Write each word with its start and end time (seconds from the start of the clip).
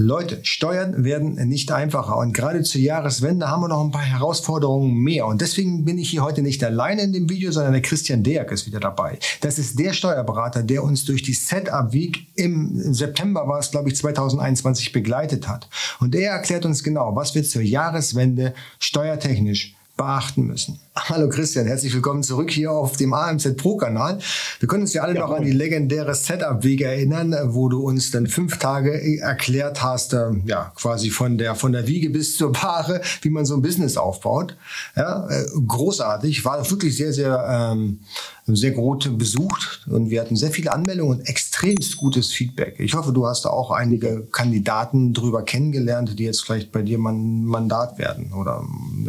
Leute, 0.00 0.40
Steuern 0.44 1.04
werden 1.04 1.34
nicht 1.46 1.70
einfacher 1.72 2.16
und 2.16 2.32
gerade 2.32 2.62
zur 2.62 2.80
Jahreswende 2.80 3.48
haben 3.48 3.60
wir 3.60 3.68
noch 3.68 3.84
ein 3.84 3.90
paar 3.90 4.00
Herausforderungen 4.00 4.94
mehr 4.94 5.26
und 5.26 5.42
deswegen 5.42 5.84
bin 5.84 5.98
ich 5.98 6.08
hier 6.08 6.24
heute 6.24 6.40
nicht 6.40 6.64
alleine 6.64 7.02
in 7.02 7.12
dem 7.12 7.28
Video, 7.28 7.52
sondern 7.52 7.74
der 7.74 7.82
Christian 7.82 8.22
Deak 8.22 8.50
ist 8.50 8.66
wieder 8.66 8.80
dabei. 8.80 9.18
Das 9.42 9.58
ist 9.58 9.78
der 9.78 9.92
Steuerberater, 9.92 10.62
der 10.62 10.82
uns 10.84 11.04
durch 11.04 11.22
die 11.22 11.34
Setup 11.34 11.92
Week 11.92 12.26
im 12.34 12.94
September 12.94 13.46
war 13.46 13.58
es, 13.58 13.70
glaube 13.70 13.90
ich, 13.90 13.96
2021 13.96 14.92
begleitet 14.92 15.46
hat. 15.46 15.68
Und 16.00 16.14
er 16.14 16.32
erklärt 16.32 16.64
uns 16.64 16.82
genau, 16.82 17.14
was 17.14 17.34
wir 17.34 17.44
zur 17.44 17.60
Jahreswende 17.60 18.54
steuertechnisch 18.78 19.74
beachten 19.98 20.46
müssen. 20.46 20.80
Hallo 21.08 21.28
Christian, 21.28 21.66
herzlich 21.66 21.94
willkommen 21.94 22.22
zurück 22.22 22.50
hier 22.50 22.70
auf 22.70 22.96
dem 22.96 23.14
AMZ 23.14 23.56
Pro 23.56 23.76
Kanal. 23.76 24.18
Wir 24.58 24.68
können 24.68 24.82
uns 24.82 24.92
ja 24.92 25.02
alle 25.02 25.14
ja, 25.14 25.20
noch 25.20 25.30
an 25.32 25.44
die 25.44 25.50
legendäre 25.50 26.14
Setup 26.14 26.62
Weg 26.62 26.82
erinnern, 26.82 27.34
wo 27.46 27.68
du 27.68 27.80
uns 27.80 28.10
dann 28.10 28.26
fünf 28.26 28.58
Tage 28.58 29.18
erklärt 29.20 29.82
hast, 29.82 30.12
äh, 30.12 30.30
ja, 30.44 30.72
quasi 30.76 31.10
von 31.10 31.38
der, 31.38 31.54
von 31.54 31.72
der 31.72 31.86
Wiege 31.86 32.10
bis 32.10 32.36
zur 32.36 32.52
Paare, 32.52 33.00
wie 33.22 33.30
man 33.30 33.46
so 33.46 33.54
ein 33.54 33.62
Business 33.62 33.96
aufbaut. 33.96 34.56
Ja, 34.94 35.26
äh, 35.28 35.44
großartig, 35.66 36.44
war 36.44 36.70
wirklich 36.70 36.96
sehr, 36.96 37.12
sehr, 37.12 37.44
ähm, 37.48 38.00
sehr 38.46 38.72
gut 38.72 39.16
besucht 39.18 39.86
und 39.88 40.10
wir 40.10 40.20
hatten 40.20 40.36
sehr 40.36 40.50
viele 40.50 40.72
Anmeldungen 40.72 41.18
und 41.18 41.28
extremst 41.28 41.96
gutes 41.96 42.32
Feedback. 42.32 42.76
Ich 42.78 42.94
hoffe, 42.94 43.12
du 43.12 43.26
hast 43.26 43.44
da 43.44 43.50
auch 43.50 43.70
einige 43.70 44.26
Kandidaten 44.32 45.14
drüber 45.14 45.44
kennengelernt, 45.44 46.18
die 46.18 46.24
jetzt 46.24 46.44
vielleicht 46.44 46.72
bei 46.72 46.82
dir 46.82 46.98
man 46.98 47.44
Mandat 47.44 47.98
werden 47.98 48.32
oder 48.32 48.64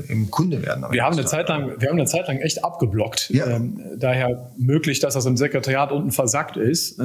im 0.08 0.30
Kunde 0.32 0.62
werden. 0.62 0.86
Wir 0.92 1.04
haben 1.04 1.18
eine 1.18 1.26
Zeit 1.26 1.50
lang, 1.50 1.81
wir 1.82 1.90
haben 1.90 1.98
eine 1.98 2.06
Zeit 2.06 2.28
lang 2.28 2.38
echt 2.38 2.64
abgeblockt. 2.64 3.30
Ja. 3.30 3.48
Ähm, 3.48 3.82
daher 3.98 4.52
möglich, 4.58 5.00
dass 5.00 5.14
das 5.16 5.26
im 5.26 5.38
Sekretariat 5.38 5.92
unten 5.92 6.12
versackt 6.12 6.58
ist. 6.58 7.00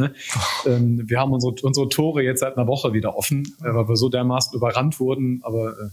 Ähm, 0.67 1.03
wir 1.07 1.21
haben 1.21 1.33
unsere, 1.33 1.55
unsere 1.63 1.89
Tore 1.89 2.23
jetzt 2.23 2.41
seit 2.41 2.57
einer 2.57 2.67
Woche 2.67 2.93
wieder 2.93 3.17
offen, 3.17 3.57
äh, 3.61 3.75
weil 3.75 3.89
wir 3.89 3.97
so 3.97 4.09
dermaßen 4.09 4.55
überrannt 4.55 4.99
wurden. 5.01 5.41
Aber 5.43 5.71
äh, 5.71 5.89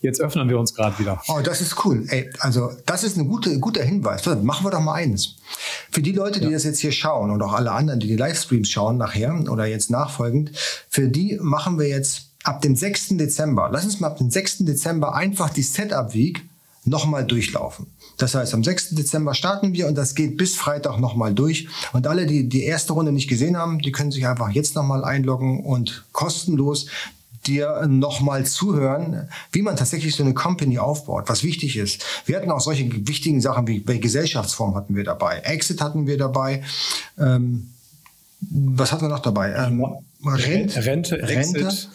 jetzt 0.00 0.20
öffnen 0.20 0.48
wir 0.48 0.58
uns 0.58 0.74
gerade 0.74 0.98
wieder. 0.98 1.22
Oh, 1.28 1.40
das 1.42 1.60
ist 1.60 1.84
cool. 1.84 2.04
Ey, 2.08 2.30
also 2.40 2.70
das 2.86 3.04
ist 3.04 3.16
ein 3.16 3.28
gute, 3.28 3.58
guter 3.58 3.82
Hinweis. 3.82 4.24
Machen 4.26 4.66
wir 4.66 4.70
doch 4.70 4.80
mal 4.80 4.94
eines. 4.94 5.36
Für 5.90 6.02
die 6.02 6.12
Leute, 6.12 6.40
die 6.40 6.46
ja. 6.46 6.52
das 6.52 6.64
jetzt 6.64 6.80
hier 6.80 6.92
schauen 6.92 7.30
und 7.30 7.42
auch 7.42 7.52
alle 7.52 7.72
anderen, 7.72 8.00
die 8.00 8.06
die 8.06 8.16
Livestreams 8.16 8.68
schauen 8.70 8.98
nachher 8.98 9.34
oder 9.50 9.66
jetzt 9.66 9.90
nachfolgend, 9.90 10.52
für 10.88 11.08
die 11.08 11.38
machen 11.40 11.78
wir 11.78 11.88
jetzt 11.88 12.28
ab 12.44 12.62
dem 12.62 12.76
6. 12.76 13.08
Dezember, 13.10 13.68
lass 13.72 13.84
uns 13.84 14.00
mal 14.00 14.08
ab 14.08 14.18
dem 14.18 14.30
6. 14.30 14.58
Dezember 14.58 15.14
einfach 15.14 15.50
die 15.50 15.62
Setup 15.62 16.14
Week 16.14 16.42
nochmal 16.84 17.24
durchlaufen. 17.24 17.86
Das 18.18 18.34
heißt, 18.34 18.52
am 18.52 18.62
6. 18.62 18.90
Dezember 18.90 19.32
starten 19.32 19.72
wir 19.72 19.86
und 19.86 19.94
das 19.96 20.14
geht 20.14 20.36
bis 20.36 20.56
Freitag 20.56 20.98
nochmal 20.98 21.32
durch. 21.32 21.68
Und 21.92 22.06
alle, 22.06 22.26
die 22.26 22.48
die 22.48 22.64
erste 22.64 22.92
Runde 22.92 23.12
nicht 23.12 23.28
gesehen 23.28 23.56
haben, 23.56 23.78
die 23.78 23.92
können 23.92 24.10
sich 24.10 24.26
einfach 24.26 24.50
jetzt 24.50 24.74
nochmal 24.74 25.04
einloggen 25.04 25.64
und 25.64 26.04
kostenlos 26.12 26.86
dir 27.46 27.86
nochmal 27.86 28.44
zuhören, 28.44 29.28
wie 29.52 29.62
man 29.62 29.76
tatsächlich 29.76 30.14
so 30.14 30.22
eine 30.22 30.34
Company 30.34 30.78
aufbaut, 30.78 31.28
was 31.28 31.42
wichtig 31.42 31.76
ist. 31.76 32.04
Wir 32.26 32.36
hatten 32.36 32.50
auch 32.50 32.60
solche 32.60 32.90
wichtigen 33.08 33.40
Sachen 33.40 33.66
wie 33.66 33.78
bei 33.78 33.96
Gesellschaftsform 33.96 34.74
hatten 34.74 34.96
wir 34.96 35.04
dabei, 35.04 35.38
Exit 35.38 35.80
hatten 35.80 36.06
wir 36.06 36.18
dabei. 36.18 36.62
Ähm, 37.18 37.70
was 38.40 38.92
hatten 38.92 39.02
wir 39.02 39.08
noch 39.08 39.20
dabei? 39.20 39.52
Ähm, 39.52 39.84
Rente, 40.24 40.84
Rente, 40.84 41.16
Rente, 41.16 41.60
Exit, 41.60 41.88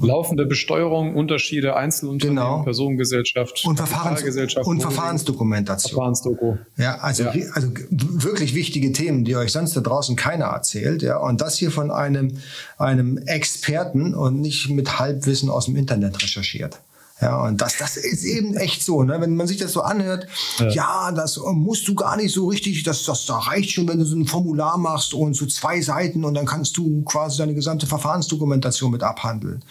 laufende 0.00 0.46
Besteuerung, 0.46 1.14
Unterschiede, 1.14 1.76
Einzelunternehmen, 1.76 2.44
genau. 2.44 2.62
Personengesellschaft, 2.62 3.64
und, 3.64 3.76
Verfahrens 3.76 4.22
und 4.64 4.80
Verfahrensdokumentation. 4.80 5.90
Verfahrensdoku. 5.90 6.56
Ja, 6.76 6.98
also, 6.98 7.24
ja. 7.24 7.32
also 7.54 7.68
wirklich 7.90 8.54
wichtige 8.54 8.92
Themen, 8.92 9.24
die 9.24 9.36
euch 9.36 9.52
sonst 9.52 9.76
da 9.76 9.80
draußen 9.80 10.16
keiner 10.16 10.46
erzählt. 10.46 11.02
Ja, 11.02 11.18
und 11.18 11.40
das 11.40 11.56
hier 11.56 11.70
von 11.70 11.90
einem, 11.90 12.38
einem 12.78 13.18
Experten 13.18 14.14
und 14.14 14.40
nicht 14.40 14.70
mit 14.70 14.98
Halbwissen 14.98 15.50
aus 15.50 15.66
dem 15.66 15.76
Internet 15.76 16.22
recherchiert. 16.22 16.78
Ja, 17.22 17.40
und 17.40 17.60
das, 17.60 17.76
das 17.78 17.96
ist 17.96 18.24
eben 18.24 18.56
echt 18.56 18.82
so, 18.82 19.04
ne? 19.04 19.20
wenn 19.20 19.36
man 19.36 19.46
sich 19.46 19.56
das 19.56 19.72
so 19.72 19.82
anhört, 19.82 20.26
ja. 20.58 20.68
ja, 20.70 21.12
das 21.12 21.38
musst 21.38 21.86
du 21.86 21.94
gar 21.94 22.16
nicht 22.16 22.34
so 22.34 22.48
richtig, 22.48 22.82
das, 22.82 23.04
das, 23.04 23.26
das 23.26 23.46
reicht 23.46 23.70
schon, 23.70 23.86
wenn 23.86 24.00
du 24.00 24.04
so 24.04 24.16
ein 24.16 24.26
Formular 24.26 24.76
machst 24.76 25.14
und 25.14 25.34
so 25.34 25.46
zwei 25.46 25.80
Seiten 25.80 26.24
und 26.24 26.34
dann 26.34 26.46
kannst 26.46 26.76
du 26.76 27.02
quasi 27.04 27.38
deine 27.38 27.54
gesamte 27.54 27.86
Verfahrensdokumentation 27.86 28.90
mit 28.90 29.04
abhandeln. 29.04 29.62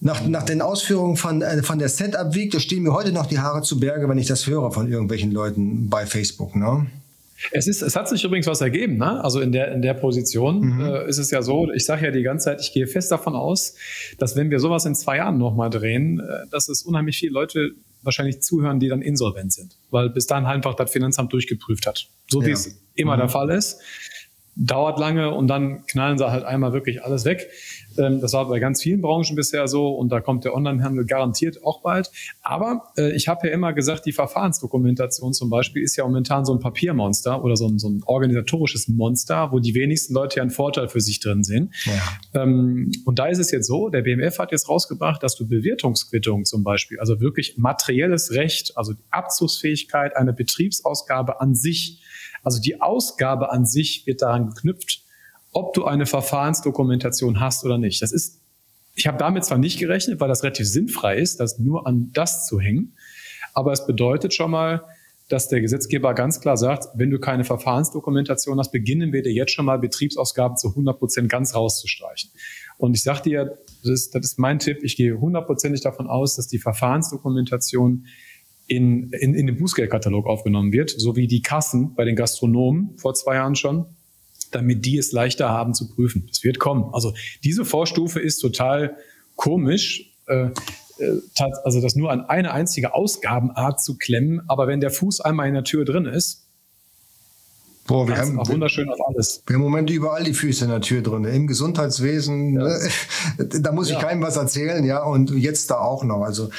Nach, 0.00 0.26
nach 0.26 0.42
den 0.42 0.62
Ausführungen 0.62 1.16
von, 1.16 1.42
äh, 1.42 1.62
von 1.62 1.78
der 1.78 1.88
Setup 1.88 2.34
Week, 2.34 2.50
da 2.50 2.58
stehen 2.58 2.82
mir 2.82 2.92
heute 2.92 3.12
noch 3.12 3.26
die 3.26 3.38
Haare 3.38 3.62
zu 3.62 3.78
Berge, 3.78 4.08
wenn 4.08 4.18
ich 4.18 4.26
das 4.26 4.48
höre 4.48 4.72
von 4.72 4.90
irgendwelchen 4.90 5.30
Leuten 5.30 5.88
bei 5.88 6.06
Facebook. 6.06 6.56
Ne? 6.56 6.86
Es, 7.52 7.66
ist, 7.66 7.82
es 7.82 7.96
hat 7.96 8.08
sich 8.08 8.24
übrigens 8.24 8.46
was 8.46 8.60
ergeben. 8.60 8.96
Ne? 8.96 9.22
Also 9.22 9.40
in 9.40 9.52
der, 9.52 9.72
in 9.72 9.82
der 9.82 9.94
Position 9.94 10.60
mhm. 10.60 10.80
äh, 10.80 11.08
ist 11.08 11.18
es 11.18 11.30
ja 11.30 11.42
so, 11.42 11.70
ich 11.72 11.84
sage 11.84 12.06
ja 12.06 12.10
die 12.10 12.22
ganze 12.22 12.46
Zeit, 12.46 12.60
ich 12.60 12.72
gehe 12.72 12.86
fest 12.86 13.10
davon 13.12 13.34
aus, 13.34 13.74
dass 14.18 14.36
wenn 14.36 14.50
wir 14.50 14.60
sowas 14.60 14.86
in 14.86 14.94
zwei 14.94 15.18
Jahren 15.18 15.38
nochmal 15.38 15.70
drehen, 15.70 16.20
äh, 16.20 16.48
dass 16.50 16.68
es 16.68 16.82
unheimlich 16.82 17.18
viele 17.18 17.32
Leute 17.32 17.72
wahrscheinlich 18.02 18.40
zuhören, 18.40 18.80
die 18.80 18.88
dann 18.88 19.02
insolvent 19.02 19.52
sind, 19.52 19.76
weil 19.90 20.10
bis 20.10 20.26
dahin 20.26 20.46
einfach 20.46 20.74
das 20.74 20.90
Finanzamt 20.90 21.32
durchgeprüft 21.32 21.86
hat. 21.86 22.08
So 22.30 22.44
wie 22.44 22.52
es 22.52 22.80
immer 22.94 23.16
mhm. 23.16 23.20
der 23.20 23.28
Fall 23.28 23.50
ist. 23.50 23.80
Dauert 24.54 24.98
lange 24.98 25.34
und 25.34 25.48
dann 25.48 25.84
knallen 25.86 26.16
sie 26.16 26.30
halt 26.30 26.44
einmal 26.44 26.72
wirklich 26.72 27.02
alles 27.04 27.26
weg. 27.26 27.50
Ähm, 27.98 28.20
das 28.20 28.32
war 28.32 28.48
bei 28.48 28.58
ganz 28.58 28.82
vielen 28.82 29.00
Branchen 29.00 29.36
bisher 29.36 29.68
so 29.68 29.90
und 29.90 30.10
da 30.10 30.20
kommt 30.20 30.44
der 30.44 30.54
Onlinehandel 30.54 31.04
garantiert 31.04 31.64
auch 31.64 31.82
bald. 31.82 32.10
Aber 32.42 32.88
äh, 32.96 33.14
ich 33.14 33.28
habe 33.28 33.48
ja 33.48 33.54
immer 33.54 33.72
gesagt, 33.72 34.06
die 34.06 34.12
Verfahrensdokumentation 34.12 35.32
zum 35.32 35.50
Beispiel 35.50 35.82
ist 35.82 35.96
ja 35.96 36.04
momentan 36.04 36.44
so 36.44 36.52
ein 36.52 36.60
Papiermonster 36.60 37.42
oder 37.42 37.56
so 37.56 37.66
ein, 37.68 37.78
so 37.78 37.88
ein 37.88 38.02
organisatorisches 38.04 38.88
Monster, 38.88 39.52
wo 39.52 39.58
die 39.58 39.74
wenigsten 39.74 40.14
Leute 40.14 40.36
ja 40.36 40.42
einen 40.42 40.50
Vorteil 40.50 40.88
für 40.88 41.00
sich 41.00 41.20
drin 41.20 41.44
sehen. 41.44 41.72
Ja. 41.84 42.42
Ähm, 42.42 42.90
und 43.04 43.18
da 43.18 43.26
ist 43.26 43.38
es 43.38 43.50
jetzt 43.50 43.66
so, 43.66 43.88
der 43.88 44.02
BMF 44.02 44.38
hat 44.38 44.52
jetzt 44.52 44.68
rausgebracht, 44.68 45.22
dass 45.22 45.36
du 45.36 45.46
Bewirtungsquittung 45.46 46.44
zum 46.44 46.64
Beispiel, 46.64 46.98
also 47.00 47.20
wirklich 47.20 47.56
materielles 47.56 48.32
Recht, 48.32 48.76
also 48.76 48.92
die 48.92 49.04
Abzugsfähigkeit 49.10 50.16
einer 50.16 50.32
Betriebsausgabe 50.32 51.40
an 51.40 51.54
sich, 51.54 52.02
also 52.42 52.60
die 52.60 52.80
Ausgabe 52.80 53.50
an 53.50 53.66
sich 53.66 54.06
wird 54.06 54.22
daran 54.22 54.50
geknüpft, 54.50 55.05
ob 55.56 55.72
du 55.72 55.86
eine 55.86 56.04
Verfahrensdokumentation 56.04 57.40
hast 57.40 57.64
oder 57.64 57.78
nicht. 57.78 58.02
Das 58.02 58.12
ist, 58.12 58.42
ich 58.94 59.06
habe 59.06 59.16
damit 59.16 59.46
zwar 59.46 59.56
nicht 59.56 59.78
gerechnet, 59.78 60.20
weil 60.20 60.28
das 60.28 60.42
relativ 60.42 60.68
sinnfrei 60.68 61.16
ist, 61.16 61.40
das 61.40 61.58
nur 61.58 61.86
an 61.86 62.10
das 62.12 62.46
zu 62.46 62.60
hängen, 62.60 62.94
aber 63.54 63.72
es 63.72 63.86
bedeutet 63.86 64.34
schon 64.34 64.50
mal, 64.50 64.84
dass 65.30 65.48
der 65.48 65.62
Gesetzgeber 65.62 66.12
ganz 66.12 66.40
klar 66.40 66.58
sagt, 66.58 66.88
wenn 66.94 67.10
du 67.10 67.18
keine 67.18 67.44
Verfahrensdokumentation 67.44 68.58
hast, 68.58 68.70
beginnen 68.70 69.14
wir 69.14 69.22
dir 69.22 69.32
jetzt 69.32 69.52
schon 69.52 69.64
mal 69.64 69.78
Betriebsausgaben 69.78 70.58
zu 70.58 70.68
100 70.68 70.98
Prozent 70.98 71.28
ganz 71.30 71.54
rauszustreichen. 71.54 72.30
Und 72.76 72.94
ich 72.94 73.02
sage 73.02 73.22
dir, 73.22 73.58
das 73.82 73.90
ist, 73.90 74.14
das 74.14 74.26
ist 74.26 74.38
mein 74.38 74.58
Tipp, 74.58 74.80
ich 74.82 74.94
gehe 74.94 75.18
hundertprozentig 75.18 75.80
davon 75.80 76.06
aus, 76.06 76.36
dass 76.36 76.48
die 76.48 76.58
Verfahrensdokumentation 76.58 78.06
in, 78.66 79.10
in, 79.10 79.34
in 79.34 79.46
den 79.46 79.56
Bußgeldkatalog 79.56 80.26
aufgenommen 80.26 80.70
wird, 80.72 80.90
so 80.90 81.16
wie 81.16 81.26
die 81.26 81.40
Kassen 81.40 81.94
bei 81.94 82.04
den 82.04 82.14
Gastronomen 82.14 82.98
vor 82.98 83.14
zwei 83.14 83.36
Jahren 83.36 83.54
schon 83.54 83.86
damit 84.50 84.84
die 84.84 84.98
es 84.98 85.12
leichter 85.12 85.48
haben 85.48 85.74
zu 85.74 85.88
prüfen. 85.88 86.26
Das 86.28 86.44
wird 86.44 86.58
kommen. 86.58 86.92
Also 86.92 87.14
diese 87.44 87.64
Vorstufe 87.64 88.20
ist 88.20 88.38
total 88.38 88.96
komisch. 89.36 90.12
Äh, 90.26 90.50
äh 90.98 91.20
also 91.64 91.80
das 91.80 91.96
nur 91.96 92.10
an 92.10 92.22
eine 92.22 92.52
einzige 92.52 92.94
Ausgabenart 92.94 93.82
zu 93.82 93.96
klemmen, 93.96 94.42
aber 94.48 94.66
wenn 94.66 94.80
der 94.80 94.90
Fuß 94.90 95.20
einmal 95.20 95.48
in 95.48 95.54
der 95.54 95.64
Tür 95.64 95.84
drin 95.84 96.06
ist, 96.06 96.46
Boah, 97.86 98.08
wir 98.08 98.16
haben 98.16 98.36
wunderschön 98.48 98.88
auf 98.90 98.98
alles. 99.06 99.42
Wir 99.46 99.54
haben 99.54 99.62
im 99.62 99.70
Moment 99.70 99.90
überall 99.90 100.24
die 100.24 100.34
Füße 100.34 100.64
in 100.64 100.70
der 100.70 100.80
Tür 100.80 101.02
drin. 101.02 101.24
Im 101.24 101.46
Gesundheitswesen, 101.46 102.54
ja. 102.54 102.64
ne? 102.64 102.88
da 103.60 103.72
muss 103.72 103.88
ich 103.88 103.94
ja. 103.94 104.00
keinem 104.00 104.22
was 104.22 104.36
erzählen, 104.36 104.84
ja, 104.84 105.04
und 105.04 105.30
jetzt 105.30 105.70
da 105.70 105.78
auch 105.78 106.02
noch. 106.02 106.22
Also 106.22 106.50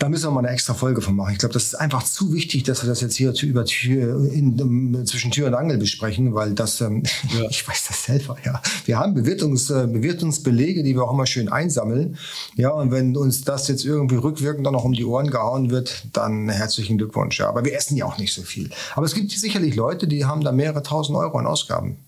da 0.00 0.08
müssen 0.08 0.28
wir 0.28 0.30
mal 0.30 0.40
eine 0.40 0.48
extra 0.48 0.72
Folge 0.72 1.02
von 1.02 1.14
machen. 1.14 1.32
Ich 1.32 1.38
glaube, 1.38 1.52
das 1.52 1.64
ist 1.64 1.74
einfach 1.74 2.02
zu 2.02 2.32
wichtig, 2.32 2.62
dass 2.62 2.82
wir 2.82 2.88
das 2.88 3.02
jetzt 3.02 3.16
hier 3.16 3.34
über 3.42 3.66
Tür, 3.66 4.32
in, 4.32 4.58
in, 4.58 5.06
zwischen 5.06 5.30
Tür 5.30 5.48
und 5.48 5.54
Angel 5.54 5.76
besprechen, 5.76 6.34
weil 6.34 6.54
das, 6.54 6.80
ähm, 6.80 7.02
ja. 7.38 7.46
ich 7.50 7.68
weiß 7.68 7.88
das 7.88 8.04
selber, 8.04 8.38
ja. 8.42 8.62
Wir 8.86 8.98
haben 8.98 9.12
Bewirtungs, 9.12 9.68
äh, 9.68 9.86
Bewirtungsbelege, 9.86 10.82
die 10.82 10.94
wir 10.94 11.04
auch 11.04 11.12
immer 11.12 11.26
schön 11.26 11.50
einsammeln. 11.50 12.16
Ja, 12.56 12.70
und 12.70 12.90
wenn 12.92 13.14
uns 13.14 13.42
das 13.42 13.68
jetzt 13.68 13.84
irgendwie 13.84 14.16
rückwirkend 14.16 14.64
dann 14.64 14.72
noch 14.72 14.84
um 14.84 14.94
die 14.94 15.04
Ohren 15.04 15.30
gehauen 15.30 15.70
wird, 15.70 16.06
dann 16.14 16.48
herzlichen 16.48 16.96
Glückwunsch. 16.96 17.38
Ja, 17.38 17.50
aber 17.50 17.66
wir 17.66 17.74
essen 17.76 17.94
ja 17.94 18.06
auch 18.06 18.16
nicht 18.16 18.32
so 18.32 18.40
viel. 18.40 18.70
Aber 18.94 19.04
es 19.04 19.14
gibt 19.14 19.30
sicherlich 19.30 19.76
Leute, 19.76 20.08
die 20.08 20.24
haben 20.24 20.40
da 20.40 20.50
mehrere 20.50 20.82
tausend 20.82 21.18
Euro 21.18 21.36
an 21.36 21.46
Ausgaben. 21.46 21.98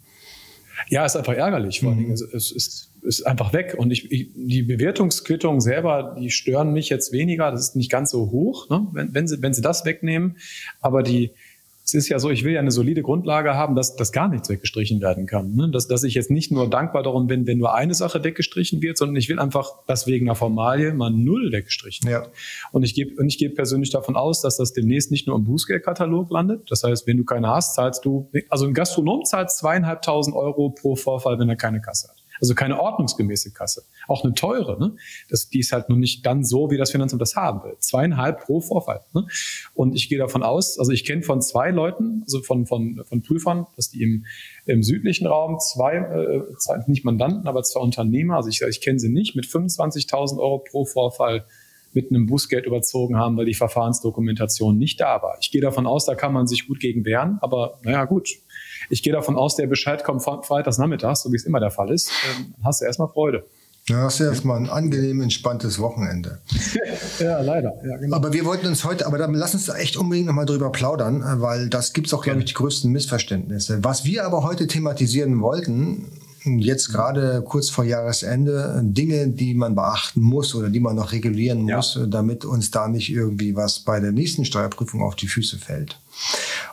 Ja, 0.88 1.04
ist 1.04 1.16
einfach 1.16 1.34
ärgerlich. 1.34 1.80
Vor 1.80 1.94
mhm. 1.94 2.10
es, 2.10 2.22
es 2.22 2.50
ist, 2.52 2.88
ist 3.02 3.26
einfach 3.26 3.52
weg. 3.52 3.74
Und 3.76 3.90
ich, 3.90 4.10
ich, 4.10 4.28
die 4.34 4.62
Bewertungsquittungen 4.62 5.60
selber, 5.60 6.16
die 6.18 6.30
stören 6.30 6.72
mich 6.72 6.88
jetzt 6.88 7.12
weniger. 7.12 7.50
Das 7.50 7.60
ist 7.60 7.76
nicht 7.76 7.90
ganz 7.90 8.10
so 8.10 8.30
hoch, 8.30 8.68
ne? 8.70 8.86
wenn, 8.92 9.14
wenn, 9.14 9.26
sie, 9.26 9.42
wenn 9.42 9.52
sie 9.52 9.62
das 9.62 9.84
wegnehmen. 9.84 10.36
Aber 10.80 11.02
die, 11.02 11.32
es 11.84 11.94
ist 11.94 12.08
ja 12.08 12.20
so, 12.20 12.30
ich 12.30 12.44
will 12.44 12.52
ja 12.52 12.60
eine 12.60 12.70
solide 12.70 13.02
Grundlage 13.02 13.54
haben, 13.54 13.74
dass, 13.74 13.96
dass 13.96 14.12
gar 14.12 14.28
nichts 14.28 14.48
weggestrichen 14.48 15.00
werden 15.00 15.26
kann. 15.26 15.54
Ne? 15.54 15.68
Dass, 15.70 15.88
dass 15.88 16.04
ich 16.04 16.14
jetzt 16.14 16.30
nicht 16.30 16.52
nur 16.52 16.70
dankbar 16.70 17.02
darum 17.02 17.26
bin, 17.26 17.46
wenn 17.46 17.58
nur 17.58 17.74
eine 17.74 17.94
Sache 17.94 18.22
weggestrichen 18.22 18.82
wird, 18.82 18.96
sondern 18.96 19.16
ich 19.16 19.28
will 19.28 19.40
einfach, 19.40 19.84
dass 19.86 20.06
wegen 20.06 20.28
einer 20.28 20.36
Formalie 20.36 20.94
mal 20.94 21.10
null 21.10 21.50
weggestrichen 21.50 22.08
wird. 22.08 22.26
Ja. 22.26 22.32
Und 22.70 22.84
ich 22.84 22.94
gebe 22.94 23.20
und 23.20 23.26
ich 23.26 23.36
gebe 23.36 23.54
persönlich 23.54 23.90
davon 23.90 24.14
aus, 24.14 24.42
dass 24.42 24.56
das 24.56 24.72
demnächst 24.72 25.10
nicht 25.10 25.26
nur 25.26 25.36
im 25.36 25.44
Bußgeldkatalog 25.44 26.30
landet. 26.30 26.70
Das 26.70 26.84
heißt, 26.84 27.06
wenn 27.08 27.16
du 27.16 27.24
keine 27.24 27.48
hast, 27.48 27.74
zahlst 27.74 28.04
du, 28.04 28.30
also 28.48 28.66
ein 28.66 28.74
Gastronom 28.74 29.24
zahlt 29.24 29.50
zweieinhalbtausend 29.50 30.36
Euro 30.36 30.70
pro 30.70 30.94
Vorfall, 30.94 31.38
wenn 31.40 31.48
er 31.48 31.56
keine 31.56 31.80
Kasse 31.80 32.08
hat. 32.08 32.21
Also 32.42 32.56
keine 32.56 32.80
ordnungsgemäße 32.80 33.52
Kasse. 33.52 33.84
Auch 34.08 34.24
eine 34.24 34.34
teure, 34.34 34.76
ne? 34.76 34.96
Das, 35.30 35.48
die 35.48 35.60
ist 35.60 35.70
halt 35.70 35.88
nur 35.88 35.96
nicht 35.96 36.26
dann 36.26 36.44
so, 36.44 36.72
wie 36.72 36.76
das 36.76 36.90
Finanzamt 36.90 37.22
das 37.22 37.36
haben 37.36 37.62
will. 37.62 37.76
Zweieinhalb 37.78 38.44
pro 38.44 38.60
Vorfall. 38.60 39.00
Ne? 39.14 39.28
Und 39.74 39.94
ich 39.94 40.08
gehe 40.08 40.18
davon 40.18 40.42
aus, 40.42 40.76
also 40.76 40.90
ich 40.90 41.04
kenne 41.04 41.22
von 41.22 41.40
zwei 41.40 41.70
Leuten, 41.70 42.22
also 42.24 42.42
von, 42.42 42.66
von, 42.66 43.00
von 43.04 43.22
Prüfern, 43.22 43.68
dass 43.76 43.90
die 43.90 44.02
im, 44.02 44.26
im 44.66 44.82
südlichen 44.82 45.28
Raum 45.28 45.60
zwei, 45.60 45.98
äh, 45.98 46.56
zwei, 46.58 46.82
nicht 46.88 47.04
Mandanten, 47.04 47.46
aber 47.46 47.62
zwei 47.62 47.78
Unternehmer, 47.78 48.34
also 48.34 48.48
ich, 48.48 48.60
ich 48.60 48.80
kenne 48.80 48.98
sie 48.98 49.08
nicht, 49.08 49.36
mit 49.36 49.46
25.000 49.46 50.38
Euro 50.38 50.58
pro 50.58 50.84
Vorfall 50.84 51.46
mit 51.92 52.10
einem 52.10 52.26
Bußgeld 52.26 52.66
überzogen 52.66 53.16
haben, 53.16 53.36
weil 53.36 53.44
die 53.44 53.54
Verfahrensdokumentation 53.54 54.76
nicht 54.76 55.00
da 55.00 55.22
war. 55.22 55.36
Ich 55.40 55.52
gehe 55.52 55.60
davon 55.60 55.86
aus, 55.86 56.06
da 56.06 56.16
kann 56.16 56.32
man 56.32 56.46
sich 56.48 56.66
gut 56.66 56.80
gegen 56.80 57.04
wehren, 57.04 57.38
aber 57.40 57.78
naja, 57.82 58.04
gut. 58.04 58.28
Ich 58.88 59.02
gehe 59.02 59.12
davon 59.12 59.36
aus, 59.36 59.56
der 59.56 59.66
Bescheid 59.66 60.04
kommt 60.04 60.22
freitags 60.22 60.78
nachmittags, 60.78 61.22
so 61.22 61.32
wie 61.32 61.36
es 61.36 61.44
immer 61.44 61.60
der 61.60 61.70
Fall 61.70 61.90
ist. 61.90 62.10
Ähm, 62.38 62.54
hast 62.62 62.80
du 62.80 62.84
erstmal 62.84 63.08
Freude. 63.08 63.44
Ja, 63.88 64.02
hast 64.02 64.20
du 64.20 64.24
erstmal 64.24 64.58
ein 64.58 64.70
angenehm 64.70 65.22
entspanntes 65.22 65.80
Wochenende. 65.80 66.38
ja, 67.18 67.40
leider. 67.40 67.74
Ja, 67.84 67.96
genau. 67.96 68.16
Aber 68.16 68.32
wir 68.32 68.44
wollten 68.44 68.66
uns 68.68 68.84
heute, 68.84 69.06
aber 69.06 69.18
dann 69.18 69.34
lass 69.34 69.54
uns 69.54 69.66
da 69.66 69.74
echt 69.74 69.96
unbedingt 69.96 70.28
nochmal 70.28 70.46
drüber 70.46 70.70
plaudern, 70.70 71.24
weil 71.40 71.68
das 71.68 71.92
gibt 71.92 72.06
es 72.06 72.14
auch, 72.14 72.22
glaube 72.22 72.40
ich, 72.40 72.44
die 72.44 72.54
größten 72.54 72.90
Missverständnisse. 72.92 73.82
Was 73.82 74.04
wir 74.04 74.24
aber 74.24 74.44
heute 74.44 74.68
thematisieren 74.68 75.40
wollten, 75.40 76.06
jetzt 76.44 76.92
gerade 76.92 77.42
kurz 77.44 77.70
vor 77.70 77.84
Jahresende 77.84 78.80
Dinge, 78.84 79.28
die 79.28 79.54
man 79.54 79.74
beachten 79.74 80.20
muss 80.20 80.54
oder 80.54 80.70
die 80.70 80.80
man 80.80 80.94
noch 80.94 81.10
regulieren 81.10 81.62
muss, 81.62 81.96
ja. 81.96 82.06
damit 82.06 82.44
uns 82.44 82.70
da 82.70 82.86
nicht 82.86 83.10
irgendwie 83.10 83.56
was 83.56 83.80
bei 83.80 83.98
der 83.98 84.12
nächsten 84.12 84.44
Steuerprüfung 84.44 85.02
auf 85.02 85.16
die 85.16 85.28
Füße 85.28 85.58
fällt. 85.58 85.98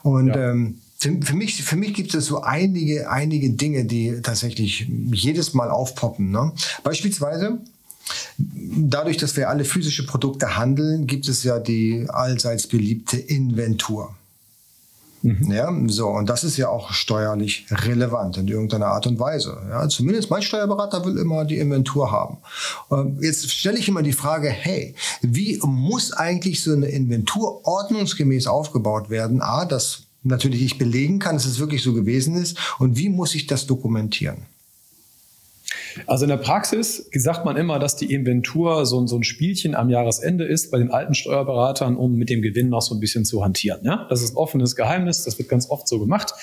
Und 0.03 0.27
ja. 0.27 0.51
ähm, 0.51 0.79
für, 0.99 1.17
für, 1.21 1.35
mich, 1.35 1.63
für 1.63 1.77
mich 1.77 1.93
gibt 1.93 2.13
es 2.13 2.25
so 2.25 2.41
einige, 2.41 3.09
einige 3.09 3.51
Dinge, 3.51 3.85
die 3.85 4.21
tatsächlich 4.21 4.85
jedes 5.13 5.53
Mal 5.53 5.71
aufpoppen. 5.71 6.29
Ne? 6.29 6.51
Beispielsweise, 6.83 7.59
dadurch, 8.37 9.15
dass 9.15 9.37
wir 9.37 9.49
alle 9.49 9.63
physische 9.63 10.05
Produkte 10.05 10.57
handeln, 10.57 11.07
gibt 11.07 11.29
es 11.29 11.43
ja 11.43 11.59
die 11.59 12.05
allseits 12.09 12.67
beliebte 12.67 13.17
Inventur. 13.17 14.13
Mhm. 15.21 15.51
Ja, 15.51 15.73
so, 15.87 16.07
und 16.07 16.29
das 16.29 16.43
ist 16.43 16.57
ja 16.57 16.67
auch 16.67 16.91
steuerlich 16.91 17.65
relevant 17.71 18.37
in 18.37 18.47
irgendeiner 18.47 18.87
Art 18.87 19.07
und 19.07 19.19
Weise. 19.19 19.57
Ja, 19.69 19.87
zumindest 19.87 20.29
mein 20.29 20.41
Steuerberater 20.41 21.05
will 21.05 21.17
immer 21.17 21.45
die 21.45 21.59
Inventur 21.59 22.11
haben. 22.11 22.37
Ähm, 22.91 23.17
jetzt 23.21 23.49
stelle 23.49 23.77
ich 23.77 23.87
immer 23.87 24.01
die 24.01 24.13
Frage, 24.13 24.49
hey, 24.49 24.95
wie 25.21 25.59
muss 25.63 26.11
eigentlich 26.11 26.61
so 26.61 26.73
eine 26.73 26.87
Inventur 26.87 27.65
ordnungsgemäß 27.65 28.47
aufgebaut 28.47 29.09
werden? 29.09 29.41
A, 29.41 29.65
dass 29.65 30.08
natürlich 30.23 30.61
ich 30.61 30.77
belegen 30.77 31.19
kann, 31.19 31.35
dass 31.35 31.45
es 31.45 31.59
wirklich 31.59 31.81
so 31.81 31.93
gewesen 31.93 32.35
ist. 32.35 32.57
Und 32.79 32.97
wie 32.97 33.09
muss 33.09 33.35
ich 33.35 33.47
das 33.47 33.67
dokumentieren? 33.67 34.45
Also 36.07 36.25
in 36.25 36.29
der 36.29 36.37
Praxis 36.37 37.09
sagt 37.13 37.45
man 37.45 37.57
immer, 37.57 37.79
dass 37.79 37.95
die 37.95 38.13
Inventur 38.13 38.85
so, 38.85 39.05
so 39.07 39.17
ein 39.17 39.23
Spielchen 39.23 39.75
am 39.75 39.89
Jahresende 39.89 40.45
ist 40.45 40.71
bei 40.71 40.77
den 40.77 40.91
alten 40.91 41.13
Steuerberatern, 41.13 41.95
um 41.95 42.15
mit 42.15 42.29
dem 42.29 42.41
Gewinn 42.41 42.69
noch 42.69 42.81
so 42.81 42.95
ein 42.95 42.99
bisschen 42.99 43.25
zu 43.25 43.43
hantieren. 43.43 43.81
Ja? 43.83 44.07
Das 44.09 44.21
ist 44.21 44.33
ein 44.33 44.37
offenes 44.37 44.75
Geheimnis, 44.75 45.23
das 45.23 45.37
wird 45.37 45.49
ganz 45.49 45.69
oft 45.69 45.87
so 45.87 45.99
gemacht. 45.99 46.33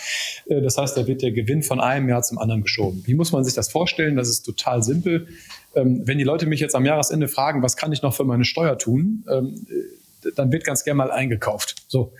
Äh, 0.46 0.60
das 0.62 0.78
heißt, 0.78 0.96
da 0.96 1.06
wird 1.06 1.22
der 1.22 1.32
Gewinn 1.32 1.62
von 1.62 1.80
einem 1.80 2.08
Jahr 2.08 2.22
zum 2.22 2.38
anderen 2.38 2.62
geschoben. 2.62 3.02
Wie 3.06 3.14
muss 3.14 3.32
man 3.32 3.44
sich 3.44 3.54
das 3.54 3.68
vorstellen? 3.68 4.16
Das 4.16 4.28
ist 4.28 4.42
total 4.42 4.82
simpel. 4.82 5.28
Ähm, 5.74 6.02
wenn 6.04 6.18
die 6.18 6.24
Leute 6.24 6.46
mich 6.46 6.60
jetzt 6.60 6.74
am 6.74 6.84
Jahresende 6.84 7.28
fragen, 7.28 7.62
was 7.62 7.76
kann 7.76 7.92
ich 7.92 8.02
noch 8.02 8.14
für 8.14 8.24
meine 8.24 8.44
Steuer 8.44 8.78
tun, 8.78 9.24
ähm, 9.30 9.66
äh, 9.68 10.30
dann 10.34 10.50
wird 10.50 10.64
ganz 10.64 10.82
gerne 10.82 10.98
mal 10.98 11.10
eingekauft. 11.10 11.76
So. 11.88 12.12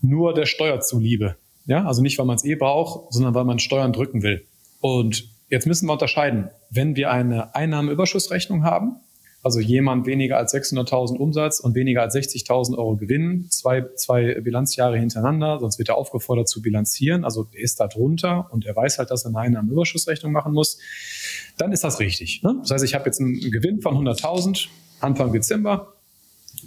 Nur 0.00 0.34
der 0.34 0.46
Steuer 0.46 0.80
zuliebe. 0.80 1.36
Ja, 1.66 1.84
also 1.84 2.02
nicht, 2.02 2.18
weil 2.18 2.26
man 2.26 2.36
es 2.36 2.44
eh 2.44 2.54
braucht, 2.54 3.12
sondern 3.12 3.34
weil 3.34 3.44
man 3.44 3.58
Steuern 3.58 3.92
drücken 3.92 4.22
will. 4.22 4.46
Und 4.80 5.28
Jetzt 5.50 5.66
müssen 5.66 5.86
wir 5.86 5.94
unterscheiden. 5.94 6.50
Wenn 6.70 6.94
wir 6.94 7.10
eine 7.10 7.54
Einnahmeüberschussrechnung 7.54 8.64
haben, 8.64 8.96
also 9.42 9.60
jemand 9.60 10.06
weniger 10.06 10.36
als 10.36 10.52
600.000 10.52 11.16
Umsatz 11.16 11.60
und 11.60 11.74
weniger 11.74 12.02
als 12.02 12.14
60.000 12.14 12.76
Euro 12.76 12.96
Gewinn, 12.96 13.46
zwei, 13.48 13.82
zwei 13.94 14.38
Bilanzjahre 14.40 14.98
hintereinander, 14.98 15.58
sonst 15.60 15.78
wird 15.78 15.88
er 15.88 15.96
aufgefordert 15.96 16.48
zu 16.48 16.60
bilanzieren, 16.60 17.24
also 17.24 17.48
er 17.52 17.62
ist 17.62 17.80
da 17.80 17.86
drunter 17.86 18.48
und 18.50 18.66
er 18.66 18.76
weiß 18.76 18.98
halt, 18.98 19.10
dass 19.10 19.24
er 19.24 19.28
eine 19.28 19.38
Einnahmeüberschussrechnung 19.38 20.32
machen 20.32 20.52
muss, 20.52 20.78
dann 21.56 21.72
ist 21.72 21.84
das 21.84 21.98
richtig. 21.98 22.42
Ne? 22.42 22.56
Das 22.60 22.72
heißt, 22.72 22.84
ich 22.84 22.94
habe 22.94 23.06
jetzt 23.06 23.20
einen 23.20 23.50
Gewinn 23.50 23.80
von 23.80 23.94
100.000 23.94 24.68
Anfang 25.00 25.32
Dezember, 25.32 25.94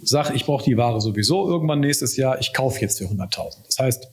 sage, 0.02 0.34
ich 0.34 0.44
brauche 0.44 0.64
die 0.64 0.76
Ware 0.76 1.00
sowieso 1.00 1.48
irgendwann 1.48 1.80
nächstes 1.80 2.16
Jahr, 2.16 2.40
ich 2.40 2.52
kaufe 2.52 2.80
jetzt 2.80 2.98
für 2.98 3.04
100.000. 3.04 3.64
Das 3.66 3.78
heißt, 3.78 4.08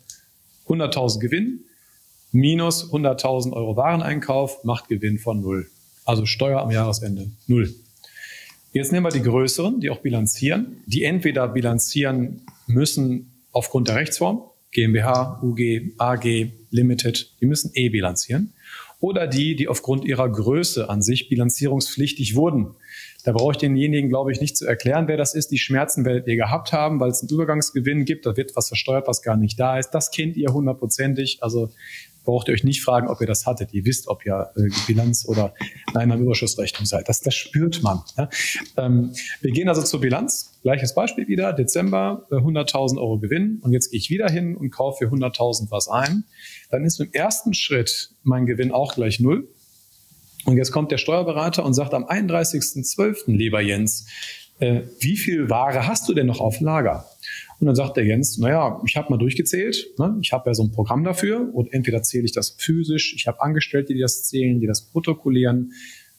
100.000 0.68 1.20
Gewinn, 1.20 1.62
minus 2.32 2.92
100.000 2.92 3.54
Euro 3.54 3.76
Wareneinkauf 3.76 4.64
macht 4.64 4.88
Gewinn 4.88 5.18
von 5.20 5.42
null. 5.42 5.70
Also 6.06 6.26
Steuer 6.26 6.62
am 6.62 6.72
Jahresende 6.72 7.30
null. 7.48 7.74
Jetzt 8.72 8.92
nehmen 8.92 9.06
wir 9.06 9.12
die 9.12 9.24
größeren, 9.24 9.80
die 9.80 9.90
auch 9.90 10.00
bilanzieren, 10.00 10.84
die 10.86 11.04
entweder 11.04 11.48
bilanzieren 11.48 12.42
müssen 12.68 13.32
aufgrund 13.52 13.88
der 13.88 13.96
Rechtsform, 13.96 14.44
GmbH, 14.72 15.40
UG, 15.42 15.94
AG, 15.98 16.52
Limited, 16.70 17.32
die 17.42 17.46
müssen 17.48 17.72
eh 17.74 17.90
bilanzieren. 17.90 18.54
Oder 19.00 19.28
die, 19.28 19.56
die 19.56 19.68
aufgrund 19.68 20.06
ihrer 20.06 20.30
Größe 20.30 20.90
an 20.90 21.02
sich 21.02 21.30
bilanzierungspflichtig 21.30 22.36
wurden. 22.36 22.76
Da 23.24 23.34
brauche 23.34 23.52
ich 23.52 23.58
denjenigen, 23.58 24.10
glaube 24.10 24.32
ich, 24.32 24.40
nicht 24.40 24.56
zu 24.56 24.66
erklären, 24.66 25.08
wer 25.08 25.18
das 25.18 25.36
ist. 25.36 25.52
Die 25.52 25.58
Schmerzen 25.58 26.06
werdet 26.06 26.28
ihr 26.28 26.38
gehabt 26.38 26.72
haben, 26.72 27.00
weil 27.00 27.10
es 27.10 27.22
einen 27.22 27.30
Übergangsgewinn 27.30 28.06
gibt. 28.06 28.26
Da 28.26 28.38
wird 28.38 28.56
was 28.56 28.70
versteuert, 28.70 29.08
was 29.08 29.22
gar 29.22 29.36
nicht 29.36 29.60
da 29.60 29.78
ist. 29.78 29.92
Das 29.92 30.12
kennt 30.12 30.38
ihr 30.38 30.54
hundertprozentig. 30.54 31.40
Also 31.42 31.70
braucht 32.24 32.48
ihr 32.48 32.54
euch 32.54 32.64
nicht 32.64 32.82
fragen, 32.82 33.08
ob 33.08 33.20
ihr 33.22 33.28
das 33.28 33.46
hattet. 33.46 33.74
Ihr 33.74 33.86
wisst, 33.86 34.08
ob 34.08 34.26
ihr 34.26 34.52
äh, 34.56 34.70
Bilanz 34.88 35.26
oder 35.28 35.54
in 36.00 36.12
Überschussrechnung 36.12 36.86
seid. 36.86 37.10
Das, 37.10 37.22
das 37.22 37.36
spürt 37.36 37.82
man. 37.82 38.02
Ja? 38.18 38.30
Ähm, 38.78 39.14
wir 39.42 39.52
gehen 39.52 39.68
also 39.68 39.82
zur 39.82 40.00
Bilanz. 40.00 40.60
Gleiches 40.62 40.94
Beispiel 40.94 41.28
wieder. 41.28 41.54
Dezember 41.54 42.26
äh, 42.32 42.36
100.000 42.36 42.98
Euro 42.98 43.20
Gewinn. 43.20 43.60
Und 43.62 43.72
jetzt 43.72 43.92
gehe 43.92 43.98
ich 43.98 44.10
wieder 44.10 44.30
hin 44.30 44.56
und 44.56 44.70
kaufe 44.70 45.08
für 45.08 45.14
100.000 45.14 45.72
was 45.72 45.88
ein. 45.88 46.24
Dann 46.70 46.86
ist 46.86 47.00
im 47.00 47.12
ersten 47.12 47.54
Schritt 47.54 48.12
mein 48.24 48.46
Gewinn 48.46 48.72
auch 48.72 48.94
gleich 48.94 49.20
null. 49.20 49.48
Und 50.46 50.58
jetzt 50.58 50.72
kommt 50.72 50.92
der 50.92 50.98
Steuerberater 50.98 51.66
und 51.66 51.74
sagt 51.74 51.94
am 51.94 52.06
31.12., 52.06 53.24
lieber 53.28 53.62
Jens, 53.62 54.08
äh, 54.60 54.82
wie 55.00 55.18
viel 55.18 55.50
Ware 55.50 55.88
hast 55.88 56.08
du 56.10 56.14
denn 56.14 56.28
noch 56.28 56.40
auf 56.40 56.60
Lager? 56.60 57.06
Und 57.60 57.68
dann 57.68 57.76
sagt 57.76 57.98
der 57.98 58.06
Jens, 58.06 58.38
naja, 58.38 58.82
ich 58.86 58.96
habe 58.96 59.10
mal 59.10 59.18
durchgezählt, 59.18 59.88
ne? 59.98 60.18
ich 60.22 60.32
habe 60.32 60.50
ja 60.50 60.54
so 60.54 60.64
ein 60.64 60.72
Programm 60.72 61.04
dafür 61.04 61.54
und 61.54 61.74
entweder 61.74 62.02
zähle 62.04 62.24
ich 62.24 62.32
das 62.32 62.56
physisch, 62.58 63.14
ich 63.16 63.28
habe 63.28 63.42
Angestellte, 63.42 63.94
die 63.94 64.00
das 64.00 64.24
zählen, 64.24 64.60
die 64.62 64.68
das 64.68 64.82
protokollieren, 64.82 65.74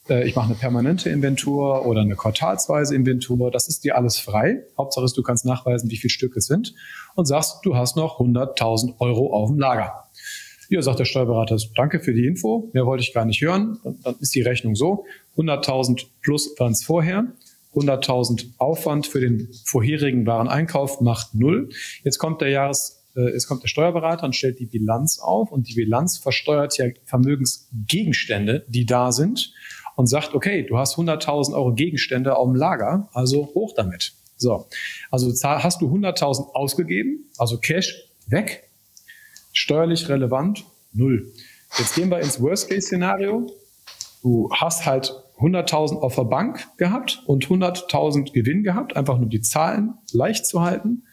äh, 0.09 0.27
ich 0.27 0.37
mache 0.37 0.47
eine 0.47 0.55
permanente 0.55 1.09
Inventur 1.09 1.87
oder 1.87 2.03
eine 2.03 2.17
quartalsweise 2.17 2.95
Inventur, 2.95 3.51
das 3.51 3.69
ist 3.69 3.85
dir 3.85 3.97
alles 3.97 4.19
frei. 4.19 4.65
Hauptsache 4.77 5.05
ist, 5.05 5.17
du 5.17 5.23
kannst 5.23 5.47
nachweisen, 5.47 5.91
wie 5.91 5.97
viele 5.97 6.11
Stück 6.11 6.37
es 6.37 6.47
sind 6.47 6.75
und 7.15 7.27
sagst, 7.27 7.61
du 7.65 7.77
hast 7.77 7.97
noch 7.97 8.21
100.000 8.21 9.01
Euro 9.01 9.33
auf 9.33 9.49
dem 9.49 9.59
Lager. 9.59 10.10
Ja, 10.71 10.81
sagt 10.83 11.01
der 11.01 11.05
Steuerberater, 11.05 11.59
danke 11.75 11.99
für 11.99 12.15
die 12.15 12.25
Info, 12.27 12.71
mehr 12.73 12.87
wollte 12.87 13.03
ich 13.03 13.13
gar 13.13 13.25
nicht 13.25 13.41
hören. 13.41 13.81
Dann, 13.83 13.99
dann 14.05 14.15
ist 14.21 14.33
die 14.37 14.41
Rechnung 14.41 14.77
so, 14.77 15.05
100.000 15.37 16.07
plus 16.23 16.55
waren 16.61 16.71
es 16.71 16.85
vorher, 16.85 17.27
100.000 17.75 18.51
Aufwand 18.59 19.09
für 19.09 19.19
den 19.19 19.49
vorherigen 19.65 20.27
Wareneinkauf 20.27 21.01
macht 21.01 21.35
null. 21.35 21.71
Jetzt 22.05 22.19
kommt 22.19 22.41
der 22.41 22.51
Jahres, 22.51 23.03
äh, 23.17 23.33
jetzt 23.33 23.49
kommt 23.49 23.65
der 23.65 23.69
Steuerberater 23.69 24.25
und 24.25 24.37
stellt 24.37 24.61
die 24.61 24.67
Bilanz 24.67 25.19
auf 25.19 25.51
und 25.51 25.69
die 25.69 25.75
Bilanz 25.75 26.19
versteuert 26.19 26.79
ja 26.79 26.87
Vermögensgegenstände, 27.05 28.65
die 28.69 28.87
da 28.87 29.11
sind 29.11 29.53
und 29.97 30.07
sagt, 30.07 30.35
okay, 30.35 30.63
du 30.63 30.79
hast 30.79 30.97
100.000 30.97 31.53
Euro 31.53 31.75
Gegenstände 31.75 32.37
auf 32.37 32.47
dem 32.47 32.55
Lager, 32.55 33.09
also 33.13 33.51
hoch 33.55 33.75
damit. 33.75 34.13
So, 34.37 34.69
also 35.11 35.33
hast 35.43 35.83
du 35.83 35.93
100.000 35.93 36.53
ausgegeben, 36.53 37.29
also 37.39 37.59
Cash 37.59 38.09
weg, 38.29 38.70
steuerlich 39.53 40.09
relevant 40.09 40.65
null. 40.93 41.33
Jetzt 41.79 41.95
gehen 41.95 42.11
wir 42.11 42.21
ins 42.21 42.41
Worst-Case-Szenario. 42.41 43.51
Du 44.23 44.51
hast 44.53 44.87
halt 44.87 45.15
100.000 45.39 46.01
auf 46.01 46.17
der 46.17 46.25
Bank 46.25 46.69
gehabt 46.77 47.23
und 47.27 47.47
100.000 47.47 48.33
Gewinn 48.33 48.63
gehabt, 48.63 48.97
einfach 48.97 49.19
nur 49.19 49.29
die 49.29 49.41
Zahlen 49.41 49.95
leicht 50.13 50.47
zu 50.47 50.61
halten. 50.61 51.05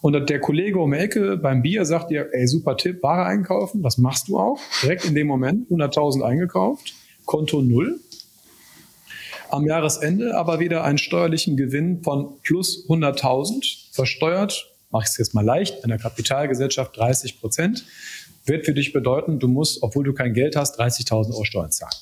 Und 0.00 0.30
der 0.30 0.40
Kollege 0.40 0.80
um 0.80 0.94
Ecke 0.94 1.36
beim 1.36 1.62
Bier 1.62 1.84
sagt 1.84 2.10
dir, 2.10 2.30
ey, 2.32 2.46
super 2.46 2.76
Tipp, 2.76 3.02
Ware 3.02 3.26
einkaufen, 3.26 3.82
das 3.82 3.98
machst 3.98 4.28
du 4.28 4.38
auch. 4.38 4.58
Direkt 4.82 5.04
in 5.04 5.14
dem 5.14 5.26
Moment 5.26 5.70
100.000 5.70 6.22
eingekauft, 6.22 6.94
Konto 7.26 7.60
null. 7.60 8.00
Am 9.50 9.66
Jahresende 9.66 10.36
aber 10.36 10.58
wieder 10.58 10.84
einen 10.84 10.98
steuerlichen 10.98 11.56
Gewinn 11.56 12.02
von 12.02 12.40
plus 12.42 12.88
100.000, 12.88 13.92
versteuert, 13.92 14.69
mach 14.90 15.02
ich 15.02 15.10
es 15.10 15.18
jetzt 15.18 15.34
mal 15.34 15.44
leicht, 15.44 15.82
in 15.82 15.88
der 15.88 15.98
Kapitalgesellschaft 15.98 16.96
30 16.96 17.40
Prozent, 17.40 17.84
wird 18.44 18.64
für 18.64 18.74
dich 18.74 18.92
bedeuten, 18.92 19.38
du 19.38 19.48
musst, 19.48 19.82
obwohl 19.82 20.04
du 20.04 20.12
kein 20.12 20.34
Geld 20.34 20.56
hast, 20.56 20.80
30.000 20.80 21.32
Euro 21.32 21.44
Steuern 21.44 21.70
zahlen. 21.70 21.94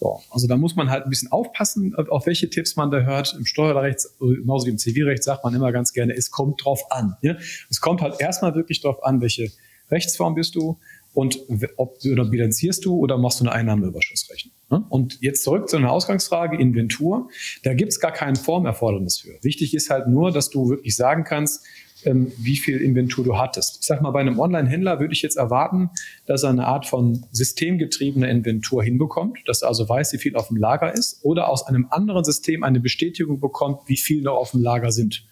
So, 0.00 0.20
also 0.30 0.46
da 0.46 0.56
muss 0.56 0.76
man 0.76 0.88
halt 0.88 1.04
ein 1.04 1.10
bisschen 1.10 1.30
aufpassen, 1.30 1.94
auf 1.94 2.26
welche 2.26 2.48
Tipps 2.48 2.74
man 2.74 2.90
da 2.90 3.00
hört. 3.00 3.34
Im 3.38 3.44
Steuerrecht, 3.44 4.06
genauso 4.18 4.66
wie 4.66 4.70
im 4.70 4.78
Zivilrecht, 4.78 5.22
sagt 5.22 5.44
man 5.44 5.54
immer 5.54 5.72
ganz 5.72 5.92
gerne, 5.92 6.16
es 6.16 6.30
kommt 6.30 6.64
drauf 6.64 6.90
an. 6.90 7.16
Ja? 7.20 7.36
Es 7.68 7.82
kommt 7.82 8.00
halt 8.00 8.18
erstmal 8.18 8.54
wirklich 8.54 8.80
drauf 8.80 9.04
an, 9.04 9.20
welche 9.20 9.52
Rechtsform 9.90 10.34
bist 10.34 10.54
du 10.54 10.78
und 11.12 11.38
ob 11.76 11.98
oder 12.04 12.24
bilanzierst 12.24 12.84
du 12.84 12.96
oder 12.96 13.18
machst 13.18 13.40
du 13.40 13.44
eine 13.44 13.52
Einnahmeüberschussrechnung. 13.52 14.54
Ne? 14.70 14.84
Und 14.88 15.18
jetzt 15.20 15.42
zurück 15.42 15.68
zu 15.68 15.76
einer 15.76 15.90
Ausgangsfrage, 15.90 16.56
Inventur. 16.56 17.28
Da 17.62 17.74
gibt 17.74 17.92
es 17.92 18.00
gar 18.00 18.12
kein 18.12 18.36
Formerfordernis 18.36 19.18
für. 19.18 19.36
Wichtig 19.42 19.74
ist 19.74 19.90
halt 19.90 20.06
nur, 20.08 20.30
dass 20.30 20.48
du 20.48 20.70
wirklich 20.70 20.96
sagen 20.96 21.24
kannst, 21.24 21.64
ähm, 22.04 22.32
wie 22.38 22.56
viel 22.56 22.78
Inventur 22.78 23.24
du 23.24 23.38
hattest. 23.38 23.78
Ich 23.80 23.86
sage 23.86 24.02
mal, 24.02 24.10
bei 24.10 24.20
einem 24.20 24.38
Online-Händler 24.38 25.00
würde 25.00 25.12
ich 25.12 25.22
jetzt 25.22 25.36
erwarten, 25.36 25.90
dass 26.26 26.42
er 26.42 26.50
eine 26.50 26.66
Art 26.66 26.86
von 26.86 27.24
systemgetriebener 27.32 28.28
Inventur 28.28 28.82
hinbekommt, 28.82 29.38
dass 29.46 29.62
er 29.62 29.68
also 29.68 29.88
weiß, 29.88 30.12
wie 30.12 30.18
viel 30.18 30.36
auf 30.36 30.48
dem 30.48 30.56
Lager 30.56 30.92
ist 30.92 31.20
oder 31.22 31.48
aus 31.48 31.66
einem 31.66 31.86
anderen 31.90 32.24
System 32.24 32.64
eine 32.64 32.80
Bestätigung 32.80 33.40
bekommt, 33.40 33.80
wie 33.86 33.96
viel 33.96 34.22
noch 34.22 34.36
auf 34.36 34.52
dem 34.52 34.62
Lager 34.62 34.92
sind. 34.92 35.24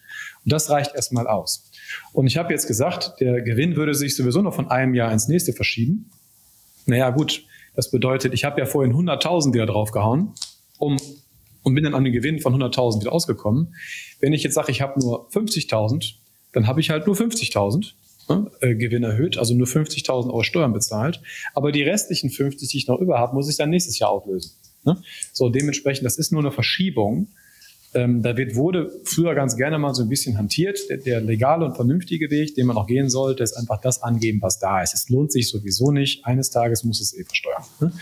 Und 0.44 0.52
das 0.52 0.70
reicht 0.70 0.94
erstmal 0.94 1.26
aus. 1.26 1.70
Und 2.12 2.26
ich 2.26 2.36
habe 2.36 2.52
jetzt 2.52 2.66
gesagt, 2.66 3.14
der 3.20 3.42
Gewinn 3.42 3.76
würde 3.76 3.94
sich 3.94 4.16
sowieso 4.16 4.42
noch 4.42 4.54
von 4.54 4.70
einem 4.70 4.94
Jahr 4.94 5.12
ins 5.12 5.28
nächste 5.28 5.52
verschieben. 5.52 6.10
Naja, 6.86 7.10
gut, 7.10 7.44
das 7.74 7.90
bedeutet, 7.90 8.34
ich 8.34 8.44
habe 8.44 8.58
ja 8.60 8.66
vorhin 8.66 8.92
100.000 8.92 9.54
wieder 9.54 9.66
draufgehauen, 9.66 10.32
um, 10.78 10.96
und 11.62 11.74
bin 11.74 11.84
dann 11.84 11.94
an 11.94 12.04
den 12.04 12.12
Gewinn 12.12 12.40
von 12.40 12.54
100.000 12.54 13.00
wieder 13.00 13.12
ausgekommen. 13.12 13.74
Wenn 14.20 14.32
ich 14.32 14.42
jetzt 14.42 14.54
sage, 14.54 14.72
ich 14.72 14.80
habe 14.80 14.98
nur 14.98 15.28
50.000, 15.30 16.14
dann 16.58 16.66
habe 16.66 16.80
ich 16.80 16.90
halt 16.90 17.06
nur 17.06 17.14
50.000 17.14 17.92
ne, 18.28 18.50
äh, 18.60 18.74
Gewinn 18.74 19.04
erhöht, 19.04 19.38
also 19.38 19.54
nur 19.54 19.68
50.000 19.68 20.26
Euro 20.26 20.42
Steuern 20.42 20.72
bezahlt. 20.72 21.22
Aber 21.54 21.70
die 21.70 21.84
restlichen 21.84 22.30
50, 22.30 22.68
die 22.68 22.78
ich 22.78 22.88
noch 22.88 22.98
über 22.98 23.16
habe, 23.20 23.36
muss 23.36 23.48
ich 23.48 23.56
dann 23.56 23.70
nächstes 23.70 23.96
Jahr 24.00 24.10
auflösen. 24.10 24.50
Ne? 24.84 25.00
So, 25.32 25.50
dementsprechend, 25.50 26.04
das 26.04 26.18
ist 26.18 26.32
nur 26.32 26.40
eine 26.40 26.50
Verschiebung. 26.50 27.28
Ähm, 27.94 28.22
da 28.22 28.36
wird, 28.36 28.56
wurde 28.56 28.90
früher 29.04 29.36
ganz 29.36 29.56
gerne 29.56 29.78
mal 29.78 29.94
so 29.94 30.02
ein 30.02 30.08
bisschen 30.08 30.36
hantiert. 30.36 30.80
Der, 30.90 30.96
der, 30.96 31.20
legale 31.20 31.64
und 31.64 31.76
vernünftige 31.76 32.28
Weg, 32.28 32.56
den 32.56 32.66
man 32.66 32.76
auch 32.76 32.88
gehen 32.88 33.08
sollte, 33.08 33.44
ist 33.44 33.52
einfach 33.56 33.80
das 33.80 34.02
angeben, 34.02 34.42
was 34.42 34.58
da 34.58 34.82
ist. 34.82 34.94
Es 34.94 35.08
lohnt 35.08 35.30
sich 35.30 35.48
sowieso 35.48 35.92
nicht. 35.92 36.26
Eines 36.26 36.50
Tages 36.50 36.82
muss 36.82 37.00
es 37.00 37.16
eh 37.16 37.22
versteuern. 37.22 37.62
Ne? 37.78 37.92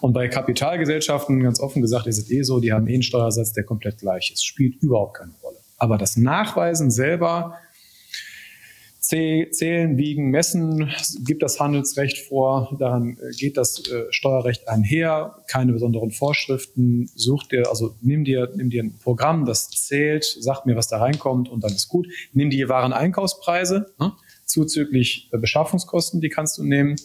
Und 0.00 0.14
bei 0.14 0.28
Kapitalgesellschaften, 0.28 1.42
ganz 1.42 1.60
offen 1.60 1.82
gesagt, 1.82 2.06
ist 2.06 2.16
es 2.16 2.30
eh 2.30 2.44
so, 2.44 2.60
die 2.60 2.72
haben 2.72 2.88
eh 2.88 2.94
einen 2.94 3.02
Steuersatz, 3.02 3.52
der 3.52 3.64
komplett 3.64 3.98
gleich 3.98 4.30
ist. 4.32 4.42
Spielt 4.42 4.82
überhaupt 4.82 5.18
keine 5.18 5.32
Rolle. 5.42 5.58
Aber 5.78 5.98
das 5.98 6.16
Nachweisen 6.16 6.90
selber 6.90 7.58
Zählen, 9.06 9.96
Wiegen, 9.96 10.30
Messen 10.30 10.92
gibt 11.24 11.44
das 11.44 11.60
Handelsrecht 11.60 12.26
vor. 12.26 12.74
Daran 12.80 13.16
äh, 13.18 13.36
geht 13.36 13.56
das 13.56 13.88
äh, 13.88 14.06
Steuerrecht 14.10 14.68
einher. 14.68 15.44
Keine 15.46 15.72
besonderen 15.72 16.10
Vorschriften. 16.10 17.08
Such 17.14 17.44
dir, 17.44 17.68
also 17.68 17.94
nimm 18.00 18.24
dir, 18.24 18.50
nimm 18.56 18.68
dir 18.68 18.82
ein 18.82 18.98
Programm, 18.98 19.44
das 19.44 19.70
zählt, 19.70 20.24
sag 20.24 20.66
mir, 20.66 20.74
was 20.74 20.88
da 20.88 20.98
reinkommt 20.98 21.48
und 21.48 21.62
dann 21.62 21.72
ist 21.72 21.86
gut. 21.88 22.08
Nimm 22.32 22.50
die 22.50 22.68
wahren 22.68 22.92
Einkaufspreise, 22.92 23.94
ne? 24.00 24.12
zuzüglich 24.44 25.28
äh, 25.32 25.38
Beschaffungskosten, 25.38 26.20
die 26.20 26.28
kannst 26.28 26.58
du 26.58 26.64
nehmen. 26.64 26.96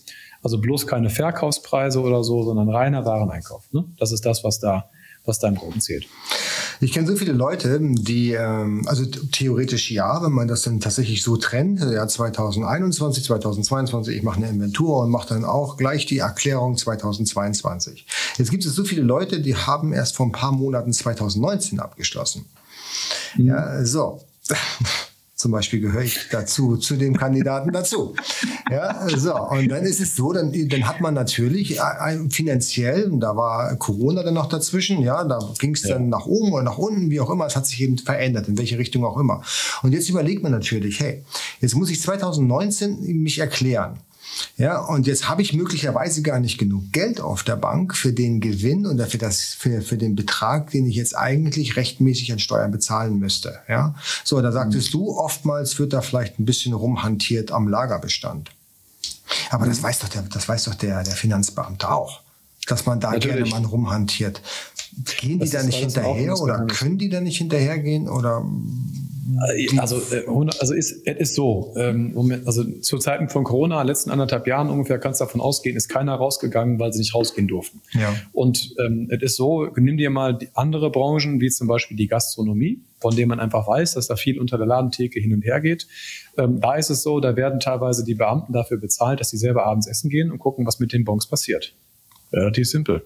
Also 0.42 0.60
bloß 0.60 0.88
keine 0.88 1.12
Verkaufspreise 1.12 2.02
oder 2.02 2.24
so, 2.24 2.42
sondern 2.42 2.70
reiner 2.70 3.06
Wareneinkauf. 3.06 3.72
Ne? 3.74 3.86
Das 4.00 4.12
ist 4.12 4.26
das, 4.26 4.44
was 4.44 4.60
da, 4.60 4.90
was 5.26 5.40
da 5.40 5.48
im 5.48 5.56
Groben 5.56 5.82
zählt. 5.82 6.08
Ich 6.80 6.94
kenne 6.94 7.08
so 7.08 7.16
viele 7.16 7.34
Leute, 7.34 7.80
die, 7.80 8.34
ähm, 8.34 8.84
also 8.88 9.06
theoretisch 9.06 9.92
ja, 9.92 10.24
wenn 10.24 10.32
man 10.32 10.48
das 10.48 10.64
dann 10.64 10.80
tatsächlich 10.80 11.22
so 11.22 11.38
trennt, 11.38 11.80
ja 11.80 12.08
2021, 12.08 13.26
2022, 13.26 14.18
ich 14.18 14.24
mache 14.24 14.38
eine 14.38 14.50
Inventur 14.50 15.04
und 15.04 15.12
mache 15.12 15.30
dann 15.30 15.46
auch 15.46 15.78
gleich 15.78 16.08
die 16.08 16.20
Erklärung 16.20 16.78
2022. 16.78 18.08
Jetzt 18.38 18.50
gibt 18.50 18.66
es 18.66 18.74
so 18.74 18.84
viele 18.84 19.04
Leute, 19.04 19.42
die 19.42 19.56
haben 19.56 19.94
erst 19.94 20.16
vor 20.16 20.26
ein 20.26 20.32
paar 20.32 20.52
Monaten 20.52 20.92
2019 20.92 21.80
abgeschlossen. 21.80 22.46
Mhm. 23.38 23.46
Ja, 23.46 23.86
so. 23.86 24.22
Zum 25.42 25.52
Beispiel 25.52 25.80
gehöre 25.80 26.04
ich 26.04 26.28
dazu, 26.30 26.78
zu 26.78 26.98
dem 26.98 27.18
Kandidaten 27.18 27.72
dazu. 27.72 28.14
Ja, 28.70 29.08
so. 29.10 29.36
Und 29.36 29.70
dann 29.70 29.84
ist 29.86 30.00
es 30.00 30.16
so, 30.16 30.32
dann, 30.34 30.54
dann 30.70 30.88
hat 30.88 31.02
man 31.02 31.16
natürlich 31.16 31.80
finanziell, 32.30 33.10
da 33.14 33.36
war 33.36 33.76
Corona 33.78 34.22
dann 34.22 34.36
noch 34.36 34.50
dazwischen, 34.50 35.02
ja, 35.02 35.24
da 35.24 35.40
ging 35.58 35.74
es 35.74 35.82
dann 35.82 36.04
ja. 36.04 36.10
nach 36.10 36.28
oben 36.28 36.54
oder 36.54 36.62
nach 36.62 36.78
unten, 36.78 37.10
wie 37.10 37.20
auch 37.20 37.32
immer, 37.32 37.48
es 37.48 37.56
hat 37.56 37.66
sich 37.66 37.82
eben 37.82 37.98
verändert, 37.98 38.50
in 38.50 38.60
welche 38.60 38.78
Richtung 38.78 39.04
auch 39.04 39.18
immer. 39.18 39.42
Und 39.82 39.94
jetzt 39.94 40.10
überlegt 40.10 40.44
man 40.44 40.52
natürlich, 40.52 41.00
hey, 41.00 41.24
jetzt 41.60 41.74
muss 41.74 41.90
ich 41.90 42.00
2019 42.00 43.02
mich 43.24 43.40
erklären. 43.40 43.98
Ja, 44.58 44.80
und 44.80 45.08
jetzt 45.08 45.28
habe 45.28 45.42
ich 45.42 45.54
möglicherweise 45.54 46.22
gar 46.22 46.40
nicht 46.40 46.58
genug 46.58 46.92
Geld 46.92 47.20
auf 47.20 47.44
der 47.44 47.56
Bank 47.56 47.96
für 47.96 48.14
den 48.14 48.40
Gewinn 48.40 48.86
oder 48.86 49.08
für, 49.08 49.18
das, 49.18 49.42
für, 49.42 49.82
für 49.82 49.98
den 49.98 50.16
Betrag, 50.16 50.72
den 50.72 50.86
ich 50.86 50.96
jetzt 50.96 51.18
eigentlich 51.18 51.76
rechtmäßig 51.76 52.32
an 52.32 52.40
Steuern 52.40 52.72
bezahlen 52.72 53.20
müsste. 53.20 53.60
Ja, 53.68 53.96
so, 54.24 54.42
da 54.42 54.52
sagtest 54.52 54.94
mhm. 54.94 55.00
du, 55.00 55.18
oftmals 55.18 55.80
wird 55.80 55.94
da 55.94 56.02
vielleicht 56.02 56.40
ein 56.40 56.46
bisschen 56.46 56.74
rumhantiert 56.74 57.52
am 57.52 57.68
Lagerbestand. 57.68 58.52
Aber 59.50 59.66
das 59.66 59.80
mhm. 59.80 59.84
weiß 59.84 60.00
doch 60.00 60.10
der, 60.10 60.24
das 60.24 60.48
weiß 60.48 60.66
doch 60.66 60.76
der, 60.76 61.04
der 61.04 61.14
Finanzbeamte 61.14 61.90
auch, 61.90 62.22
dass 62.68 62.86
man 62.86 63.00
da 63.00 63.12
Natürlich. 63.12 63.50
gerne 63.50 63.64
mal 63.64 63.70
rumhantiert. 63.70 64.42
Gehen 65.20 65.40
die 65.40 65.50
das 65.50 65.52
da 65.52 65.64
nicht 65.64 65.78
hinterher 65.78 66.38
oder 66.38 66.66
können 66.68 66.98
die 66.98 67.10
da 67.10 67.22
nicht 67.22 67.38
hinterhergehen 67.38 68.10
oder 68.10 68.46
also, 69.78 69.98
äh, 69.98 70.26
also 70.60 70.74
ist, 70.74 71.08
ist 71.08 71.36
so. 71.36 71.74
Ähm, 71.78 72.42
also 72.46 72.64
zu 72.64 72.98
Zeiten 72.98 73.30
von 73.30 73.44
Corona, 73.44 73.82
letzten 73.84 74.10
anderthalb 74.10 74.48
Jahren 74.48 74.70
ungefähr, 74.70 75.00
kannst 75.00 75.22
du 75.22 75.26
davon 75.26 75.42
ausgehen, 75.42 75.76
ist 75.76 75.90
keiner 75.90 76.16
rausgegangen, 76.16 76.80
weil 76.80 76.92
sie 76.92 77.00
nicht 77.00 77.14
rausgehen 77.14 77.48
durften. 77.48 77.82
Ja. 77.94 78.14
Und 78.32 78.74
ähm, 78.80 79.08
es 79.12 79.22
ist 79.22 79.36
so, 79.36 79.68
nimm 79.76 79.98
dir 79.98 80.10
mal 80.10 80.40
andere 80.54 80.90
Branchen, 80.90 81.40
wie 81.40 81.50
zum 81.50 81.68
Beispiel 81.68 81.98
die 81.98 82.08
Gastronomie, 82.08 82.82
von 83.00 83.16
dem 83.16 83.30
man 83.30 83.40
einfach 83.40 83.68
weiß, 83.68 83.94
dass 83.94 84.08
da 84.08 84.16
viel 84.16 84.40
unter 84.40 84.58
der 84.58 84.68
Ladentheke 84.68 85.20
hin 85.20 85.34
und 85.34 85.44
her 85.44 85.62
geht. 85.62 85.88
Ähm, 86.38 86.60
da 86.60 86.76
ist 86.76 86.90
es 86.90 87.04
so, 87.04 87.20
da 87.20 87.36
werden 87.36 87.60
teilweise 87.60 88.04
die 88.04 88.16
Beamten 88.16 88.54
dafür 88.54 88.78
bezahlt, 88.78 89.20
dass 89.20 89.30
sie 89.30 89.38
selber 89.38 89.66
abends 89.66 89.88
essen 89.88 90.10
gehen 90.10 90.32
und 90.32 90.40
gucken, 90.40 90.66
was 90.66 90.80
mit 90.80 90.94
den 90.94 91.06
Bons 91.06 91.28
passiert. 91.28 91.76
Relativ 92.34 92.70
simpel. 92.70 93.04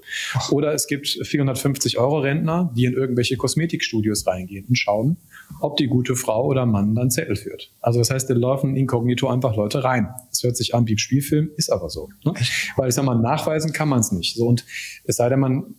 Oder 0.52 0.74
es 0.74 0.86
gibt 0.86 1.08
450 1.08 1.98
Euro 1.98 2.20
Rentner, 2.20 2.72
die 2.76 2.86
in 2.86 2.94
irgendwelche 2.94 3.38
Kosmetikstudios 3.38 4.28
reingehen 4.28 4.66
und 4.70 4.76
schauen, 4.76 5.18
ob 5.62 5.78
die 5.78 5.88
gute 5.88 6.16
Frau 6.16 6.46
oder 6.46 6.66
Mann 6.66 6.96
dann 6.96 7.12
Zettel 7.12 7.36
führt. 7.36 7.72
Also 7.82 8.00
das 8.00 8.10
heißt, 8.10 8.30
da 8.30 8.34
laufen 8.34 8.76
inkognito 8.76 9.28
einfach 9.28 9.56
Leute 9.56 9.84
rein. 9.84 10.10
Das 10.30 10.44
hört 10.44 10.58
sich 10.58 10.76
an 10.76 10.88
wie 10.88 10.96
ein 10.96 10.98
Spielfilm, 10.98 11.50
ist 11.56 11.72
aber 11.72 11.90
so. 11.90 12.10
Ne? 12.24 12.34
Weil 12.76 12.90
ich 12.90 12.96
sag 12.96 13.06
mal, 13.06 13.16
nachweisen 13.16 13.74
kann 13.74 13.90
man 13.90 14.00
es 14.00 14.12
nicht. 14.12 14.36
So, 14.36 14.48
und 14.48 14.66
es 15.06 15.18
sei 15.18 15.30
denn, 15.30 15.40
man 15.40 15.76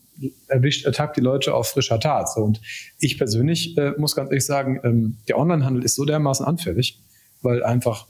erwischt, 0.48 0.86
ertappt 0.86 1.16
die 1.16 1.20
Leute 1.20 1.54
auf 1.54 1.68
frischer 1.68 2.00
Tat. 2.00 2.30
So, 2.30 2.40
und 2.40 2.60
ich 2.98 3.18
persönlich 3.18 3.76
äh, 3.76 3.92
muss 3.98 4.16
ganz 4.16 4.30
ehrlich 4.30 4.46
sagen, 4.46 4.80
ähm, 4.82 5.18
der 5.28 5.38
Onlinehandel 5.38 5.84
ist 5.84 5.94
so 5.94 6.04
dermaßen 6.04 6.46
anfällig, 6.46 7.00
weil 7.42 7.62
einfach 7.62 8.06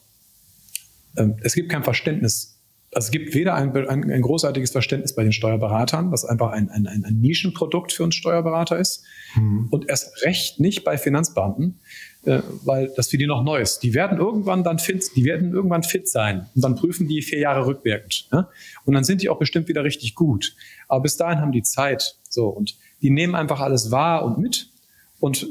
ähm, 1.16 1.36
es 1.40 1.54
gibt 1.54 1.70
kein 1.70 1.84
Verständnis 1.84 2.55
also 2.96 3.08
es 3.08 3.10
gibt 3.10 3.34
weder 3.34 3.54
ein, 3.54 3.76
ein, 3.76 4.10
ein, 4.10 4.22
großartiges 4.22 4.70
Verständnis 4.70 5.14
bei 5.14 5.22
den 5.22 5.32
Steuerberatern, 5.32 6.12
was 6.12 6.24
einfach 6.24 6.52
ein, 6.52 6.70
ein, 6.70 6.86
ein 6.86 7.20
Nischenprodukt 7.20 7.92
für 7.92 8.04
uns 8.04 8.14
Steuerberater 8.14 8.78
ist, 8.78 9.04
mhm. 9.34 9.68
und 9.70 9.86
erst 9.90 10.22
recht 10.22 10.60
nicht 10.60 10.82
bei 10.82 10.96
Finanzbeamten, 10.96 11.78
äh, 12.24 12.40
weil 12.64 12.90
das 12.96 13.08
für 13.08 13.18
die 13.18 13.26
noch 13.26 13.42
neu 13.42 13.60
ist. 13.60 13.80
Die 13.80 13.92
werden 13.92 14.16
irgendwann 14.16 14.64
dann 14.64 14.78
fit, 14.78 15.10
die 15.14 15.26
werden 15.26 15.52
irgendwann 15.52 15.82
fit 15.82 16.08
sein 16.08 16.46
und 16.54 16.64
dann 16.64 16.74
prüfen 16.74 17.06
die 17.06 17.20
vier 17.20 17.38
Jahre 17.38 17.66
rückwirkend. 17.66 18.28
Ja? 18.32 18.48
Und 18.86 18.94
dann 18.94 19.04
sind 19.04 19.20
die 19.20 19.28
auch 19.28 19.38
bestimmt 19.38 19.68
wieder 19.68 19.84
richtig 19.84 20.14
gut. 20.14 20.56
Aber 20.88 21.02
bis 21.02 21.18
dahin 21.18 21.40
haben 21.40 21.52
die 21.52 21.62
Zeit. 21.62 22.16
So 22.30 22.48
und 22.48 22.78
die 23.02 23.10
nehmen 23.10 23.34
einfach 23.34 23.60
alles 23.60 23.90
wahr 23.90 24.24
und 24.24 24.38
mit. 24.38 24.70
Und 25.20 25.46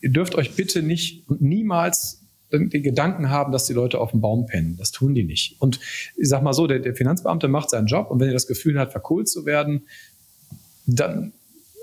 ihr 0.00 0.10
dürft 0.10 0.36
euch 0.36 0.54
bitte 0.54 0.80
nicht 0.80 1.28
und 1.28 1.42
niemals 1.42 2.23
den 2.58 2.82
Gedanken 2.82 3.30
haben, 3.30 3.52
dass 3.52 3.66
die 3.66 3.72
Leute 3.72 4.00
auf 4.00 4.10
dem 4.10 4.20
Baum 4.20 4.46
pennen. 4.46 4.76
Das 4.78 4.90
tun 4.90 5.14
die 5.14 5.24
nicht. 5.24 5.60
Und 5.60 5.80
ich 6.16 6.28
sag 6.28 6.42
mal 6.42 6.52
so, 6.52 6.66
der, 6.66 6.80
der 6.80 6.94
Finanzbeamte 6.94 7.48
macht 7.48 7.70
seinen 7.70 7.86
Job 7.86 8.10
und 8.10 8.20
wenn 8.20 8.28
er 8.28 8.34
das 8.34 8.46
Gefühl 8.46 8.78
hat, 8.78 8.92
verkohlt 8.92 9.28
zu 9.28 9.46
werden, 9.46 9.86
dann 10.86 11.32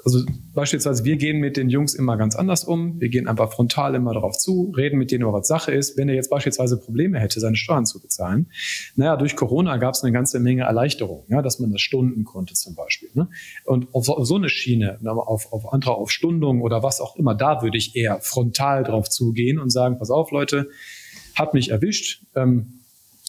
also 0.03 0.23
beispielsweise, 0.53 1.05
wir 1.05 1.17
gehen 1.17 1.39
mit 1.39 1.57
den 1.57 1.69
Jungs 1.69 1.93
immer 1.93 2.17
ganz 2.17 2.35
anders 2.35 2.63
um. 2.63 2.99
Wir 2.99 3.09
gehen 3.09 3.27
einfach 3.27 3.51
frontal 3.51 3.95
immer 3.95 4.13
darauf 4.13 4.37
zu, 4.37 4.73
reden 4.75 4.97
mit 4.97 5.11
denen 5.11 5.23
über 5.23 5.33
was 5.33 5.47
Sache 5.47 5.71
ist. 5.71 5.97
Wenn 5.97 6.09
er 6.09 6.15
jetzt 6.15 6.29
beispielsweise 6.29 6.77
Probleme 6.77 7.19
hätte, 7.19 7.39
seine 7.39 7.55
Steuern 7.55 7.85
zu 7.85 8.01
bezahlen, 8.01 8.47
naja, 8.95 9.15
durch 9.15 9.35
Corona 9.35 9.77
gab 9.77 9.93
es 9.93 10.03
eine 10.03 10.11
ganze 10.11 10.39
Menge 10.39 10.63
Erleichterung, 10.63 11.25
ja, 11.29 11.41
dass 11.41 11.59
man 11.59 11.71
das 11.71 11.81
stunden 11.81 12.23
konnte 12.23 12.53
zum 12.53 12.75
Beispiel. 12.75 13.09
Ne? 13.13 13.29
Und 13.65 13.93
auf 13.93 14.05
so, 14.05 14.17
auf 14.17 14.27
so 14.27 14.35
eine 14.35 14.49
Schiene, 14.49 14.99
auf, 15.05 15.51
auf 15.53 15.73
andere 15.73 15.95
auf 15.95 16.11
Stundung 16.11 16.61
oder 16.61 16.83
was 16.83 17.01
auch 17.01 17.15
immer, 17.15 17.35
da 17.35 17.61
würde 17.61 17.77
ich 17.77 17.95
eher 17.95 18.19
frontal 18.21 18.83
drauf 18.83 19.09
zugehen 19.09 19.59
und 19.59 19.69
sagen, 19.69 19.97
pass 19.97 20.09
auf, 20.09 20.31
Leute, 20.31 20.69
hat 21.35 21.53
mich 21.53 21.69
erwischt. 21.69 22.25
Ähm, 22.35 22.80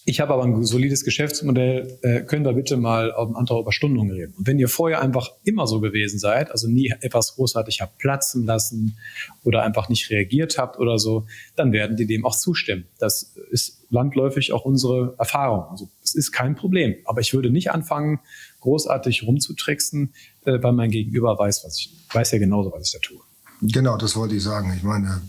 ich 0.05 0.21
habe 0.21 0.33
aber 0.33 0.43
ein 0.45 0.65
solides 0.65 1.05
Geschäftsmodell, 1.05 1.99
äh, 2.03 2.21
können 2.23 2.45
wir 2.45 2.53
bitte 2.55 2.77
mal 2.77 3.13
auf 3.13 3.29
einen 3.29 3.37
Antrag 3.37 3.61
über 3.61 3.73
Stundung 3.73 4.11
reden. 4.11 4.35
Und 4.37 4.47
wenn 4.47 4.59
ihr 4.59 4.69
vorher 4.69 5.01
einfach 5.01 5.31
immer 5.45 5.67
so 5.69 5.81
gewesen 5.81 6.19
seid, 6.19 6.51
also 6.51 6.67
nie 6.67 6.93
etwas 7.01 7.37
großartig 7.37 7.81
habt 7.81 7.99
platzen 7.99 8.45
lassen 8.45 8.97
oder 9.45 9.63
einfach 9.63 9.89
nicht 9.89 10.11
reagiert 10.11 10.59
habt 10.59 10.79
oder 10.79 10.99
so, 10.99 11.27
dann 11.55 11.73
werden 11.73 11.97
die 11.97 12.07
dem 12.07 12.25
auch 12.25 12.35
zustimmen. 12.35 12.87
Das 12.99 13.35
ist 13.51 13.87
landläufig 13.91 14.53
auch 14.53 14.65
unsere 14.65 15.15
Erfahrung. 15.19 15.71
Also 15.71 15.89
es 16.03 16.17
ist 16.17 16.33
kein 16.33 16.57
Problem. 16.57 16.97
Aber 17.05 17.21
ich 17.21 17.33
würde 17.33 17.51
nicht 17.51 17.71
anfangen, 17.71 18.19
großartig 18.61 19.25
rumzutricksen, 19.25 20.15
äh, 20.45 20.61
weil 20.61 20.73
mein 20.73 20.91
Gegenüber 20.91 21.39
weiß, 21.39 21.65
was 21.65 21.79
ich 21.79 21.91
weiß 22.13 22.33
ja 22.33 22.39
genauso, 22.39 22.73
was 22.73 22.87
ich 22.87 22.93
da 22.93 22.99
tue. 22.99 23.21
Genau, 23.63 23.97
das 23.97 24.17
wollte 24.17 24.35
ich 24.35 24.43
sagen. 24.43 24.73
Ich 24.77 24.83
meine, 24.83 25.23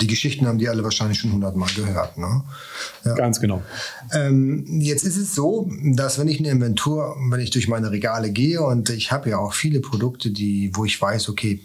die 0.00 0.06
Geschichten 0.06 0.46
haben 0.46 0.58
die 0.58 0.68
alle 0.68 0.84
wahrscheinlich 0.84 1.18
schon 1.18 1.32
hundertmal 1.32 1.68
gehört. 1.74 2.16
Ne? 2.16 2.44
Ja. 3.04 3.14
Ganz 3.14 3.40
genau. 3.40 3.60
Ähm, 4.12 4.80
jetzt 4.80 5.02
ist 5.02 5.16
es 5.16 5.34
so, 5.34 5.68
dass 5.82 6.18
wenn 6.18 6.28
ich 6.28 6.38
eine 6.38 6.50
Inventur, 6.50 7.16
wenn 7.28 7.40
ich 7.40 7.50
durch 7.50 7.66
meine 7.66 7.90
Regale 7.90 8.30
gehe 8.30 8.62
und 8.62 8.88
ich 8.90 9.10
habe 9.10 9.30
ja 9.30 9.38
auch 9.38 9.52
viele 9.52 9.80
Produkte, 9.80 10.30
die, 10.30 10.70
wo 10.74 10.84
ich 10.84 11.00
weiß, 11.00 11.28
okay, 11.28 11.60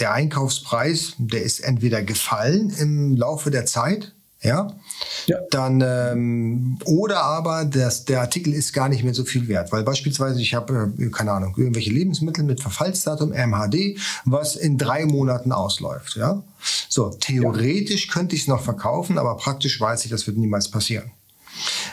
der 0.00 0.14
Einkaufspreis, 0.14 1.12
der 1.18 1.42
ist 1.42 1.60
entweder 1.60 2.02
gefallen 2.02 2.70
im 2.70 3.14
Laufe 3.14 3.50
der 3.50 3.66
Zeit, 3.66 4.14
ja, 4.44 4.68
ja. 5.26 5.38
dann 5.50 5.82
ähm, 5.84 6.78
oder 6.84 7.22
aber 7.22 7.64
das, 7.64 8.04
der 8.04 8.20
Artikel 8.20 8.52
ist 8.52 8.72
gar 8.72 8.88
nicht 8.88 9.02
mehr 9.02 9.14
so 9.14 9.24
viel 9.24 9.48
wert, 9.48 9.72
weil 9.72 9.82
beispielsweise 9.82 10.40
ich 10.40 10.54
habe 10.54 10.92
äh, 10.98 11.06
keine 11.06 11.32
Ahnung 11.32 11.54
irgendwelche 11.56 11.90
Lebensmittel 11.90 12.44
mit 12.44 12.60
Verfallsdatum 12.60 13.30
MHD, 13.30 13.98
was 14.24 14.54
in 14.54 14.78
drei 14.78 15.06
Monaten 15.06 15.50
ausläuft, 15.50 16.16
ja. 16.16 16.42
So 16.88 17.08
theoretisch 17.08 18.06
ja. 18.06 18.12
könnte 18.12 18.36
ich 18.36 18.42
es 18.42 18.48
noch 18.48 18.62
verkaufen, 18.62 19.18
aber 19.18 19.36
praktisch 19.36 19.80
weiß 19.80 20.04
ich, 20.04 20.10
das 20.10 20.26
wird 20.26 20.36
niemals 20.36 20.70
passieren. 20.70 21.10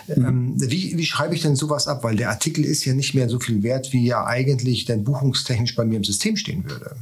Mhm. 0.08 0.26
Ähm, 0.26 0.54
wie, 0.58 0.98
wie 0.98 1.06
schreibe 1.06 1.36
ich 1.36 1.42
denn 1.42 1.56
sowas 1.56 1.88
ab? 1.88 2.04
Weil 2.04 2.16
der 2.16 2.30
Artikel 2.30 2.66
ist 2.66 2.84
ja 2.86 2.94
nicht 2.94 3.14
mehr 3.14 3.30
so 3.30 3.40
viel 3.40 3.64
wert, 3.64 3.94
wie 3.94 4.10
er 4.10 4.28
eigentlich 4.28 4.86
denn 4.86 5.04
buchungstechnisch 5.04 5.76
bei 5.76 5.86
mir 5.86 5.98
im 5.98 6.04
System 6.04 6.36
stehen 6.36 6.70
würde. 6.70 6.96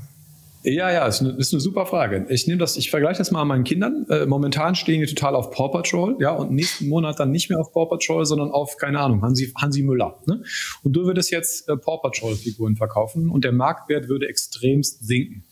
Ja, 0.63 0.91
ja, 0.91 1.07
ist 1.07 1.21
eine, 1.21 1.31
ist 1.37 1.53
eine 1.53 1.61
super 1.61 1.85
Frage. 1.85 2.25
Ich 2.27 2.45
nehme 2.45 2.59
das, 2.59 2.75
ich 2.75 2.89
vergleiche 2.89 3.19
das 3.19 3.31
mal 3.31 3.41
an 3.43 3.47
meinen 3.47 3.63
Kindern. 3.63 4.05
Äh, 4.09 4.25
momentan 4.25 4.75
stehen 4.75 4.99
die 4.99 5.07
total 5.07 5.35
auf 5.35 5.51
Paw 5.51 5.69
Patrol, 5.69 6.17
ja, 6.19 6.31
und 6.31 6.51
nächsten 6.51 6.89
Monat 6.89 7.17
dann 7.17 7.31
nicht 7.31 7.49
mehr 7.49 7.59
auf 7.59 7.71
Paw 7.71 7.85
Patrol, 7.85 8.25
sondern 8.25 8.51
auf, 8.51 8.75
keine 8.75 8.99
Ahnung, 8.99 9.21
Hansi, 9.21 9.53
Hansi 9.55 9.83
Müller. 9.83 10.19
Ne? 10.25 10.43
Und 10.83 10.93
du 10.93 11.05
würdest 11.05 11.31
jetzt 11.31 11.69
äh, 11.69 11.77
Paw 11.77 11.99
Patrol 12.01 12.35
Figuren 12.35 12.75
verkaufen 12.75 13.29
und 13.29 13.45
der 13.45 13.53
Marktwert 13.53 14.09
würde 14.09 14.27
extremst 14.27 15.07
sinken. 15.07 15.45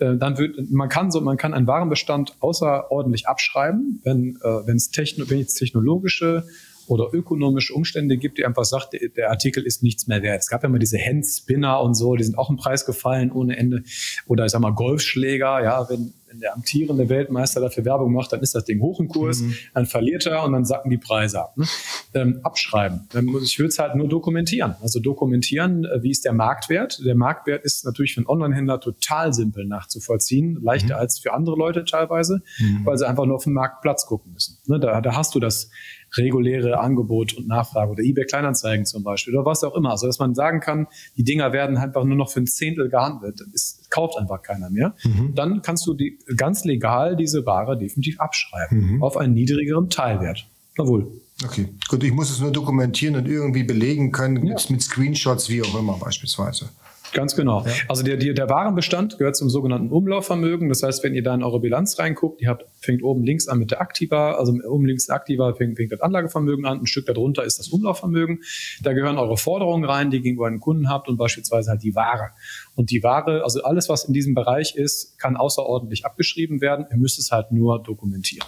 Äh, 0.00 0.16
dann 0.16 0.36
wird, 0.36 0.68
man 0.68 0.88
kann 0.88 1.12
so, 1.12 1.20
man 1.20 1.36
kann 1.36 1.54
einen 1.54 1.68
Warenbestand 1.68 2.34
außerordentlich 2.40 3.28
abschreiben, 3.28 4.00
wenn, 4.02 4.36
äh, 4.42 4.66
wenn 4.66 4.76
es 4.76 4.90
techno, 4.90 5.30
wenn 5.30 5.38
jetzt 5.38 5.54
technologische 5.54 6.44
oder 6.90 7.14
ökonomische 7.14 7.72
Umstände 7.72 8.16
gibt, 8.16 8.38
die 8.38 8.44
einfach 8.44 8.64
sagt, 8.64 8.96
der 9.16 9.30
Artikel 9.30 9.64
ist 9.64 9.82
nichts 9.84 10.08
mehr 10.08 10.22
wert. 10.22 10.40
Es 10.40 10.48
gab 10.48 10.64
ja 10.64 10.68
mal 10.68 10.80
diese 10.80 10.98
Handspinner 10.98 11.80
und 11.80 11.94
so, 11.94 12.16
die 12.16 12.24
sind 12.24 12.36
auch 12.36 12.50
im 12.50 12.56
Preis 12.56 12.84
gefallen 12.84 13.30
ohne 13.30 13.56
Ende. 13.56 13.84
Oder 14.26 14.44
ich 14.44 14.50
sag 14.50 14.60
mal 14.60 14.74
Golfschläger, 14.74 15.62
ja, 15.62 15.88
wenn, 15.88 16.12
wenn 16.26 16.40
der 16.40 16.52
amtierende 16.52 17.08
Weltmeister 17.08 17.60
dafür 17.60 17.84
Werbung 17.84 18.12
macht, 18.12 18.32
dann 18.32 18.40
ist 18.40 18.56
das 18.56 18.64
Ding 18.64 18.80
hoch 18.80 18.98
im 18.98 19.06
Kurs, 19.06 19.40
mhm. 19.40 19.54
dann 19.72 19.86
verliert 19.86 20.26
er 20.26 20.42
und 20.42 20.52
dann 20.52 20.64
sacken 20.64 20.90
die 20.90 20.98
Preise 20.98 21.40
ab. 21.40 21.56
Ne? 21.56 21.66
Ähm, 22.12 22.40
abschreiben. 22.42 23.08
Ich 23.44 23.58
würde 23.60 23.68
es 23.68 23.78
halt 23.78 23.94
nur 23.94 24.08
dokumentieren. 24.08 24.74
Also 24.80 24.98
dokumentieren, 24.98 25.84
äh, 25.84 26.02
wie 26.02 26.10
ist 26.10 26.24
der 26.24 26.32
Marktwert. 26.32 27.00
Der 27.04 27.14
Marktwert 27.14 27.64
ist 27.64 27.84
natürlich 27.84 28.14
für 28.14 28.18
einen 28.20 28.26
Online-Händler 28.26 28.80
total 28.80 29.32
simpel 29.32 29.64
nachzuvollziehen, 29.64 30.58
leichter 30.60 30.94
mhm. 30.94 31.00
als 31.00 31.20
für 31.20 31.32
andere 31.32 31.56
Leute 31.56 31.84
teilweise, 31.84 32.42
mhm. 32.58 32.84
weil 32.84 32.98
sie 32.98 33.08
einfach 33.08 33.26
nur 33.26 33.36
auf 33.36 33.44
den 33.44 33.52
Marktplatz 33.52 34.06
gucken 34.06 34.32
müssen. 34.32 34.58
Ne? 34.66 34.80
Da, 34.80 35.00
da 35.00 35.16
hast 35.16 35.36
du 35.36 35.40
das 35.40 35.70
reguläre 36.16 36.78
Angebot 36.80 37.34
und 37.34 37.48
Nachfrage 37.48 37.92
oder 37.92 38.02
eBay 38.02 38.24
Kleinanzeigen 38.24 38.86
zum 38.86 39.02
Beispiel 39.02 39.34
oder 39.36 39.44
was 39.44 39.64
auch 39.64 39.76
immer. 39.76 39.90
Also 39.90 40.06
dass 40.06 40.18
man 40.18 40.34
sagen 40.34 40.60
kann, 40.60 40.86
die 41.16 41.24
Dinger 41.24 41.52
werden 41.52 41.76
einfach 41.76 42.04
nur 42.04 42.16
noch 42.16 42.30
für 42.30 42.40
ein 42.40 42.46
Zehntel 42.46 42.88
gehandelt. 42.88 43.40
Es 43.54 43.86
kauft 43.90 44.18
einfach 44.18 44.42
keiner 44.42 44.70
mehr. 44.70 44.94
Mhm. 45.04 45.34
Dann 45.34 45.62
kannst 45.62 45.86
du 45.86 45.94
die, 45.94 46.18
ganz 46.36 46.64
legal 46.64 47.16
diese 47.16 47.46
Ware 47.46 47.78
definitiv 47.78 48.20
abschreiben 48.20 48.96
mhm. 48.96 49.02
auf 49.02 49.16
einen 49.16 49.34
niedrigeren 49.34 49.90
Teilwert. 49.90 50.46
Jawohl. 50.76 51.10
Okay, 51.44 51.68
gut, 51.88 52.04
ich 52.04 52.12
muss 52.12 52.30
es 52.30 52.40
nur 52.40 52.52
dokumentieren 52.52 53.16
und 53.16 53.26
irgendwie 53.26 53.62
belegen 53.62 54.12
können 54.12 54.44
ja. 54.46 54.56
mit 54.68 54.82
Screenshots, 54.82 55.48
wie 55.48 55.62
auch 55.62 55.78
immer 55.78 55.94
beispielsweise. 55.94 56.68
Ganz 57.12 57.34
genau. 57.34 57.64
Ja. 57.64 57.72
Also 57.88 58.02
der, 58.02 58.16
der, 58.16 58.34
der 58.34 58.48
Warenbestand 58.48 59.18
gehört 59.18 59.36
zum 59.36 59.50
sogenannten 59.50 59.90
Umlaufvermögen. 59.90 60.68
Das 60.68 60.82
heißt, 60.82 61.02
wenn 61.02 61.14
ihr 61.14 61.22
da 61.22 61.34
in 61.34 61.42
eure 61.42 61.60
Bilanz 61.60 61.98
reinguckt, 61.98 62.40
die 62.40 62.48
habt, 62.48 62.64
fängt 62.80 63.02
oben 63.02 63.24
links 63.24 63.48
an 63.48 63.58
mit 63.58 63.70
der 63.70 63.80
Aktiva, 63.80 64.32
also 64.32 64.52
oben 64.66 64.86
links 64.86 65.08
Aktiva 65.10 65.52
fängt, 65.54 65.76
fängt 65.76 65.92
das 65.92 66.00
Anlagevermögen 66.00 66.64
an, 66.66 66.80
ein 66.80 66.86
Stück 66.86 67.06
darunter 67.06 67.44
ist 67.44 67.58
das 67.58 67.68
Umlaufvermögen. 67.68 68.40
Da 68.82 68.92
gehören 68.92 69.18
eure 69.18 69.36
Forderungen 69.36 69.84
rein, 69.84 70.10
die 70.10 70.18
ihr 70.18 70.22
gegenüber 70.22 70.46
einen 70.46 70.60
Kunden 70.60 70.88
habt 70.88 71.08
und 71.08 71.16
beispielsweise 71.16 71.70
halt 71.70 71.82
die 71.82 71.94
Ware. 71.94 72.30
Und 72.74 72.90
die 72.90 73.02
Ware, 73.02 73.42
also 73.42 73.62
alles, 73.62 73.88
was 73.88 74.04
in 74.04 74.14
diesem 74.14 74.34
Bereich 74.34 74.76
ist, 74.76 75.18
kann 75.18 75.36
außerordentlich 75.36 76.04
abgeschrieben 76.04 76.60
werden. 76.60 76.86
Ihr 76.90 76.96
müsst 76.98 77.18
es 77.18 77.30
halt 77.30 77.52
nur 77.52 77.82
dokumentieren. 77.82 78.46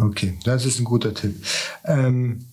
Okay, 0.00 0.34
das 0.44 0.64
ist 0.64 0.78
ein 0.78 0.84
guter 0.84 1.14
Tipp. 1.14 1.34
Ähm 1.84 2.46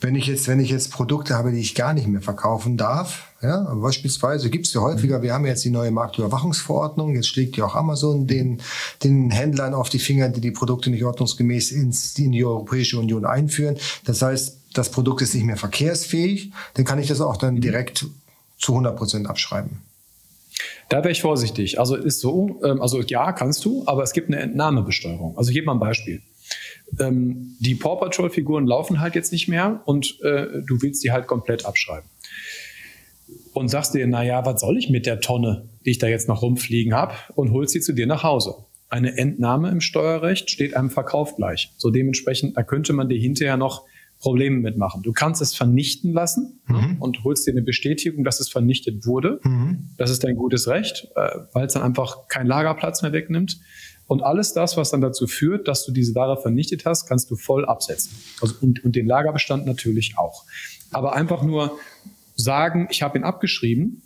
wenn 0.00 0.14
ich 0.14 0.26
jetzt, 0.26 0.46
wenn 0.46 0.60
ich 0.60 0.70
jetzt 0.70 0.92
Produkte 0.92 1.34
habe, 1.34 1.50
die 1.50 1.60
ich 1.60 1.74
gar 1.74 1.92
nicht 1.92 2.06
mehr 2.06 2.22
verkaufen 2.22 2.76
darf, 2.76 3.32
ja, 3.42 3.74
beispielsweise 3.74 4.48
gibt 4.48 4.66
es 4.66 4.74
ja 4.74 4.80
häufiger, 4.80 5.22
wir 5.22 5.32
haben 5.34 5.44
jetzt 5.44 5.64
die 5.64 5.70
neue 5.70 5.90
Marktüberwachungsverordnung, 5.90 7.16
jetzt 7.16 7.28
schlägt 7.28 7.56
ja 7.56 7.64
auch 7.64 7.74
Amazon 7.74 8.26
den, 8.28 8.60
den 9.02 9.30
Händlern 9.30 9.74
auf 9.74 9.88
die 9.88 9.98
Finger, 9.98 10.28
die 10.28 10.40
die 10.40 10.52
Produkte 10.52 10.90
nicht 10.90 11.04
ordnungsgemäß 11.04 11.72
ins, 11.72 12.16
in 12.18 12.32
die 12.32 12.44
Europäische 12.44 12.98
Union 12.98 13.24
einführen. 13.24 13.76
Das 14.04 14.22
heißt, 14.22 14.58
das 14.72 14.90
Produkt 14.90 15.22
ist 15.22 15.34
nicht 15.34 15.44
mehr 15.44 15.56
verkehrsfähig, 15.56 16.52
dann 16.74 16.84
kann 16.84 17.00
ich 17.00 17.08
das 17.08 17.20
auch 17.20 17.36
dann 17.36 17.60
direkt 17.60 18.06
zu 18.58 18.72
100 18.72 18.96
Prozent 18.96 19.26
abschreiben. 19.26 19.82
Da 20.88 20.98
wäre 20.98 21.10
ich 21.10 21.22
vorsichtig. 21.22 21.80
Also 21.80 21.96
ist 21.96 22.20
so, 22.20 22.60
ähm, 22.62 22.80
also 22.80 23.00
ja, 23.00 23.32
kannst 23.32 23.64
du, 23.64 23.82
aber 23.86 24.04
es 24.04 24.12
gibt 24.12 24.28
eine 24.28 24.38
Entnahmebesteuerung. 24.40 25.36
Also 25.36 25.50
ich 25.50 25.54
gebe 25.54 25.66
mal 25.66 25.72
ein 25.72 25.80
Beispiel 25.80 26.22
ähm, 26.98 27.56
die 27.60 27.74
Paw 27.74 27.96
Patrol-Figuren 27.96 28.66
laufen 28.66 29.00
halt 29.00 29.14
jetzt 29.14 29.32
nicht 29.32 29.48
mehr 29.48 29.82
und 29.84 30.18
äh, 30.22 30.46
du 30.66 30.82
willst 30.82 31.02
die 31.04 31.12
halt 31.12 31.26
komplett 31.26 31.64
abschreiben. 31.66 32.08
Und 33.54 33.68
sagst 33.68 33.94
dir, 33.94 34.06
naja, 34.06 34.44
was 34.46 34.60
soll 34.60 34.78
ich 34.78 34.88
mit 34.88 35.04
der 35.06 35.20
Tonne, 35.20 35.68
die 35.84 35.90
ich 35.90 35.98
da 35.98 36.06
jetzt 36.08 36.28
noch 36.28 36.42
rumfliegen 36.42 36.94
habe, 36.94 37.14
und 37.34 37.52
holst 37.52 37.72
sie 37.72 37.80
zu 37.80 37.92
dir 37.92 38.06
nach 38.06 38.22
Hause. 38.22 38.54
Eine 38.88 39.16
Entnahme 39.16 39.70
im 39.70 39.80
Steuerrecht 39.80 40.50
steht 40.50 40.74
einem 40.76 40.90
Verkauf 40.90 41.36
gleich. 41.36 41.72
So 41.76 41.90
dementsprechend, 41.90 42.56
da 42.56 42.62
könnte 42.62 42.92
man 42.92 43.08
dir 43.08 43.18
hinterher 43.18 43.56
noch 43.56 43.84
Probleme 44.22 44.58
mitmachen. 44.58 45.02
Du 45.02 45.12
kannst 45.12 45.42
es 45.42 45.54
vernichten 45.54 46.12
lassen 46.12 46.60
mhm. 46.66 46.96
und 47.00 47.24
holst 47.24 47.46
dir 47.46 47.50
eine 47.50 47.62
Bestätigung, 47.62 48.22
dass 48.22 48.38
es 48.38 48.48
vernichtet 48.48 49.04
wurde. 49.04 49.40
Mhm. 49.42 49.90
Das 49.98 50.10
ist 50.10 50.22
dein 50.22 50.36
gutes 50.36 50.68
Recht, 50.68 51.08
äh, 51.16 51.28
weil 51.52 51.66
es 51.66 51.72
dann 51.72 51.82
einfach 51.82 52.28
keinen 52.28 52.46
Lagerplatz 52.46 53.02
mehr 53.02 53.12
wegnimmt. 53.12 53.58
Und 54.12 54.22
alles 54.22 54.52
das, 54.52 54.76
was 54.76 54.90
dann 54.90 55.00
dazu 55.00 55.26
führt, 55.26 55.68
dass 55.68 55.86
du 55.86 55.90
diese 55.90 56.14
Ware 56.14 56.36
vernichtet 56.36 56.84
hast, 56.84 57.06
kannst 57.06 57.30
du 57.30 57.36
voll 57.36 57.64
absetzen. 57.64 58.12
Also, 58.42 58.56
und, 58.60 58.84
und 58.84 58.94
den 58.94 59.06
Lagerbestand 59.06 59.64
natürlich 59.64 60.18
auch. 60.18 60.44
Aber 60.90 61.14
einfach 61.14 61.42
nur 61.42 61.78
sagen, 62.36 62.88
ich 62.90 63.00
habe 63.02 63.16
ihn 63.16 63.24
abgeschrieben, 63.24 64.02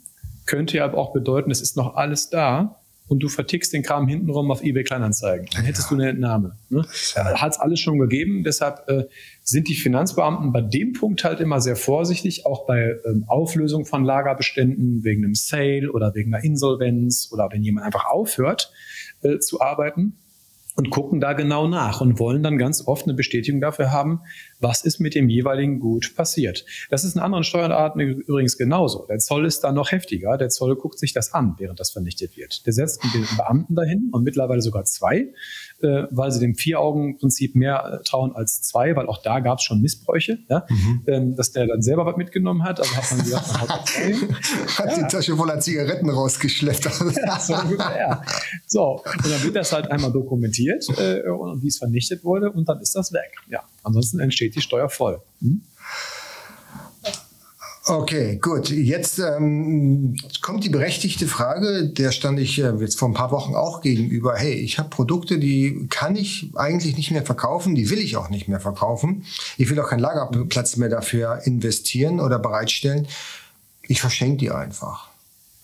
könnte 0.47 0.77
ja 0.77 0.85
aber 0.85 0.97
auch 0.97 1.13
bedeuten, 1.13 1.51
es 1.51 1.61
ist 1.61 1.77
noch 1.77 1.97
alles 1.97 2.31
da 2.31 2.81
und 3.09 3.23
du 3.23 3.29
vertickst 3.29 3.73
den 3.73 3.83
Kram 3.83 4.09
hintenrum 4.09 4.51
auf 4.51 4.63
eBay 4.63 4.85
Kleinanzeigen. 4.85 5.49
Dann 5.55 5.65
hättest 5.65 5.91
ja. 5.91 5.97
du 5.97 6.03
eine 6.03 6.11
Entnahme. 6.11 6.57
Ne? 6.69 6.85
Ja. 7.15 7.41
Hat 7.41 7.53
es 7.53 7.59
alles 7.59 7.81
schon 7.81 7.99
gegeben. 7.99 8.43
Deshalb 8.45 8.89
äh, 8.89 9.05
sind 9.43 9.69
die 9.69 9.75
Finanzbeamten 9.75 10.53
bei 10.53 10.61
dem 10.61 10.93
Punkt 10.93 11.23
halt 11.25 11.41
immer 11.41 11.61
sehr 11.61 11.77
vorsichtig, 11.77 12.47
auch 12.47 12.67
bei 12.67 12.97
ähm, 13.07 13.25
Auflösung 13.29 13.87
von 13.87 14.05
Lagerbeständen 14.05 15.05
wegen 15.05 15.25
einem 15.25 15.35
Sale 15.35 15.91
oder 15.93 16.15
wegen 16.15 16.35
einer 16.35 16.45
Insolvenz 16.45 17.31
oder 17.33 17.49
wenn 17.53 17.63
jemand 17.63 17.87
einfach 17.87 18.07
aufhört 18.07 18.73
äh, 19.23 19.39
zu 19.39 19.61
arbeiten 19.61 20.17
und 20.77 20.91
gucken 20.91 21.21
da 21.21 21.33
genau 21.33 21.67
nach 21.67 22.01
und 22.01 22.19
wollen 22.19 22.43
dann 22.43 22.59
ganz 22.59 22.87
oft 22.87 23.05
eine 23.07 23.15
Bestätigung 23.15 23.61
dafür 23.61 23.93
haben, 23.93 24.21
was 24.61 24.83
ist 24.83 25.01
mit 25.01 25.15
dem 25.15 25.29
jeweiligen 25.29 25.81
Gut 25.81 26.15
passiert. 26.17 26.65
Das 26.91 27.05
ist 27.05 27.15
in 27.15 27.21
anderen 27.21 27.45
Steuerarten 27.45 28.01
übrigens 28.01 28.57
genauso. 28.57 29.07
Der 29.09 29.19
Zoll 29.19 29.47
ist 29.47 29.61
da 29.61 29.73
noch 29.73 29.93
heftiger. 29.93 30.37
Der 30.39 30.49
Zoll 30.49 30.77
guckt 30.77 30.99
sich 30.99 31.13
das 31.13 31.35
an, 31.35 31.55
während 31.59 31.81
das 31.81 31.91
vernichtet 31.91 32.37
wird. 32.37 32.67
Der 32.67 32.73
setzt 32.73 33.03
einen 33.03 33.27
Beamten 33.37 33.75
dahin 33.75 34.11
und 34.13 34.25
mittlerweile 34.25 34.63
sogar 34.63 34.85
zwei, 34.85 35.33
äh, 35.83 36.05
weil 36.11 36.31
sie 36.31 36.41
dem 36.41 36.55
Vier-Augen-Prinzip 36.55 37.55
mehr 37.55 38.01
äh, 38.01 38.05
trauen 38.05 38.35
als 38.35 38.63
zwei, 38.63 38.97
weil 38.97 39.07
auch 39.07 39.23
da 39.23 39.41
gab 39.41 39.59
es 39.59 39.65
schon 39.65 39.81
Missbräuche, 39.81 40.39
ja? 40.49 40.67
Mhm. 40.69 41.03
Ähm, 41.07 41.37
dass 41.37 41.53
der 41.53 41.67
dann 41.67 41.83
selber 41.83 42.07
was 42.07 42.17
mitgenommen 42.17 42.63
hat. 42.63 42.81
Also 42.81 42.97
hat 42.97 43.11
man 43.11 43.21
gesagt, 43.21 43.49
man 43.49 43.69
hat. 43.69 43.87
Hat 44.79 44.91
ja. 44.91 45.03
die 45.03 45.09
Tasche 45.09 45.37
voller 45.37 45.61
Zigaretten 45.61 46.09
rausgeschleppt. 46.09 46.85
ja, 47.27 47.41
so, 47.41 47.53
ja. 47.53 48.23
so, 48.67 49.03
und 49.05 49.31
dann 49.31 49.43
wird 49.43 49.57
das 49.57 49.73
halt 49.73 49.91
einmal 49.91 50.13
dokumentiert 50.13 50.87
äh, 50.99 51.29
und 51.29 51.63
wie 51.63 51.69
es 51.69 51.79
vernichtet 51.79 52.25
wurde 52.25 52.51
und 52.51 52.69
dann 52.69 52.81
ist 52.81 52.95
das 52.95 53.13
weg. 53.13 53.33
Ja, 53.49 53.63
ansonsten 53.83 54.21
entsteht 54.21 54.46
die 54.55 54.61
Steuer 54.61 54.89
voll. 54.89 55.21
Hm? 55.41 55.63
Okay, 57.89 58.39
gut. 58.43 58.71
Jetzt 58.71 59.21
ähm, 59.21 60.17
kommt 60.43 60.65
die 60.65 60.71
berechtigte 60.71 61.29
Frage, 61.29 61.87
der 61.87 62.11
stand 62.11 62.41
ich 62.41 62.59
äh, 62.59 62.73
jetzt 62.81 62.99
vor 62.99 63.09
ein 63.09 63.15
paar 63.15 63.31
Wochen 63.31 63.55
auch 63.55 63.81
gegenüber. 63.81 64.35
Hey, 64.35 64.55
ich 64.55 64.81
habe 64.81 64.89
Produkte, 64.89 65.39
die 65.39 65.87
kann 65.89 66.17
ich 66.17 66.51
eigentlich 66.57 66.97
nicht 66.97 67.13
mehr 67.13 67.25
verkaufen, 67.25 67.77
die 67.77 67.89
will 67.89 68.01
ich 68.01 68.17
auch 68.17 68.29
nicht 68.29 68.49
mehr 68.49 68.59
verkaufen. 68.59 69.25
Ich 69.57 69.71
will 69.71 69.79
auch 69.79 69.89
keinen 69.89 70.01
Lagerplatz 70.01 70.77
mehr 70.77 70.89
dafür 70.89 71.43
investieren 71.45 72.19
oder 72.19 72.41
bereitstellen. 72.41 73.07
Ich 73.83 74.01
verschenke 74.01 74.39
die 74.39 74.51
einfach. 74.51 75.09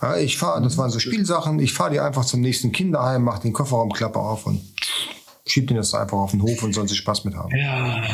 Ja, 0.01 0.16
ich 0.16 0.38
fahre, 0.38 0.62
das 0.62 0.79
waren 0.79 0.90
so 0.90 1.01
Spielsachen, 1.01 1.59
ich 1.59 1.73
fahre 1.73 1.90
die 1.90 2.01
einfach 2.01 2.25
zum 2.25 2.40
nächsten 2.40 2.71
Kinderheim, 2.71 3.25
mache 3.25 3.42
den 3.42 3.53
Kofferraumklapper 3.53 4.21
auf 4.21 4.47
und 4.47 4.61
schiebt 5.44 5.70
ihn 5.70 5.76
jetzt 5.76 5.94
einfach 5.94 6.18
auf 6.18 6.31
den 6.31 6.42
Hof 6.42 6.62
und 6.62 6.72
sollen 6.72 6.87
sie 6.87 6.94
Spaß 6.94 7.24
mit 7.24 7.35
haben. 7.35 7.50
Ja, 7.57 8.05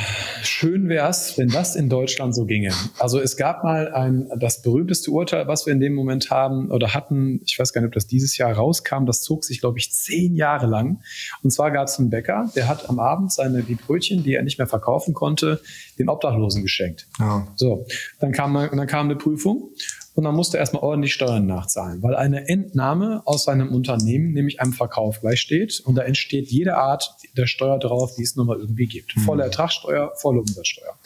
schön 0.42 0.88
wäre 0.88 1.08
es, 1.08 1.36
wenn 1.36 1.48
das 1.48 1.76
in 1.76 1.88
Deutschland 1.88 2.34
so 2.34 2.46
ginge. 2.46 2.72
Also 2.98 3.20
es 3.20 3.36
gab 3.36 3.64
mal 3.64 3.92
ein, 3.92 4.28
das 4.38 4.62
berühmteste 4.62 5.10
Urteil, 5.10 5.46
was 5.46 5.66
wir 5.66 5.74
in 5.74 5.80
dem 5.80 5.94
Moment 5.94 6.30
haben 6.30 6.70
oder 6.70 6.94
hatten, 6.94 7.40
ich 7.44 7.58
weiß 7.58 7.72
gar 7.72 7.82
nicht, 7.82 7.88
ob 7.88 7.94
das 7.94 8.06
dieses 8.06 8.38
Jahr 8.38 8.52
rauskam, 8.52 9.04
das 9.04 9.20
zog 9.22 9.44
sich, 9.44 9.60
glaube 9.60 9.78
ich, 9.78 9.92
zehn 9.92 10.34
Jahre 10.36 10.66
lang. 10.66 11.02
Und 11.42 11.50
zwar 11.50 11.70
gab 11.70 11.88
es 11.88 11.98
einen 11.98 12.08
Bäcker, 12.08 12.50
der 12.56 12.66
hat 12.66 12.88
am 12.88 12.98
Abend 12.98 13.30
seine 13.32 13.62
die 13.62 13.74
Brötchen, 13.74 14.22
die 14.22 14.34
er 14.34 14.42
nicht 14.42 14.58
mehr 14.58 14.66
verkaufen 14.66 15.12
konnte, 15.12 15.60
den 15.98 16.08
Obdachlosen 16.08 16.62
geschenkt. 16.62 17.08
Ja. 17.18 17.46
So, 17.56 17.86
dann 18.20 18.32
kam, 18.32 18.54
dann 18.54 18.86
kam 18.86 19.06
eine 19.06 19.16
Prüfung 19.16 19.70
und 20.18 20.24
dann 20.24 20.34
musste 20.34 20.56
er 20.56 20.62
erstmal 20.62 20.82
ordentlich 20.82 21.14
Steuern 21.14 21.46
nachzahlen, 21.46 22.02
weil 22.02 22.16
eine 22.16 22.48
Entnahme 22.48 23.22
aus 23.24 23.44
seinem 23.44 23.72
Unternehmen, 23.72 24.32
nämlich 24.32 24.60
einem 24.60 24.72
Verkauf, 24.72 25.20
gleich 25.20 25.40
steht 25.40 25.78
und 25.84 25.94
da 25.94 26.02
entsteht 26.02 26.48
jede 26.48 26.76
Art 26.76 27.14
der 27.36 27.46
Steuer 27.46 27.78
drauf, 27.78 28.16
die 28.16 28.24
es 28.24 28.34
nun 28.34 28.48
mal 28.48 28.58
irgendwie 28.58 28.86
gibt. 28.86 29.16
Mhm. 29.16 29.20
Volle 29.20 29.44
Ertragssteuer, 29.44 30.10
volle 30.16 30.40
Umsatzsteuer. 30.40 30.98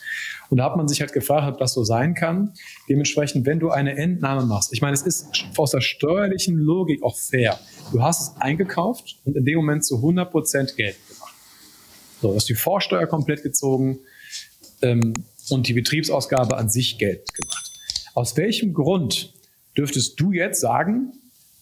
Und 0.49 0.57
da 0.57 0.65
hat 0.65 0.79
man 0.79 0.89
sich 0.89 1.03
halt 1.03 1.13
gefragt, 1.13 1.47
ob 1.47 1.59
das 1.59 1.75
so 1.75 1.85
sein 1.85 2.15
kann. 2.15 2.55
Dementsprechend, 2.89 3.45
wenn 3.45 3.61
du 3.61 3.69
eine 3.69 3.99
Entnahme 3.99 4.47
machst, 4.47 4.73
ich 4.73 4.81
meine, 4.81 4.95
es 4.95 5.03
ist 5.03 5.27
aus 5.59 5.73
der 5.73 5.83
steuerlichen 5.83 6.57
Logik 6.57 7.03
auch 7.03 7.19
fair. 7.19 7.61
Du 7.93 8.03
hast 8.03 8.23
es 8.23 8.41
eingekauft 8.41 9.19
und 9.27 9.37
in 9.37 9.45
dem 9.45 9.57
Moment 9.57 9.85
zu 9.85 9.97
100 9.97 10.31
Prozent 10.31 10.75
Geld 10.75 10.97
gemacht. 11.07 11.35
So, 12.23 12.29
du 12.31 12.37
hast 12.37 12.49
die 12.49 12.55
Vorsteuer 12.55 13.07
komplett 13.07 13.43
gezogen 13.43 13.99
ähm, 14.81 15.13
und 15.51 15.69
die 15.69 15.75
Betriebsausgabe 15.75 16.57
an 16.57 16.71
sich 16.71 16.97
Geld 16.97 17.35
gemacht. 17.35 17.72
Aus 18.15 18.37
welchem 18.37 18.75
Grund 18.75 19.33
dürftest 19.77 20.21
du 20.21 20.33
jetzt 20.33 20.61
sagen, 20.61 21.13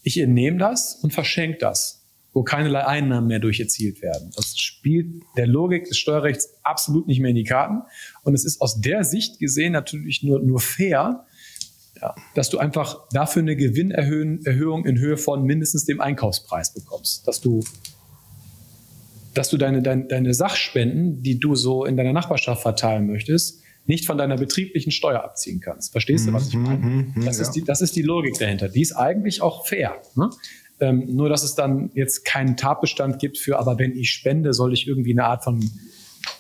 ich 0.03 0.19
entnehme 0.19 0.59
das 0.59 0.97
und 0.97 1.13
verschenke 1.13 1.59
das, 1.59 2.03
wo 2.33 2.43
keinerlei 2.43 2.85
Einnahmen 2.87 3.29
mehr 3.29 3.39
durch 3.39 3.61
erzielt 3.61 4.03
werden? 4.03 4.33
Das 4.35 4.57
spielt 4.57 5.23
der 5.37 5.47
Logik 5.47 5.85
des 5.85 5.99
Steuerrechts 5.99 6.49
absolut 6.63 7.07
nicht 7.07 7.21
mehr 7.21 7.31
in 7.31 7.37
die 7.37 7.45
Karten. 7.45 7.83
Und 8.23 8.35
es 8.35 8.45
ist 8.45 8.61
aus 8.61 8.81
der 8.81 9.05
Sicht 9.05 9.39
gesehen 9.39 9.73
natürlich 9.73 10.23
nur, 10.23 10.41
nur 10.41 10.61
fair, 10.61 11.27
ja, 12.01 12.15
dass 12.35 12.49
du 12.51 12.59
einfach 12.59 13.07
dafür 13.13 13.43
eine 13.43 13.57
Gewinnerhöhung 13.57 14.87
in 14.87 14.99
Höhe 14.99 15.17
von 15.17 15.45
mindestens 15.45 15.85
dem 15.85 16.01
Einkaufspreis 16.01 16.73
bekommst. 16.73 17.29
Dass 17.29 17.41
du, 17.41 17.63
dass 19.35 19.51
du 19.51 19.57
deine, 19.57 19.83
deine, 19.83 20.07
deine 20.07 20.35
Sachspenden, 20.35 21.23
die 21.23 21.39
du 21.39 21.55
so 21.55 21.85
in 21.85 21.97
deiner 21.97 22.13
Nachbarschaft 22.13 22.63
verteilen 22.63 23.07
möchtest, 23.07 23.61
nicht 23.87 24.07
von 24.07 24.19
deiner 24.19 24.37
betrieblichen 24.37 24.93
Steuer 24.93 25.25
abziehen 25.25 25.61
kannst. 25.61 25.93
Verstehst 25.93 26.29
du, 26.29 26.33
was 26.33 26.49
ich 26.49 26.57
meine? 26.57 26.79
Mhm, 26.79 27.13
mhm, 27.15 27.25
das, 27.25 27.39
ja. 27.39 27.43
ist 27.43 27.53
die, 27.53 27.65
das 27.65 27.81
ist 27.81 27.97
die 27.97 28.03
Logik 28.03 28.39
dahinter. 28.39 28.69
Die 28.69 28.83
ist 28.83 28.93
eigentlich 28.93 29.43
auch 29.43 29.67
fair. 29.67 29.97
Ne? 30.15 30.31
Ähm, 30.81 31.05
nur, 31.15 31.29
dass 31.29 31.43
es 31.43 31.55
dann 31.55 31.91
jetzt 31.95 32.25
keinen 32.25 32.57
Tatbestand 32.57 33.19
gibt 33.19 33.37
für, 33.37 33.59
aber 33.59 33.79
wenn 33.79 33.93
ich 33.93 34.11
spende, 34.11 34.55
soll 34.55 34.73
ich 34.73 34.87
irgendwie 34.87 35.13
eine 35.13 35.25
Art 35.25 35.45
von, 35.45 35.61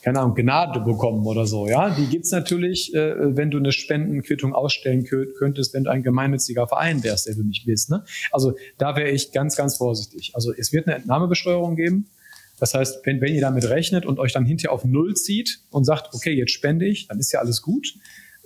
keine 0.03 0.21
Ahnung, 0.21 0.35
Gnade 0.35 0.81
bekommen 0.81 1.27
oder 1.27 1.47
so. 1.47 1.67
Ja, 1.67 1.91
Die 1.91 2.07
gibt's 2.07 2.31
natürlich, 2.31 2.95
äh, 2.95 3.37
wenn 3.37 3.51
du 3.51 3.59
eine 3.59 3.73
Spendenquittung 3.73 4.55
ausstellen 4.55 5.05
könntest, 5.05 5.75
wenn 5.75 5.85
du 5.85 5.91
ein 5.91 6.03
gemeinnütziger 6.03 6.67
Verein 6.67 7.03
wärst, 7.05 7.27
der 7.27 7.35
du 7.35 7.43
nicht 7.43 7.67
bist. 7.67 7.91
Ne? 7.91 8.05
Also 8.31 8.55
da 8.79 8.97
wäre 8.97 9.11
ich 9.11 9.33
ganz, 9.33 9.57
ganz 9.57 9.77
vorsichtig. 9.77 10.33
Also 10.35 10.53
es 10.57 10.73
wird 10.73 10.87
eine 10.87 10.97
Entnahmebesteuerung 10.97 11.77
geben. 11.77 12.09
Das 12.61 12.75
heißt, 12.75 13.01
wenn, 13.05 13.21
wenn 13.21 13.35
ihr 13.35 13.41
damit 13.41 13.69
rechnet 13.69 14.07
und 14.07 14.19
euch 14.19 14.33
dann 14.33 14.45
hinterher 14.45 14.73
auf 14.73 14.85
Null 14.85 15.15
zieht 15.15 15.61
und 15.71 15.85
sagt, 15.85 16.15
okay, 16.15 16.33
jetzt 16.33 16.53
spende 16.53 16.87
ich, 16.87 17.09
dann 17.09 17.19
ist 17.19 17.33
ja 17.33 17.41
alles 17.41 17.63
gut. 17.63 17.95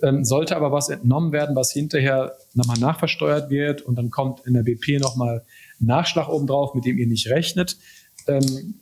Ähm, 0.01 0.25
sollte 0.25 0.55
aber 0.55 0.71
was 0.71 0.89
entnommen 0.89 1.31
werden, 1.31 1.55
was 1.55 1.71
hinterher 1.71 2.35
nochmal 2.53 2.79
nachversteuert 2.79 3.49
wird 3.49 3.81
und 3.81 3.95
dann 3.95 4.09
kommt 4.09 4.45
in 4.45 4.53
der 4.53 4.63
BP 4.63 4.99
nochmal 4.99 5.45
Nachschlag 5.79 6.27
obendrauf, 6.27 6.73
mit 6.73 6.85
dem 6.85 6.97
ihr 6.97 7.07
nicht 7.07 7.29
rechnet. 7.29 7.77
Ähm, 8.27 8.75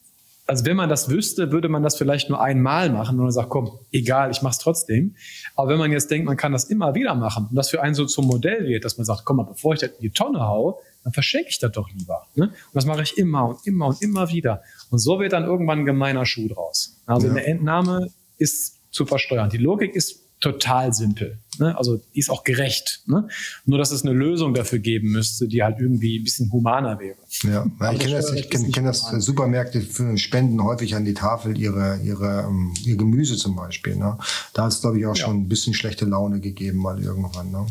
also 0.46 0.66
wenn 0.66 0.76
man 0.76 0.90
das 0.90 1.10
wüsste, 1.10 1.52
würde 1.52 1.70
man 1.70 1.84
das 1.84 1.96
vielleicht 1.96 2.30
nur 2.30 2.42
einmal 2.42 2.90
machen 2.90 3.18
und 3.18 3.26
dann 3.26 3.32
sagt, 3.32 3.50
komm, 3.50 3.72
egal, 3.92 4.30
ich 4.32 4.42
mach's 4.42 4.58
trotzdem. 4.58 5.16
Aber 5.56 5.70
wenn 5.70 5.78
man 5.78 5.92
jetzt 5.92 6.12
denkt, 6.12 6.26
man 6.26 6.36
kann 6.36 6.52
das 6.52 6.66
immer 6.66 6.96
wieder 6.96 7.16
machen 7.16 7.48
und 7.50 7.56
das 7.56 7.70
für 7.70 7.82
einen 7.82 7.96
so 7.96 8.06
zum 8.06 8.28
Modell 8.28 8.68
wird, 8.68 8.84
dass 8.84 8.98
man 8.98 9.06
sagt, 9.06 9.24
komm 9.24 9.38
mal, 9.38 9.44
bevor 9.44 9.74
ich 9.74 9.80
das 9.80 9.92
in 9.92 10.02
die 10.02 10.10
Tonne 10.10 10.42
haue, 10.42 10.76
dann 11.04 11.14
verschenke 11.14 11.50
ich 11.50 11.60
das 11.60 11.72
doch 11.72 11.90
lieber. 11.92 12.28
Ne? 12.36 12.48
Und 12.48 12.74
das 12.74 12.86
mache 12.86 13.04
ich 13.04 13.18
immer 13.18 13.50
und 13.50 13.66
immer 13.66 13.88
und 13.88 14.02
immer 14.02 14.30
wieder. 14.30 14.64
Und 14.94 15.00
so 15.00 15.20
wird 15.20 15.34
dann 15.34 15.44
irgendwann 15.44 15.80
ein 15.80 15.86
gemeiner 15.86 16.24
Schuh 16.24 16.48
draus. 16.48 16.98
Also 17.08 17.26
ja. 17.26 17.34
eine 17.34 17.44
Entnahme 17.48 18.12
ist 18.38 18.78
zu 18.92 19.08
versteuern. 19.08 19.50
Die 19.50 19.58
Logik 19.58 19.96
ist 19.96 20.20
total 20.40 20.94
simpel. 20.94 21.40
Ne? 21.58 21.76
Also 21.76 22.00
die 22.14 22.20
ist 22.20 22.30
auch 22.30 22.44
gerecht. 22.44 23.02
Ne? 23.08 23.28
Nur, 23.66 23.80
dass 23.80 23.90
es 23.90 24.04
eine 24.04 24.14
Lösung 24.14 24.54
dafür 24.54 24.78
geben 24.78 25.10
müsste, 25.10 25.48
die 25.48 25.64
halt 25.64 25.80
irgendwie 25.80 26.20
ein 26.20 26.24
bisschen 26.24 26.52
humaner 26.52 27.00
wäre. 27.00 27.16
Ja, 27.42 27.66
ich 27.92 28.00
kenne 28.02 28.18
das, 28.18 28.32
ich 28.34 28.52
kenn, 28.52 28.72
kenn 28.72 28.86
das 28.86 29.10
Supermärkte 29.18 29.82
spenden 30.16 30.64
häufig 30.64 30.94
an 30.94 31.06
die 31.06 31.16
Tafel 31.16 31.58
ihre, 31.58 31.98
ihre, 32.04 32.46
ähm, 32.48 32.76
ihr 32.86 32.96
Gemüse 32.96 33.36
zum 33.36 33.56
Beispiel. 33.56 33.96
Ne? 33.96 34.20
Da 34.54 34.66
hat 34.66 34.74
es, 34.74 34.82
glaube 34.82 35.00
ich, 35.00 35.08
auch 35.08 35.18
ja. 35.18 35.26
schon 35.26 35.38
ein 35.38 35.50
bisschen 35.50 35.74
schlechte 35.74 36.06
Laune 36.06 36.40
gegeben 36.40 36.78
mal 36.78 37.04
irgendwann. 37.04 37.50
Ne? 37.50 37.66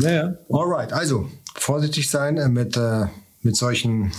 Ja, 0.00 0.10
ja. 0.10 0.34
Alright, 0.48 0.94
also 0.94 1.28
vorsichtig 1.54 2.08
sein 2.08 2.38
äh, 2.38 2.48
mit, 2.48 2.74
äh, 2.78 3.04
mit 3.42 3.54
solchen 3.54 4.12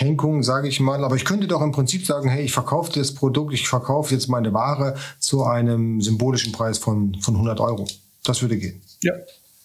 Schenkungen, 0.00 0.42
sage 0.42 0.68
ich 0.68 0.80
mal. 0.80 1.04
Aber 1.04 1.14
ich 1.16 1.26
könnte 1.26 1.46
doch 1.46 1.60
im 1.60 1.72
Prinzip 1.72 2.06
sagen, 2.06 2.28
hey, 2.28 2.42
ich 2.42 2.52
verkaufe 2.52 2.90
das 2.98 3.14
Produkt, 3.14 3.52
ich 3.52 3.68
verkaufe 3.68 4.14
jetzt 4.14 4.28
meine 4.28 4.54
Ware 4.54 4.94
zu 5.18 5.44
einem 5.44 6.00
symbolischen 6.00 6.52
Preis 6.52 6.78
von, 6.78 7.14
von 7.20 7.34
100 7.34 7.60
Euro. 7.60 7.86
Das 8.24 8.40
würde 8.40 8.56
gehen. 8.56 8.80
Ja, 9.02 9.12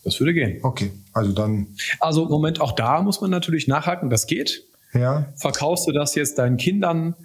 das 0.03 0.19
würde 0.19 0.33
gehen. 0.33 0.59
Okay, 0.61 0.91
also 1.13 1.31
dann. 1.31 1.67
Also 2.01 2.25
Moment, 2.25 2.59
auch 2.59 2.73
da 2.73 3.01
muss 3.01 3.21
man 3.21 3.31
natürlich 3.31 3.67
nachhaken, 3.67 4.09
das 4.09 4.27
geht. 4.27 4.65
Ja. 4.93 5.31
Verkaufst 5.37 5.87
du 5.87 5.93
das 5.93 6.15
jetzt 6.15 6.37
deinen 6.37 6.57
Kindern, 6.57 7.15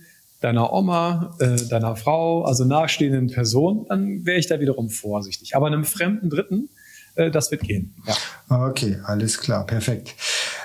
deiner 0.40 0.73
Oma, 0.73 1.35
äh, 1.40 1.57
deiner 1.68 1.96
Frau, 1.96 2.44
also 2.44 2.64
nahestehenden 2.64 3.29
Personen, 3.29 3.87
dann 3.88 4.25
wäre 4.25 4.38
ich 4.38 4.46
da 4.46 4.61
wiederum 4.61 4.88
vorsichtig. 4.88 5.57
Aber 5.57 5.66
einem 5.66 5.85
fremden 5.85 6.31
Dritten, 6.31 6.68
äh, 7.16 7.31
das 7.31 7.51
wird 7.51 7.62
gehen. 7.62 7.96
Ja. 8.07 8.68
Okay, 8.68 8.99
alles 9.05 9.38
klar, 9.38 9.66
perfekt. 9.66 10.14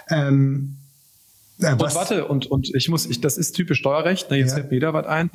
Ähm, 0.10 0.78
ja, 1.58 1.72
und 1.72 1.96
warte, 1.96 2.28
und, 2.28 2.48
und 2.48 2.76
ich 2.76 2.90
muss, 2.90 3.06
ich, 3.06 3.22
das 3.22 3.38
ist 3.38 3.54
typisch 3.54 3.80
Steuerrecht, 3.80 4.30
ne, 4.30 4.38
jetzt 4.38 4.50
ja. 4.50 4.56
fällt 4.56 4.72
mir 4.72 4.80
da 4.82 4.94
was 4.94 5.06
ein. 5.06 5.30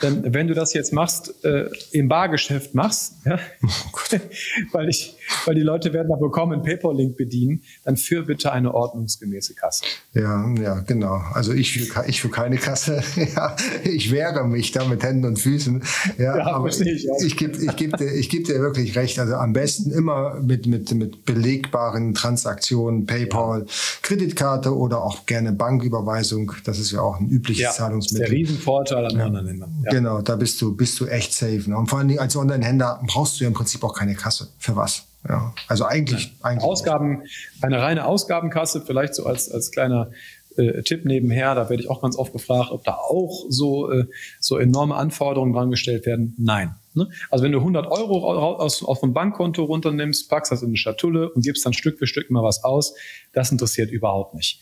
Denn 0.00 0.32
wenn 0.32 0.48
du 0.48 0.54
das 0.54 0.72
jetzt 0.72 0.92
machst, 0.94 1.44
äh, 1.44 1.68
im 1.92 2.08
Bargeschäft 2.08 2.74
machst, 2.74 3.14
ja, 3.26 3.38
oh 3.62 3.68
weil, 4.72 4.88
ich, 4.88 5.16
weil 5.44 5.54
die 5.54 5.60
Leute 5.60 5.92
werden 5.92 6.08
da 6.08 6.16
bekommen 6.16 6.54
einen 6.54 6.62
PayPal-Link 6.62 7.18
bedienen, 7.18 7.62
dann 7.84 7.98
führ 7.98 8.24
bitte 8.24 8.52
eine 8.52 8.72
ordnungsgemäße 8.72 9.54
Kasse. 9.54 9.84
Ja, 10.14 10.48
ja, 10.54 10.80
genau. 10.80 11.20
Also 11.34 11.52
ich 11.52 11.72
für, 11.72 12.04
ich 12.06 12.22
für 12.22 12.30
keine 12.30 12.56
Kasse. 12.56 13.02
ja, 13.36 13.54
ich 13.84 14.10
wehre 14.10 14.46
mich 14.46 14.72
da 14.72 14.86
mit 14.86 15.02
Händen 15.02 15.26
und 15.26 15.38
Füßen. 15.38 15.82
Ja, 16.16 16.38
ja 16.38 16.46
aber 16.46 16.68
ich, 16.68 16.80
ich, 16.80 17.06
ich 17.22 17.36
gebe 17.36 17.56
ich 17.62 17.76
geb 17.76 17.96
dir, 17.98 18.12
ich 18.12 18.30
geb 18.30 18.46
dir 18.46 18.60
wirklich 18.60 18.96
recht. 18.96 19.18
Also 19.18 19.34
am 19.34 19.52
besten 19.52 19.90
immer 19.90 20.40
mit, 20.40 20.66
mit, 20.66 20.90
mit 20.94 21.26
belegbaren 21.26 22.14
Transaktionen, 22.14 23.04
PayPal. 23.04 23.66
Kreditkarte 24.00 24.74
oder 24.74 25.02
auch 25.02 25.26
gerne 25.26 25.52
Bank 25.52 25.65
Banküberweisung, 25.66 26.52
das 26.64 26.78
ist 26.78 26.92
ja 26.92 27.00
auch 27.00 27.18
ein 27.18 27.28
übliches 27.28 27.64
ja, 27.64 27.70
Zahlungsmittel. 27.72 28.20
Das 28.20 28.28
ist 28.28 28.32
der 28.32 28.38
Riesenvorteil 28.38 29.04
an 29.06 29.18
ja. 29.18 29.26
Online-Händlern. 29.26 29.82
Ja. 29.84 29.90
Genau, 29.90 30.22
da 30.22 30.36
bist 30.36 30.62
du, 30.62 30.76
bist 30.76 31.00
du 31.00 31.06
echt 31.06 31.34
safe. 31.34 31.64
Ne? 31.66 31.76
Und 31.76 31.88
vor 31.88 31.98
allen 31.98 32.06
Dingen 32.06 32.20
als 32.20 32.36
Online-Händler 32.36 33.02
brauchst 33.04 33.40
du 33.40 33.44
ja 33.44 33.48
im 33.48 33.54
Prinzip 33.54 33.82
auch 33.82 33.92
keine 33.92 34.14
Kasse. 34.14 34.48
Für 34.58 34.76
was? 34.76 35.06
Ja, 35.28 35.52
also 35.66 35.84
eigentlich, 35.84 36.36
eigentlich 36.40 36.62
Ausgaben, 36.62 37.22
eine 37.60 37.82
reine 37.82 38.06
Ausgabenkasse, 38.06 38.82
vielleicht 38.86 39.16
so 39.16 39.26
als, 39.26 39.50
als 39.50 39.72
kleiner 39.72 40.12
äh, 40.56 40.82
Tipp 40.82 41.04
nebenher, 41.04 41.54
da 41.56 41.68
werde 41.68 41.82
ich 41.82 41.90
auch 41.90 42.00
ganz 42.00 42.16
oft 42.16 42.32
gefragt, 42.32 42.70
ob 42.70 42.84
da 42.84 42.94
auch 42.94 43.46
so, 43.48 43.90
äh, 43.90 44.06
so 44.38 44.58
enorme 44.58 44.94
Anforderungen 44.94 45.52
dran 45.52 45.70
gestellt 45.70 46.06
werden. 46.06 46.34
Nein. 46.38 46.76
Ne? 46.94 47.08
Also 47.30 47.44
wenn 47.44 47.52
du 47.52 47.58
100 47.58 47.86
Euro 47.86 48.56
aus, 48.56 48.82
aus 48.82 49.00
dem 49.00 49.12
Bankkonto 49.12 49.64
runternimmst, 49.64 50.30
packst 50.30 50.50
das 50.50 50.62
in 50.62 50.68
eine 50.68 50.76
Schatulle 50.76 51.30
und 51.30 51.44
gibst 51.44 51.66
dann 51.66 51.74
Stück 51.74 51.98
für 51.98 52.06
Stück 52.06 52.30
immer 52.30 52.42
was 52.42 52.64
aus, 52.64 52.94
das 53.32 53.52
interessiert 53.52 53.90
überhaupt 53.90 54.34
nicht 54.34 54.60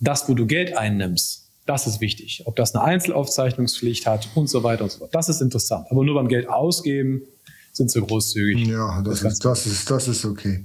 das, 0.00 0.28
wo 0.28 0.34
du 0.34 0.46
Geld 0.46 0.76
einnimmst, 0.76 1.50
das 1.66 1.86
ist 1.86 2.00
wichtig. 2.00 2.42
Ob 2.46 2.56
das 2.56 2.74
eine 2.74 2.82
Einzelaufzeichnungspflicht 2.84 4.06
hat 4.06 4.28
und 4.34 4.48
so 4.48 4.62
weiter 4.64 4.84
und 4.84 4.90
so 4.90 4.98
fort. 4.98 5.14
Das 5.14 5.28
ist 5.28 5.40
interessant. 5.40 5.86
Aber 5.90 6.04
nur 6.04 6.14
beim 6.14 6.28
Geld 6.28 6.48
ausgeben 6.48 7.22
sind 7.72 7.90
sie 7.90 8.00
großzügig. 8.00 8.66
Ja, 8.66 9.00
das, 9.02 9.20
das 9.20 9.32
ist, 9.32 9.44
das, 9.44 9.66
ist, 9.66 9.90
das 9.90 10.08
ist 10.08 10.24
okay. 10.24 10.64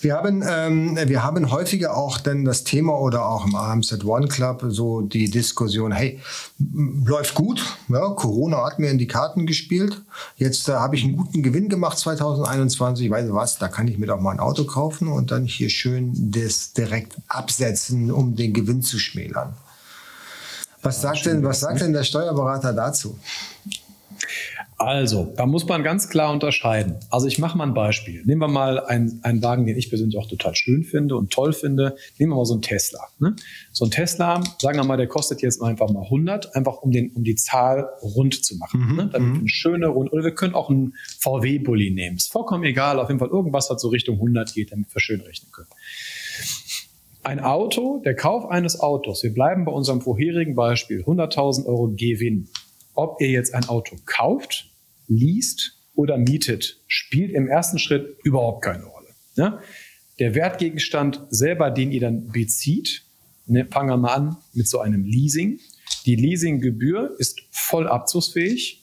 Wir 0.00 0.14
haben, 0.14 0.44
ähm, 0.46 0.96
wir 1.06 1.22
haben 1.22 1.50
häufiger 1.50 1.96
auch 1.96 2.18
dann 2.18 2.44
das 2.44 2.62
Thema 2.62 2.98
oder 2.98 3.26
auch 3.26 3.46
im 3.46 3.54
AMZ 3.54 4.04
One 4.04 4.28
Club 4.28 4.64
so 4.68 5.00
die 5.00 5.30
Diskussion, 5.30 5.92
hey, 5.92 6.20
läuft 6.58 7.34
gut, 7.34 7.64
ja, 7.88 8.08
Corona 8.10 8.64
hat 8.64 8.78
mir 8.78 8.90
in 8.90 8.98
die 8.98 9.06
Karten 9.06 9.46
gespielt, 9.46 10.02
jetzt 10.36 10.68
äh, 10.68 10.72
habe 10.72 10.96
ich 10.96 11.04
einen 11.04 11.16
guten 11.16 11.42
Gewinn 11.42 11.68
gemacht 11.68 11.98
2021, 11.98 13.10
weißt 13.10 13.28
du 13.28 13.34
was, 13.34 13.58
da 13.58 13.68
kann 13.68 13.88
ich 13.88 13.98
mir 13.98 14.06
doch 14.06 14.20
mal 14.20 14.32
ein 14.32 14.40
Auto 14.40 14.64
kaufen 14.64 15.08
und 15.08 15.30
dann 15.30 15.46
hier 15.46 15.70
schön 15.70 16.12
das 16.32 16.72
direkt 16.72 17.16
absetzen, 17.28 18.10
um 18.12 18.36
den 18.36 18.52
Gewinn 18.52 18.82
zu 18.82 18.98
schmälern. 18.98 19.54
Was 20.82 21.00
sagt 21.00 21.26
denn, 21.26 21.42
was 21.42 21.60
sagt 21.60 21.80
denn 21.80 21.92
der 21.92 22.04
Steuerberater 22.04 22.72
dazu? 22.72 23.18
Also, 24.78 25.32
da 25.36 25.46
muss 25.46 25.66
man 25.66 25.82
ganz 25.82 26.10
klar 26.10 26.30
unterscheiden. 26.30 26.96
Also 27.10 27.26
ich 27.26 27.38
mache 27.38 27.56
mal 27.56 27.64
ein 27.64 27.72
Beispiel. 27.72 28.22
Nehmen 28.26 28.42
wir 28.42 28.48
mal 28.48 28.78
einen, 28.78 29.20
einen 29.22 29.42
Wagen, 29.42 29.64
den 29.64 29.78
ich 29.78 29.88
persönlich 29.88 30.18
auch 30.18 30.28
total 30.28 30.54
schön 30.54 30.84
finde 30.84 31.16
und 31.16 31.32
toll 31.32 31.54
finde. 31.54 31.96
Nehmen 32.18 32.32
wir 32.32 32.36
mal 32.36 32.44
so 32.44 32.52
einen 32.52 32.62
Tesla. 32.62 33.00
Ne? 33.18 33.34
So 33.72 33.86
ein 33.86 33.90
Tesla, 33.90 34.42
sagen 34.58 34.76
wir 34.76 34.84
mal, 34.84 34.98
der 34.98 35.06
kostet 35.06 35.40
jetzt 35.40 35.62
einfach 35.62 35.88
mal 35.88 36.02
100, 36.02 36.54
einfach 36.54 36.82
um, 36.82 36.90
den, 36.90 37.10
um 37.12 37.24
die 37.24 37.36
Zahl 37.36 37.88
rund 38.02 38.44
zu 38.44 38.58
machen. 38.58 38.80
Mhm, 38.80 38.96
ne? 38.96 39.10
Damit 39.10 39.28
mhm. 39.28 39.38
eine 39.40 39.48
schöne 39.48 39.86
Rund. 39.86 40.12
Oder 40.12 40.24
wir 40.24 40.34
können 40.34 40.54
auch 40.54 40.68
einen 40.68 40.94
VW-Bulli 41.20 41.90
nehmen. 41.90 42.16
Ist 42.16 42.30
vollkommen 42.30 42.64
egal. 42.64 42.98
Auf 42.98 43.08
jeden 43.08 43.18
Fall 43.18 43.30
irgendwas, 43.30 43.70
was 43.70 43.80
so 43.80 43.88
Richtung 43.88 44.16
100 44.16 44.52
geht, 44.52 44.72
damit 44.72 44.94
wir 44.94 45.00
schön 45.00 45.22
rechnen 45.22 45.50
können. 45.52 45.68
Ein 47.22 47.40
Auto, 47.40 48.02
der 48.04 48.14
Kauf 48.14 48.46
eines 48.50 48.78
Autos, 48.78 49.22
wir 49.22 49.32
bleiben 49.32 49.64
bei 49.64 49.72
unserem 49.72 50.00
vorherigen 50.00 50.54
Beispiel, 50.54 51.02
100.000 51.02 51.66
Euro 51.66 51.88
Gewinn 51.88 52.48
ob 52.96 53.20
ihr 53.20 53.28
jetzt 53.28 53.54
ein 53.54 53.68
Auto 53.68 53.96
kauft, 54.04 54.70
liest 55.06 55.78
oder 55.94 56.18
mietet, 56.18 56.80
spielt 56.86 57.32
im 57.32 57.48
ersten 57.48 57.78
Schritt 57.78 58.18
überhaupt 58.24 58.64
keine 58.64 58.84
Rolle. 58.84 59.08
Ja? 59.36 59.60
Der 60.18 60.34
Wertgegenstand 60.34 61.26
selber, 61.30 61.70
den 61.70 61.92
ihr 61.92 62.00
dann 62.00 62.28
bezieht, 62.28 63.04
ne, 63.46 63.66
fangen 63.70 63.90
wir 63.90 63.96
mal 63.96 64.14
an 64.14 64.36
mit 64.52 64.68
so 64.68 64.80
einem 64.80 65.04
Leasing. 65.04 65.60
Die 66.06 66.16
Leasinggebühr 66.16 67.14
ist 67.18 67.40
voll 67.50 67.86
abzugsfähig, 67.88 68.82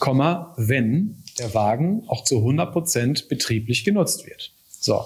wenn 0.00 1.22
der 1.38 1.54
Wagen 1.54 2.04
auch 2.08 2.24
zu 2.24 2.38
100 2.38 2.72
Prozent 2.72 3.28
betrieblich 3.28 3.84
genutzt 3.84 4.26
wird. 4.26 4.52
So. 4.68 5.04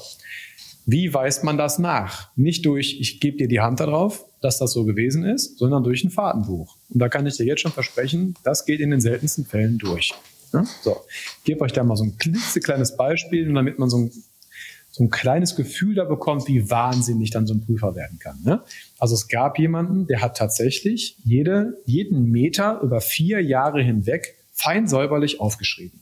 Wie 0.85 1.15
weist 1.15 1.45
man 1.45 1.57
das 1.57 1.79
nach? 1.79 2.31
Nicht 2.37 2.67
durch, 2.67 2.99
ich 3.01 3.21
gebe 3.21 3.37
dir 3.37 3.49
die 3.49 3.61
Hand 3.61 3.81
darauf, 3.81 4.25
dass 4.41 4.59
das 4.59 4.73
so 4.73 4.85
gewesen 4.85 5.25
ist, 5.25 5.59
sondern 5.59 5.85
durch 5.85 6.03
ein 6.03 6.11
Fahrtenbuch. 6.11 6.77
Und 6.89 6.99
da 6.99 7.09
kann 7.09 7.27
ich 7.27 7.37
dir 7.37 7.47
jetzt 7.47 7.61
schon 7.61 7.73
versprechen, 7.73 8.35
das 8.43 8.65
geht 8.65 8.81
in 8.81 8.91
den 8.91 9.01
seltensten 9.01 9.45
Fällen 9.45 9.79
durch. 9.79 10.13
So, 10.83 10.97
ich 11.39 11.45
gebe 11.45 11.61
euch 11.63 11.73
da 11.73 11.83
mal 11.85 11.97
so 11.97 12.05
ein 12.05 12.19
klitzekleines 12.19 12.97
Beispiel, 12.97 13.53
damit 13.53 13.79
man 13.79 13.89
so 13.89 13.99
ein, 13.99 14.11
so 14.91 15.05
ein 15.05 15.11
kleines 15.11 15.57
Gefühl 15.57 15.95
da 15.95 16.05
bekommt, 16.05 16.49
wie 16.49 16.69
wahnsinnig 16.69 17.31
dann 17.31 17.47
so 17.47 17.55
ein 17.55 17.65
Prüfer 17.65 17.95
werden 17.95 18.19
kann. 18.19 18.43
Ne? 18.45 18.61
Also 18.99 19.15
es 19.15 19.29
gab 19.29 19.59
jemanden, 19.59 20.07
der 20.07 20.21
hat 20.21 20.37
tatsächlich 20.37 21.17
jede, 21.25 21.79
jeden 21.87 22.25
Meter 22.25 22.81
über 22.83 23.01
vier 23.01 23.41
Jahre 23.41 23.83
hinweg 23.83 24.37
fein 24.53 24.87
säuberlich 24.87 25.41
aufgeschrieben. 25.41 25.99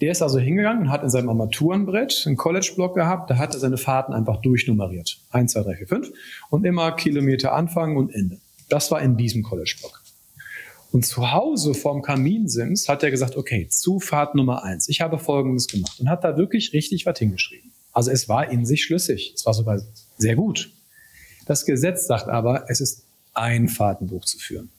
Der 0.00 0.12
ist 0.12 0.22
also 0.22 0.38
hingegangen 0.38 0.84
und 0.84 0.90
hat 0.90 1.02
in 1.02 1.10
seinem 1.10 1.28
Armaturenbrett 1.28 2.24
einen 2.26 2.36
College-Block 2.36 2.94
gehabt, 2.94 3.30
da 3.30 3.36
hat 3.36 3.52
er 3.54 3.60
seine 3.60 3.76
Fahrten 3.76 4.14
einfach 4.14 4.40
durchnummeriert. 4.40 5.18
1, 5.30 5.52
2, 5.52 5.62
3, 5.62 5.76
4, 5.76 5.86
5 5.88 6.12
und 6.48 6.64
immer 6.64 6.92
Kilometer 6.92 7.52
Anfang 7.52 7.96
und 7.96 8.14
Ende. 8.14 8.38
Das 8.68 8.90
war 8.90 9.02
in 9.02 9.16
diesem 9.16 9.42
College-Block. 9.42 10.02
Und 10.92 11.06
zu 11.06 11.30
Hause 11.30 11.74
vorm 11.74 12.02
Kaminsims 12.02 12.88
hat 12.88 13.02
er 13.02 13.10
gesagt, 13.10 13.36
okay, 13.36 13.68
Zufahrt 13.68 14.34
Nummer 14.34 14.64
eins. 14.64 14.88
Ich 14.88 15.00
habe 15.00 15.18
Folgendes 15.18 15.68
gemacht 15.68 16.00
und 16.00 16.08
hat 16.08 16.24
da 16.24 16.36
wirklich 16.36 16.72
richtig 16.72 17.06
was 17.06 17.18
hingeschrieben. 17.18 17.70
Also 17.92 18.10
es 18.10 18.28
war 18.28 18.50
in 18.50 18.64
sich 18.64 18.84
schlüssig. 18.84 19.32
Es 19.34 19.46
war 19.46 19.54
sogar 19.54 19.80
sehr 20.18 20.34
gut. 20.34 20.72
Das 21.46 21.64
Gesetz 21.64 22.06
sagt 22.06 22.28
aber, 22.28 22.64
es 22.68 22.80
ist 22.80 23.04
ein 23.34 23.68
Fahrtenbuch 23.68 24.24
zu 24.24 24.38
führen. 24.38 24.70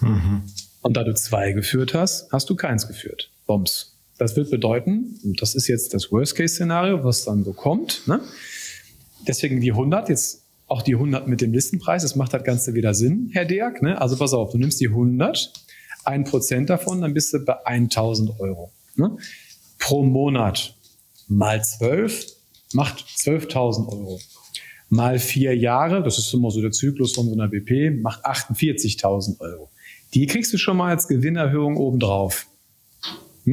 Mhm. 0.00 0.42
Und 0.82 0.96
da 0.96 1.04
du 1.04 1.14
zwei 1.14 1.52
geführt 1.52 1.92
hast, 1.92 2.32
hast 2.32 2.48
du 2.48 2.56
keins 2.56 2.86
geführt. 2.88 3.29
Bombs. 3.50 3.96
Das 4.16 4.36
wird 4.36 4.48
bedeuten, 4.48 5.18
und 5.24 5.42
das 5.42 5.56
ist 5.56 5.66
jetzt 5.66 5.92
das 5.92 6.12
Worst-Case-Szenario, 6.12 7.02
was 7.02 7.24
dann 7.24 7.42
so 7.42 7.52
kommt. 7.52 8.06
Ne? 8.06 8.20
Deswegen 9.26 9.60
die 9.60 9.72
100, 9.72 10.08
jetzt 10.08 10.44
auch 10.68 10.82
die 10.82 10.94
100 10.94 11.26
mit 11.26 11.40
dem 11.40 11.52
Listenpreis, 11.52 12.02
das 12.02 12.14
macht 12.14 12.32
das 12.32 12.44
Ganze 12.44 12.74
wieder 12.74 12.94
Sinn, 12.94 13.28
Herr 13.32 13.44
Deak. 13.44 13.82
Ne? 13.82 14.00
Also 14.00 14.16
pass 14.16 14.34
auf, 14.34 14.52
du 14.52 14.58
nimmst 14.58 14.80
die 14.80 14.86
100, 14.86 15.52
ein 16.04 16.22
Prozent 16.22 16.70
davon, 16.70 17.00
dann 17.00 17.12
bist 17.12 17.32
du 17.32 17.40
bei 17.40 17.56
1000 17.66 18.38
Euro. 18.38 18.70
Ne? 18.94 19.16
Pro 19.80 20.04
Monat 20.04 20.76
mal 21.26 21.60
12 21.64 22.26
macht 22.72 23.00
12.000 23.00 23.88
Euro. 23.88 24.20
Mal 24.90 25.18
vier 25.18 25.56
Jahre, 25.56 26.04
das 26.04 26.18
ist 26.18 26.32
immer 26.32 26.52
so 26.52 26.60
der 26.60 26.70
Zyklus 26.70 27.14
von 27.14 27.26
so 27.26 27.32
einer 27.32 27.48
BP, 27.48 28.00
macht 28.00 28.24
48.000 28.24 29.40
Euro. 29.40 29.70
Die 30.14 30.26
kriegst 30.26 30.52
du 30.52 30.58
schon 30.58 30.76
mal 30.76 30.90
als 30.90 31.08
Gewinnerhöhung 31.08 31.76
obendrauf. 31.78 32.46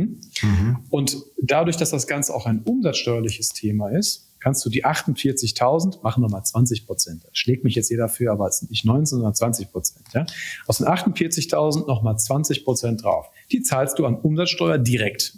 Hm? 0.02 0.20
Mhm. 0.42 0.78
Und 0.90 1.18
dadurch, 1.42 1.78
dass 1.78 1.90
das 1.90 2.08
Ganze 2.08 2.34
auch 2.34 2.46
ein 2.46 2.62
umsatzsteuerliches 2.64 3.50
Thema 3.50 3.90
ist, 3.90 4.28
kannst 4.40 4.66
du 4.66 4.70
die 4.70 4.86
48.000, 4.86 6.02
machen 6.04 6.24
wir 6.24 6.30
mal 6.30 6.44
20 6.44 6.86
Prozent. 6.86 7.24
Das 7.24 7.38
schlägt 7.38 7.64
mich 7.64 7.76
jetzt 7.76 7.90
jeder 7.90 8.08
für, 8.08 8.32
aber 8.32 8.48
es 8.48 8.60
sind 8.60 8.70
nicht 8.72 8.86
19, 8.86 9.18
sondern 9.18 9.36
20 9.36 9.72
Prozent. 9.72 10.06
Ja? 10.14 10.26
Aus 10.68 10.78
den 10.78 10.88
48.000 10.88 11.88
nochmal 11.88 12.18
20 12.18 12.64
Prozent 12.64 13.04
drauf. 13.04 13.28
Die 13.52 13.62
zahlst 13.62 13.98
du 14.00 14.06
an 14.06 14.16
Umsatzsteuer 14.16 14.78
direkt 14.78 15.38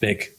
weg. 0.00 0.36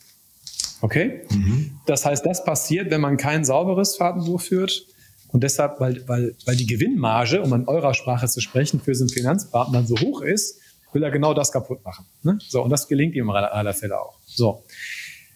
Okay? 0.81 1.21
Mhm. 1.31 1.71
Das 1.85 2.05
heißt, 2.05 2.25
das 2.25 2.43
passiert, 2.43 2.91
wenn 2.91 3.01
man 3.01 3.17
kein 3.17 3.43
sauberes 3.43 3.95
Fahrtenbuch 3.95 4.41
führt. 4.41 4.85
Und 5.29 5.43
deshalb, 5.43 5.79
weil, 5.79 6.07
weil, 6.07 6.35
weil 6.45 6.55
die 6.55 6.67
Gewinnmarge, 6.67 7.41
um 7.41 7.51
an 7.51 7.67
eurer 7.67 7.93
Sprache 7.93 8.27
zu 8.27 8.39
sprechen, 8.39 8.79
für 8.79 8.95
so 8.95 9.03
einen 9.03 9.09
Finanzpartner 9.09 9.83
so 9.83 9.97
hoch 9.97 10.21
ist, 10.21 10.59
will 10.97 11.03
er 11.03 11.11
genau 11.11 11.35
das 11.35 11.51
kaputt 11.51 11.85
machen. 11.85 12.05
Ne? 12.23 12.39
So, 12.47 12.63
und 12.63 12.71
das 12.71 12.87
gelingt 12.87 13.13
ihm 13.13 13.29
in 13.29 13.35
aller 13.35 13.73
Fälle 13.75 14.01
auch. 14.01 14.17
So. 14.25 14.63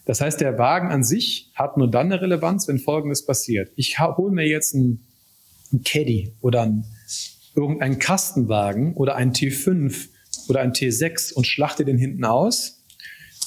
Das 0.04 0.20
heißt, 0.20 0.40
der 0.40 0.58
Wagen 0.58 0.90
an 0.90 1.04
sich 1.04 1.52
hat 1.54 1.76
nur 1.76 1.88
dann 1.88 2.06
eine 2.06 2.20
Relevanz, 2.20 2.66
wenn 2.66 2.80
Folgendes 2.80 3.24
passiert. 3.24 3.70
Ich 3.76 4.00
hole 4.00 4.32
mir 4.32 4.48
jetzt 4.48 4.74
einen, 4.74 5.06
einen 5.70 5.84
Caddy 5.84 6.32
oder 6.40 6.62
einen, 6.62 6.84
irgendeinen 7.54 8.00
Kastenwagen 8.00 8.94
oder 8.94 9.14
einen 9.14 9.32
T5 9.32 10.08
oder 10.48 10.60
einen 10.62 10.72
T6 10.72 11.32
und 11.32 11.46
schlachte 11.46 11.84
den 11.84 11.96
hinten 11.96 12.24
aus, 12.24 12.82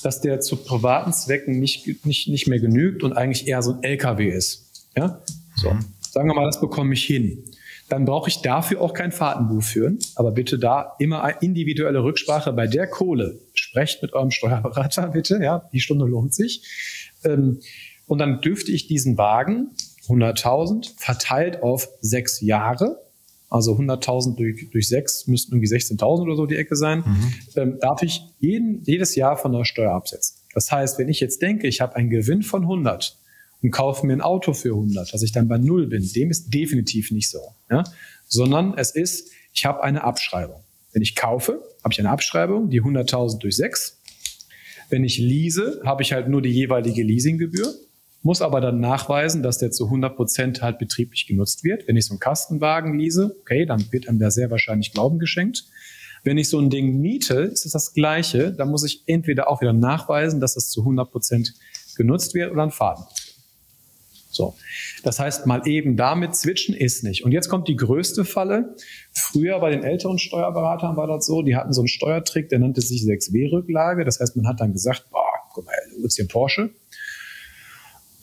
dass 0.02 0.22
der 0.22 0.40
zu 0.40 0.56
privaten 0.56 1.12
Zwecken 1.12 1.60
nicht, 1.60 2.06
nicht, 2.06 2.30
nicht 2.30 2.48
mehr 2.48 2.60
genügt 2.62 3.04
und 3.04 3.12
eigentlich 3.12 3.46
eher 3.46 3.62
so 3.62 3.74
ein 3.74 3.84
LKW 3.84 4.30
ist. 4.30 4.88
Ja? 4.96 5.22
So. 5.58 5.74
Mhm. 5.74 5.80
Sagen 6.00 6.30
wir 6.30 6.36
mal, 6.36 6.46
das 6.46 6.62
bekomme 6.62 6.94
ich 6.94 7.04
hin 7.04 7.44
dann 7.90 8.06
brauche 8.06 8.30
ich 8.30 8.42
dafür 8.42 8.82
auch 8.82 8.94
kein 8.94 9.12
Fahrtenbuch 9.12 9.64
führen. 9.64 10.00
Aber 10.16 10.32
bitte 10.32 10.58
da 10.58 10.96
immer 11.00 11.24
eine 11.24 11.38
individuelle 11.42 12.04
Rücksprache 12.04 12.52
bei 12.54 12.68
der 12.68 12.88
Kohle. 12.88 13.40
Sprecht 13.54 14.02
mit 14.02 14.14
eurem 14.14 14.32
Steuerberater 14.32 15.08
bitte, 15.14 15.40
ja, 15.42 15.70
die 15.72 15.80
Stunde 15.80 16.06
lohnt 16.06 16.34
sich. 16.34 17.12
Ähm, 17.24 17.60
und 18.08 18.20
dann 18.20 18.42
dürfte 18.42 18.72
ich 18.72 18.88
diesen 18.88 19.18
Wagen, 19.18 19.72
100.000, 20.08 20.94
verteilt 20.98 21.64
auf 21.64 21.90
sechs 22.02 22.42
Jahre, 22.42 23.02
also 23.50 23.74
100.000 23.74 24.36
durch, 24.36 24.70
durch 24.72 24.88
sechs 24.88 25.28
müssten 25.28 25.54
irgendwie 25.54 25.74
16.000 25.74 26.24
oder 26.24 26.36
so 26.36 26.46
die 26.46 26.56
Ecke 26.56 26.76
sein, 26.76 27.00
mhm. 27.00 27.34
ähm, 27.56 27.78
darf 27.80 28.04
ich 28.04 28.22
jeden, 28.40 28.84
jedes 28.84 29.16
Jahr 29.16 29.38
von 29.38 29.52
der 29.54 29.66
Steuer 29.66 29.94
absetzen. 29.94 30.38
Das 30.54 30.72
heißt, 30.72 31.00
wenn 31.00 31.10
ich 31.10 31.20
jetzt 31.20 31.42
denke, 31.42 31.68
ich 31.68 31.82
habe 31.82 31.96
einen 31.96 32.10
Gewinn 32.10 32.44
von 32.44 32.64
100, 32.64 33.18
und 33.66 33.72
kaufe 33.72 34.06
mir 34.06 34.14
ein 34.14 34.22
Auto 34.22 34.54
für 34.54 34.70
100, 34.70 35.12
dass 35.12 35.24
ich 35.24 35.32
dann 35.32 35.48
bei 35.48 35.58
Null 35.58 35.88
bin. 35.88 36.08
Dem 36.14 36.30
ist 36.30 36.54
definitiv 36.54 37.10
nicht 37.10 37.32
so. 37.32 37.40
Ja? 37.72 37.84
Sondern 38.28 38.76
es 38.78 38.92
ist, 38.92 39.32
ich 39.54 39.66
habe 39.66 39.84
eine 39.84 40.04
Abschreibung. 40.04 40.64
Wenn 40.94 41.02
ich 41.02 41.16
kaufe, 41.16 41.64
habe 41.84 41.92
ich 41.92 42.00
eine 42.00 42.12
Abschreibung, 42.12 42.70
die 42.70 42.84
100.000 42.84 43.40
durch 43.40 43.56
6. 43.56 44.00
Wenn 44.92 45.04
ich 45.04 45.18
lease, 45.18 45.82
habe 45.84 46.04
ich 46.04 46.14
halt 46.14 46.28
nur 46.28 46.44
die 46.44 46.52
jeweilige 46.52 47.02
Leasinggebühr, 47.02 47.74
muss 48.22 48.44
aber 48.44 48.62
dann 48.62 48.80
nachweisen, 48.80 49.42
dass 49.42 49.58
der 49.58 49.72
zu 49.72 49.86
100 49.86 50.16
Prozent 50.16 50.62
halt 50.62 50.78
betrieblich 50.78 51.26
genutzt 51.26 51.64
wird. 51.64 51.88
Wenn 51.88 51.98
ich 51.98 52.06
so 52.06 52.14
einen 52.14 52.20
Kastenwagen 52.20 53.00
lease, 53.00 53.36
okay, 53.42 53.66
dann 53.66 53.92
wird 53.92 54.08
einem 54.08 54.20
da 54.20 54.30
sehr 54.30 54.52
wahrscheinlich 54.52 54.94
Glauben 54.94 55.18
geschenkt. 55.18 55.66
Wenn 56.24 56.38
ich 56.38 56.50
so 56.50 56.60
ein 56.60 56.70
Ding 56.70 57.02
miete, 57.02 57.34
ist 57.34 57.66
es 57.66 57.72
das 57.72 57.94
Gleiche. 57.94 58.52
Da 58.52 58.66
muss 58.66 58.84
ich 58.84 59.02
entweder 59.08 59.50
auch 59.50 59.62
wieder 59.62 59.74
nachweisen, 59.74 60.40
dass 60.40 60.56
es 60.56 60.70
zu 60.70 60.82
100 60.82 61.12
Prozent 61.12 61.56
genutzt 61.96 62.36
wird 62.36 62.52
oder 62.52 62.62
ein 62.62 62.72
Faden. 62.72 63.06
So. 64.36 64.56
Das 65.04 65.20
heißt, 65.20 65.46
mal 65.46 65.68
eben 65.68 65.96
damit 65.96 66.36
switchen 66.36 66.76
ist 66.76 67.04
nicht. 67.04 67.24
Und 67.24 67.32
jetzt 67.32 67.50
kommt 67.50 67.68
die 67.68 67.76
größte 67.76 68.26
Falle. 68.26 68.76
Früher 69.12 69.60
bei 69.60 69.72
den 69.72 69.84
älteren 69.84 70.20
Steuerberatern 70.20 70.98
war 70.98 71.08
das 71.08 71.26
so, 71.26 71.42
die 71.42 71.56
hatten 71.56 71.74
so 71.74 71.82
einen 71.82 71.88
Steuertrick, 71.88 72.50
der 72.50 72.60
nannte 72.60 72.82
sich 72.82 73.04
6W-Rücklage. 73.04 74.04
Das 74.04 74.20
heißt, 74.20 74.36
man 74.36 74.48
hat 74.48 74.60
dann 74.60 74.74
gesagt, 74.74 75.06
boah, 75.12 75.24
guck 75.54 75.66
mal, 75.66 75.74
du 75.96 76.04
willst 76.04 76.18
hier 76.18 76.28
Porsche. 76.28 76.72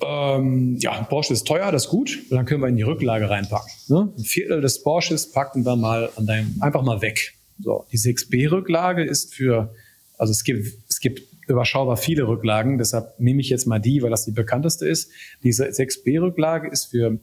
Ähm, 0.05 0.77
ja, 0.81 1.03
Porsche 1.05 1.33
ist 1.33 1.47
teuer, 1.47 1.73
das 1.73 1.85
ist 1.85 1.91
gut. 1.91 2.19
Dann 2.31 2.45
können 2.45 2.61
wir 2.61 2.69
in 2.69 2.77
die 2.77 2.83
Rücklage 2.83 3.31
reinpacken. 3.31 3.71
Ne? 3.89 4.13
Ein 4.17 4.25
Viertel 4.25 4.61
des 4.61 4.83
Porsches 4.83 5.31
packen 5.31 5.65
wir 5.65 5.77
mal 5.77 6.11
an 6.17 6.27
deinem, 6.27 6.57
einfach 6.61 6.83
mal 6.83 7.01
weg. 7.01 7.35
So, 7.61 7.87
die 7.93 7.99
6B-Rücklage 7.99 9.05
ist 9.05 9.35
für, 9.35 9.73
also 10.19 10.33
es 10.33 10.45
gibt, 10.45 10.67
es 10.89 10.99
gibt 11.01 11.23
überschaubar 11.49 11.97
viele 11.97 12.27
Rücklagen. 12.27 12.79
Deshalb 12.79 13.19
nehme 13.19 13.41
ich 13.41 13.51
jetzt 13.51 13.67
mal 13.67 13.79
die, 13.79 14.03
weil 14.03 14.11
das 14.11 14.25
die 14.25 14.33
bekannteste 14.33 14.87
ist. 14.87 15.11
Diese 15.43 15.67
6b-Rücklage 15.67 16.69
ist 16.69 16.87
für 16.87 17.19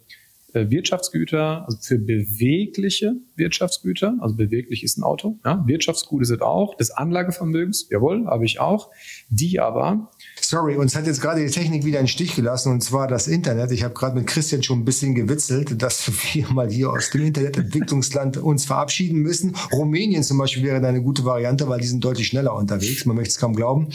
äh, 0.54 0.70
Wirtschaftsgüter, 0.70 1.66
also 1.66 1.78
für 1.80 2.00
bewegliche 2.00 3.16
Wirtschaftsgüter, 3.36 4.18
also 4.20 4.36
beweglich 4.36 4.84
ist 4.84 4.98
ein 4.98 5.04
Auto, 5.04 5.38
ja, 5.46 5.64
Wirtschaftsgut 5.68 6.24
ist 6.24 6.32
es 6.32 6.42
auch, 6.42 6.76
des 6.76 6.90
Anlagevermögens, 6.90 7.88
jawohl, 7.92 8.26
habe 8.26 8.46
ich 8.46 8.60
auch, 8.60 8.90
die 9.30 9.60
aber 9.60 10.10
Sorry, 10.50 10.78
uns 10.78 10.96
hat 10.96 11.06
jetzt 11.06 11.22
gerade 11.22 11.46
die 11.46 11.52
Technik 11.52 11.86
wieder 11.86 12.00
einen 12.00 12.08
Stich 12.08 12.36
gelassen 12.36 12.72
und 12.72 12.82
zwar 12.82 13.08
das 13.08 13.28
Internet. 13.28 13.70
Ich 13.70 13.84
habe 13.84 13.94
gerade 13.94 14.18
mit 14.18 14.26
Christian 14.26 14.64
schon 14.64 14.80
ein 14.80 14.84
bisschen 14.84 15.14
gewitzelt, 15.14 15.80
dass 15.80 16.12
wir 16.34 16.50
mal 16.52 16.72
hier 16.72 16.90
aus 16.90 17.12
dem 17.12 17.22
Internetentwicklungsland 17.22 18.38
uns 18.38 18.66
verabschieden 18.66 19.20
müssen. 19.20 19.56
Rumänien 19.72 20.24
zum 20.24 20.40
Beispiel 20.40 20.64
wäre 20.64 20.82
da 20.82 20.88
eine 20.88 21.04
gute 21.04 21.24
Variante, 21.24 21.70
weil 21.70 21.82
die 21.82 21.86
sind 21.86 22.04
deutlich 22.04 22.26
schneller 22.26 22.56
unterwegs. 22.56 23.06
Man 23.06 23.16
möchte 23.16 23.30
es 23.30 23.38
kaum 23.38 23.56
glauben. 23.56 23.90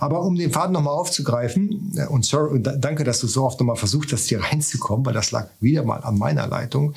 Aber 0.00 0.24
um 0.24 0.34
den 0.34 0.50
Faden 0.50 0.72
nochmal 0.72 0.94
aufzugreifen, 0.94 1.92
äh, 1.94 2.06
und 2.06 2.24
sorry, 2.24 2.54
und 2.54 2.68
danke, 2.78 3.04
dass 3.04 3.20
du 3.20 3.28
so 3.28 3.44
oft 3.44 3.60
nochmal 3.60 3.76
versucht 3.76 4.12
hast, 4.12 4.26
hier 4.26 4.42
reinzukommen, 4.42 5.06
weil 5.06 5.14
das 5.14 5.30
lag 5.30 5.46
wieder 5.60 5.84
mal 5.84 5.98
an 5.98 6.18
meiner 6.18 6.48
Leitung. 6.48 6.92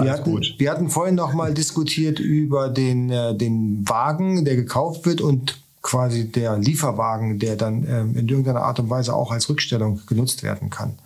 Wir, 0.00 0.10
hatten, 0.10 0.40
wir 0.56 0.70
hatten 0.70 0.88
vorhin 0.88 1.16
nochmal 1.16 1.52
diskutiert 1.52 2.18
über 2.18 2.70
den, 2.70 3.10
äh, 3.10 3.36
den 3.36 3.86
Wagen, 3.86 4.46
der 4.46 4.56
gekauft 4.56 5.04
wird 5.04 5.20
und 5.20 5.62
quasi 5.84 6.32
der 6.32 6.58
Lieferwagen, 6.58 7.38
der 7.38 7.54
dann 7.54 7.86
ähm, 7.86 8.16
in 8.16 8.28
irgendeiner 8.28 8.62
Art 8.62 8.80
und 8.80 8.90
Weise 8.90 9.14
auch 9.14 9.30
als 9.30 9.48
Rückstellung 9.48 10.00
genutzt 10.06 10.42
werden 10.42 10.70
kann. 10.70 10.98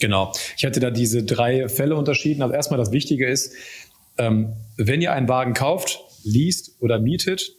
Genau. 0.00 0.32
Ich 0.56 0.64
hatte 0.64 0.80
da 0.80 0.90
diese 0.90 1.22
drei 1.22 1.68
Fälle 1.68 1.94
unterschieden. 1.94 2.42
Also 2.42 2.52
erstmal 2.52 2.78
das 2.78 2.90
Wichtige 2.90 3.28
ist, 3.28 3.54
ähm, 4.18 4.54
wenn 4.76 5.00
ihr 5.00 5.12
einen 5.12 5.28
Wagen 5.28 5.54
kauft, 5.54 6.00
liest 6.24 6.72
oder 6.80 6.98
mietet, 6.98 7.52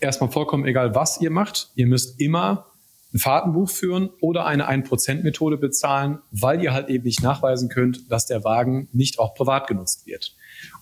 erstmal 0.00 0.30
vollkommen 0.30 0.66
egal, 0.66 0.96
was 0.96 1.20
ihr 1.20 1.30
macht, 1.30 1.70
ihr 1.76 1.86
müsst 1.86 2.20
immer 2.20 2.66
ein 3.14 3.20
Fahrtenbuch 3.20 3.70
führen 3.70 4.10
oder 4.20 4.46
eine 4.46 4.68
1%-Methode 4.68 5.56
bezahlen, 5.58 6.18
weil 6.32 6.60
ihr 6.62 6.74
halt 6.74 6.88
eben 6.88 7.04
nicht 7.04 7.22
nachweisen 7.22 7.68
könnt, 7.68 8.10
dass 8.10 8.26
der 8.26 8.42
Wagen 8.42 8.88
nicht 8.92 9.20
auch 9.20 9.34
privat 9.34 9.68
genutzt 9.68 10.06
wird. 10.06 10.34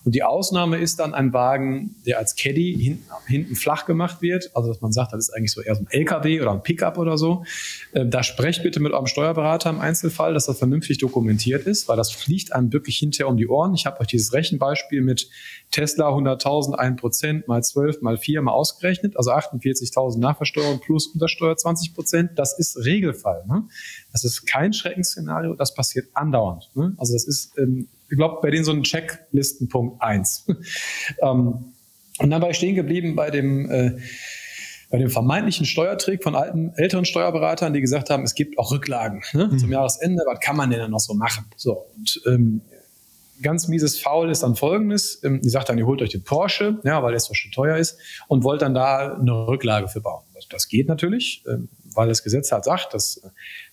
Und 0.03 0.15
die 0.15 0.23
Ausnahme 0.23 0.77
ist 0.77 0.99
dann 0.99 1.13
ein 1.13 1.33
Wagen, 1.33 1.95
der 2.05 2.17
als 2.17 2.35
Caddy 2.35 2.77
hinten, 2.79 3.03
hinten 3.27 3.55
flach 3.55 3.85
gemacht 3.85 4.21
wird. 4.21 4.51
Also, 4.53 4.69
dass 4.69 4.81
man 4.81 4.91
sagt, 4.91 5.13
das 5.13 5.27
ist 5.27 5.29
eigentlich 5.31 5.51
so 5.51 5.61
eher 5.61 5.75
so 5.75 5.81
ein 5.81 5.87
LKW 5.89 6.41
oder 6.41 6.51
ein 6.51 6.63
Pickup 6.63 6.97
oder 6.97 7.17
so. 7.17 7.43
Ähm, 7.93 8.09
da 8.09 8.23
sprecht 8.23 8.63
bitte 8.63 8.79
mit 8.79 8.93
eurem 8.93 9.07
Steuerberater 9.07 9.69
im 9.69 9.79
Einzelfall, 9.79 10.33
dass 10.33 10.45
das 10.45 10.57
vernünftig 10.57 10.97
dokumentiert 10.99 11.67
ist, 11.67 11.87
weil 11.87 11.97
das 11.97 12.11
fliegt 12.11 12.53
einem 12.53 12.71
wirklich 12.71 12.97
hinterher 12.97 13.27
um 13.27 13.37
die 13.37 13.47
Ohren. 13.47 13.73
Ich 13.73 13.85
habe 13.85 13.99
euch 13.99 14.07
dieses 14.07 14.33
Rechenbeispiel 14.33 15.01
mit 15.01 15.29
Tesla 15.71 16.09
100.000, 16.09 16.75
1% 16.77 17.43
mal 17.47 17.63
12 17.63 18.01
mal 18.01 18.17
4 18.17 18.41
mal 18.41 18.51
ausgerechnet. 18.51 19.17
Also 19.17 19.31
48.000 19.31 20.19
Nachversteuerung 20.19 20.79
plus 20.79 21.07
Untersteuer 21.07 21.53
20%. 21.53 22.29
Das 22.35 22.57
ist 22.57 22.77
Regelfall. 22.77 23.43
Ne? 23.47 23.63
Das 24.11 24.23
ist 24.23 24.45
kein 24.45 24.73
Schreckensszenario. 24.73 25.53
Das 25.53 25.73
passiert 25.73 26.07
andauernd. 26.13 26.69
Ne? 26.75 26.93
Also 26.97 27.13
das 27.13 27.25
ist 27.25 27.57
ähm, 27.57 27.87
ich 28.09 28.17
glaube, 28.17 28.39
bei 28.41 28.51
denen 28.51 28.63
so 28.63 28.71
ein 28.71 28.83
Checklistenpunkt 28.83 30.01
eins. 30.01 30.45
ähm, 31.21 31.73
und 32.19 32.29
dann 32.29 32.41
war 32.41 32.49
ich 32.49 32.57
stehen 32.57 32.75
geblieben 32.75 33.15
bei 33.15 33.29
dem, 33.29 33.69
äh, 33.69 33.97
bei 34.89 34.97
dem 34.97 35.09
vermeintlichen 35.09 35.65
Steuertrick 35.65 36.23
von 36.23 36.35
alten, 36.35 36.71
älteren 36.75 37.05
Steuerberatern, 37.05 37.73
die 37.73 37.81
gesagt 37.81 38.09
haben, 38.09 38.23
es 38.23 38.35
gibt 38.35 38.57
auch 38.57 38.71
Rücklagen 38.71 39.21
ne, 39.33 39.49
mhm. 39.51 39.59
zum 39.59 39.71
Jahresende. 39.71 40.23
Was 40.25 40.39
kann 40.39 40.55
man 40.55 40.69
denn 40.69 40.79
dann 40.79 40.91
noch 40.91 40.99
so 40.99 41.13
machen? 41.13 41.45
So, 41.57 41.85
und 41.95 42.21
ähm, 42.25 42.61
ganz 43.41 43.67
mieses 43.67 43.99
Foul 43.99 44.29
ist 44.31 44.43
dann 44.43 44.55
folgendes. 44.55 45.23
Ähm, 45.23 45.41
die 45.41 45.49
sagt 45.49 45.69
dann, 45.69 45.77
ihr 45.77 45.85
holt 45.85 46.01
euch 46.01 46.09
den 46.09 46.23
Porsche, 46.23 46.79
ja, 46.83 47.03
weil 47.03 47.11
der 47.11 47.19
so 47.19 47.33
schon 47.33 47.51
teuer 47.51 47.77
ist, 47.77 47.97
und 48.27 48.43
wollt 48.43 48.61
dann 48.61 48.73
da 48.73 49.15
eine 49.15 49.47
Rücklage 49.47 49.87
für 49.87 50.01
bauen. 50.01 50.23
Das, 50.33 50.47
das 50.47 50.67
geht 50.67 50.87
natürlich, 50.87 51.43
ähm, 51.47 51.69
weil 51.93 52.07
das 52.07 52.23
Gesetz 52.23 52.51
halt 52.51 52.63
sagt, 52.63 52.93
dass 52.93 53.21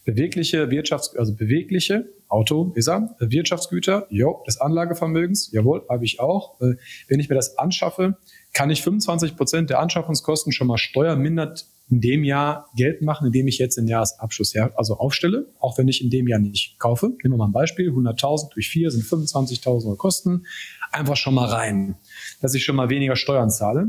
bewegliche 0.05 0.69
Wirtschafts-, 0.69 1.17
also 1.17 1.35
bewegliche 1.35 2.07
Auto 2.29 2.73
ist 2.75 2.89
er, 2.89 3.15
Wirtschaftsgüter, 3.19 4.07
jo, 4.11 4.43
des 4.47 4.61
Anlagevermögens, 4.61 5.51
jawohl, 5.53 5.85
habe 5.89 6.05
ich 6.05 6.21
auch. 6.21 6.61
Äh, 6.61 6.75
wenn 7.09 7.21
ich 7.21 7.29
mir 7.29 7.35
das 7.35 7.59
anschaffe, 7.59 8.17
kann 8.53 8.71
ich 8.71 8.83
25 8.83 9.37
Prozent 9.37 9.71
der 9.71 9.81
Anschaffungskosten 9.81 10.53
schon 10.53 10.67
mal 10.67 10.79
steuermindert 10.79 11.67
in 11.91 12.01
dem 12.01 12.25
Jahr 12.25 12.69
Geld 12.77 13.03
machen, 13.03 13.27
indem 13.27 13.47
ich 13.47 13.59
jetzt 13.59 13.77
den 13.77 13.87
Jahresabschluss 13.87 14.55
her, 14.55 14.73
also 14.77 14.97
aufstelle, 14.97 15.47
auch 15.61 15.77
wenn 15.77 15.89
ich 15.89 16.03
in 16.03 16.11
dem 16.11 16.29
Jahr 16.29 16.41
nicht 16.41 16.79
kaufe. 16.79 17.09
Nehmen 17.23 17.35
wir 17.35 17.37
mal 17.37 17.47
ein 17.47 17.53
Beispiel, 17.53 17.91
100.000 17.91 18.53
durch 18.55 18.69
4 18.69 18.91
sind 18.91 19.05
25.000 19.05 19.97
Kosten. 19.97 20.47
Einfach 20.93 21.17
schon 21.17 21.35
mal 21.35 21.47
rein, 21.47 21.97
dass 22.41 22.55
ich 22.55 22.65
schon 22.65 22.77
mal 22.77 22.89
weniger 22.89 23.17
Steuern 23.17 23.51
zahle 23.51 23.89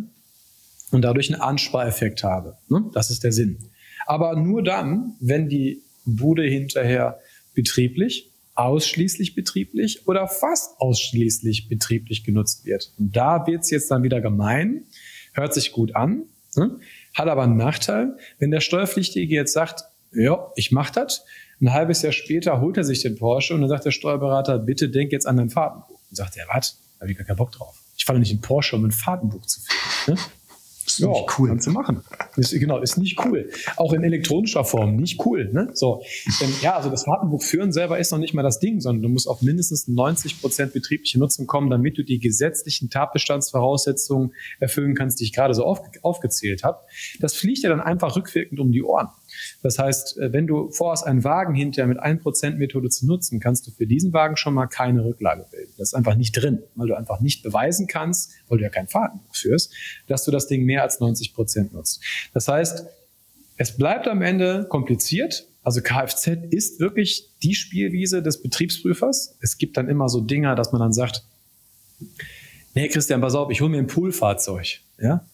und 0.91 1.03
dadurch 1.03 1.31
einen 1.31 1.41
Anspareffekt 1.41 2.23
habe. 2.23 2.57
Ne? 2.67 2.89
Das 2.93 3.11
ist 3.11 3.23
der 3.23 3.31
Sinn. 3.31 3.59
Aber 4.07 4.35
nur 4.35 4.61
dann, 4.61 5.15
wenn 5.19 5.49
die 5.49 5.81
Bude 6.05 6.43
hinterher 6.43 7.19
betrieblich, 7.53 8.31
ausschließlich 8.53 9.35
betrieblich 9.35 10.07
oder 10.07 10.27
fast 10.27 10.79
ausschließlich 10.79 11.67
betrieblich 11.67 12.23
genutzt 12.23 12.65
wird. 12.65 12.93
Und 12.97 13.15
da 13.15 13.45
wird's 13.47 13.69
jetzt 13.69 13.91
dann 13.91 14.03
wieder 14.03 14.21
gemein, 14.21 14.85
hört 15.33 15.53
sich 15.53 15.71
gut 15.71 15.95
an, 15.95 16.23
ne? 16.55 16.79
hat 17.13 17.27
aber 17.27 17.43
einen 17.43 17.57
Nachteil, 17.57 18.17
wenn 18.39 18.51
der 18.51 18.61
Steuerpflichtige 18.61 19.35
jetzt 19.35 19.53
sagt, 19.53 19.83
ja, 20.13 20.51
ich 20.55 20.71
mach 20.71 20.89
das, 20.91 21.25
ein 21.61 21.71
halbes 21.73 22.01
Jahr 22.01 22.11
später 22.11 22.59
holt 22.61 22.77
er 22.77 22.83
sich 22.83 23.01
den 23.01 23.15
Porsche 23.15 23.53
und 23.53 23.61
dann 23.61 23.69
sagt 23.69 23.85
der 23.85 23.91
Steuerberater, 23.91 24.59
bitte 24.59 24.89
denk 24.89 25.11
jetzt 25.11 25.25
an 25.25 25.37
dein 25.37 25.49
Fahrtenbuch. 25.49 25.99
Und 26.09 26.15
sagt 26.15 26.37
er, 26.37 26.45
was? 26.49 26.79
Da 26.95 27.01
habe 27.01 27.11
ich 27.11 27.17
gar 27.17 27.25
keinen 27.25 27.37
Bock 27.37 27.51
drauf. 27.51 27.81
Ich 27.97 28.05
fahre 28.05 28.19
nicht 28.19 28.31
in 28.31 28.41
Porsche, 28.41 28.75
um 28.75 28.85
ein 28.85 28.91
Fahrtenbuch 28.91 29.45
zu 29.45 29.61
führen. 29.61 30.17
Ne? 30.17 30.23
Ist 30.85 30.99
ja, 30.99 31.07
nicht 31.07 31.39
cool. 31.39 31.49
Kannst 31.49 31.67
du 31.67 31.71
machen. 31.71 32.01
Ist, 32.37 32.51
genau, 32.51 32.79
ist 32.79 32.97
nicht 32.97 33.23
cool. 33.25 33.49
Auch 33.75 33.93
in 33.93 34.03
elektronischer 34.03 34.63
Form 34.63 34.95
nicht 34.97 35.25
cool. 35.25 35.49
Ne? 35.51 35.69
So, 35.73 36.03
ähm, 36.41 36.53
ja, 36.61 36.75
also 36.75 36.89
das 36.89 37.05
Fahrtenbuch 37.05 37.41
führen 37.41 37.71
selber 37.71 37.97
ist 37.97 38.11
noch 38.11 38.19
nicht 38.19 38.33
mal 38.33 38.43
das 38.43 38.59
Ding, 38.59 38.81
sondern 38.81 39.01
du 39.01 39.09
musst 39.09 39.27
auf 39.27 39.41
mindestens 39.41 39.87
90 39.87 40.41
Prozent 40.41 40.73
betriebliche 40.73 41.17
Nutzung 41.17 41.47
kommen, 41.47 41.69
damit 41.69 41.97
du 41.97 42.03
die 42.03 42.19
gesetzlichen 42.19 42.89
Tatbestandsvoraussetzungen 42.89 44.33
erfüllen 44.59 44.93
kannst, 44.95 45.19
die 45.19 45.23
ich 45.23 45.33
gerade 45.33 45.53
so 45.53 45.65
auf, 45.65 45.81
aufgezählt 46.03 46.63
habe. 46.63 46.79
Das 47.19 47.33
fliegt 47.33 47.63
ja 47.63 47.69
dann 47.69 47.81
einfach 47.81 48.15
rückwirkend 48.15 48.59
um 48.59 48.71
die 48.71 48.83
Ohren. 48.83 49.07
Das 49.61 49.79
heißt, 49.79 50.17
äh, 50.17 50.33
wenn 50.33 50.47
du 50.47 50.69
vorhast, 50.71 51.05
einen 51.05 51.23
Wagen 51.23 51.53
hinterher 51.55 51.87
mit 51.87 51.99
1%-Methode 51.99 52.89
zu 52.89 53.05
nutzen, 53.05 53.39
kannst 53.39 53.67
du 53.67 53.71
für 53.71 53.87
diesen 53.87 54.13
Wagen 54.13 54.37
schon 54.37 54.53
mal 54.53 54.67
keine 54.67 55.03
Rücklage 55.03 55.45
bilden. 55.51 55.73
Das 55.77 55.89
ist 55.89 55.93
einfach 55.93 56.15
nicht 56.15 56.31
drin, 56.33 56.63
weil 56.75 56.87
du 56.87 56.95
einfach 56.95 57.19
nicht 57.19 57.43
beweisen 57.43 57.87
kannst, 57.87 58.31
weil 58.47 58.57
du 58.57 58.63
ja 58.63 58.69
kein 58.69 58.87
Fahrtenbuch 58.87 59.35
führst, 59.35 59.73
dass 60.07 60.23
du 60.23 60.31
das 60.31 60.47
Ding 60.47 60.65
mehr 60.65 60.83
als 60.83 60.99
90% 60.99 61.73
nutzt. 61.73 62.01
Das 62.33 62.47
heißt, 62.47 62.85
es 63.57 63.77
bleibt 63.77 64.07
am 64.07 64.21
Ende 64.21 64.65
kompliziert. 64.69 65.47
Also 65.63 65.81
Kfz 65.81 66.27
ist 66.51 66.79
wirklich 66.79 67.29
die 67.41 67.55
Spielwiese 67.55 68.21
des 68.21 68.41
Betriebsprüfers. 68.41 69.37
Es 69.41 69.57
gibt 69.57 69.77
dann 69.77 69.89
immer 69.89 70.09
so 70.09 70.21
Dinger, 70.21 70.55
dass 70.55 70.71
man 70.71 70.81
dann 70.81 70.93
sagt, 70.93 71.23
nee, 72.73 72.87
Christian, 72.89 73.21
pass 73.21 73.33
auf, 73.33 73.49
ich 73.49 73.61
hole 73.61 73.71
mir 73.71 73.79
ein 73.79 73.87
Poolfahrzeug. 73.87 74.81
Ja? 74.99 75.25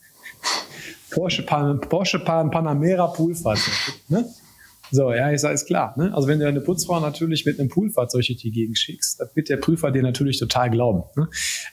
Porsche, 1.12 1.44
Porsche 1.44 2.20
Panamera 2.20 3.08
Poolfahrzeug. 3.08 3.74
Ne? 4.10 4.26
So, 4.94 5.14
ja, 5.14 5.32
ich 5.32 5.40
sage, 5.40 5.54
ist 5.54 5.68
klar. 5.68 5.94
Ne? 5.98 6.14
Also 6.14 6.28
wenn 6.28 6.40
du 6.40 6.48
eine 6.48 6.60
Putzfrau 6.60 7.00
natürlich 7.00 7.46
mit 7.46 7.60
einem 7.60 7.70
Poolfahrzeug 7.70 8.26
durch 8.26 8.40
die 8.40 8.52
Gegend 8.52 8.78
schickst, 8.78 9.22
das 9.22 9.34
wird 9.36 9.48
der 9.48 9.56
Prüfer 9.56 9.90
dir 9.90 10.04
natürlich 10.04 10.38
total 10.38 10.70
glauben. 10.70 11.04
Ne? 11.16 11.30